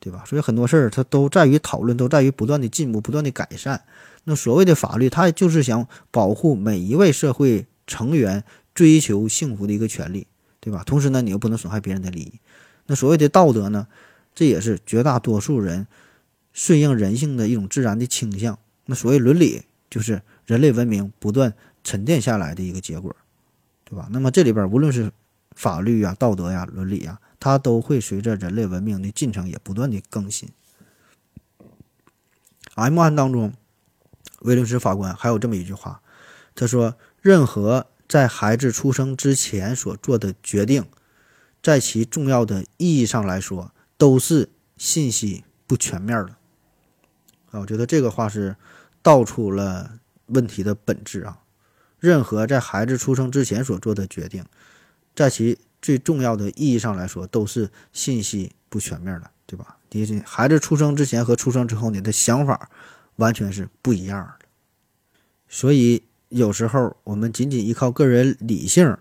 [0.00, 0.22] 对吧？
[0.26, 3.82] 所以很多事儿它都在于讨论，都在于不断的进步、不断的改善。
[4.24, 10.26] 那所谓的法律，它就是想保护每一位社会成员追求幸福的一个权利，
[10.60, 10.82] 对吧？
[10.84, 12.34] 同时呢，你又不能损害别人的利益。
[12.84, 13.86] 那所谓的道德呢，
[14.34, 15.86] 这也是绝大多数人
[16.52, 18.58] 顺应人性的一种自然的倾向。
[18.84, 23.16] 那所谓伦理，就是人类文明不断沉淀下来的一个结果，
[23.86, 24.06] 对吧？
[24.10, 25.10] 那么这里边无论是
[25.54, 30.48] 法律呀、道德呀、伦理呀，它都会随着人类文明的进程也不断的更新。
[32.74, 33.54] M 案当中，
[34.40, 36.02] 威廉斯法官还有这么一句话，
[36.54, 40.84] 他说：“任何在孩子出生之前所做的决定，
[41.62, 46.36] 在其重要的意义上来说，都是信息不全面的。”
[47.52, 48.56] 啊，我觉得这个话是
[49.02, 51.38] 道出了问题的本质啊！
[52.00, 54.44] 任何在孩子出生之前所做的决定，
[55.14, 59.76] 在其最重要的意义上来说，都是信息不全面的，对吧？
[59.90, 62.68] 你孩子出生之前和出生之后，你的想法
[63.16, 64.46] 完全是不一样的。
[65.48, 68.96] 所以有时候我们仅仅依靠个人理性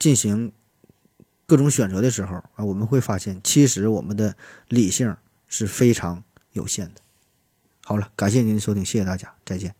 [0.00, 0.50] 进行
[1.46, 4.34] 各种选择的时候啊，我们会发现，其实我们的
[4.68, 5.16] 理性
[5.46, 7.00] 是非常有限的。
[7.84, 9.74] 好了，感谢您的收听，谢谢大家，再见。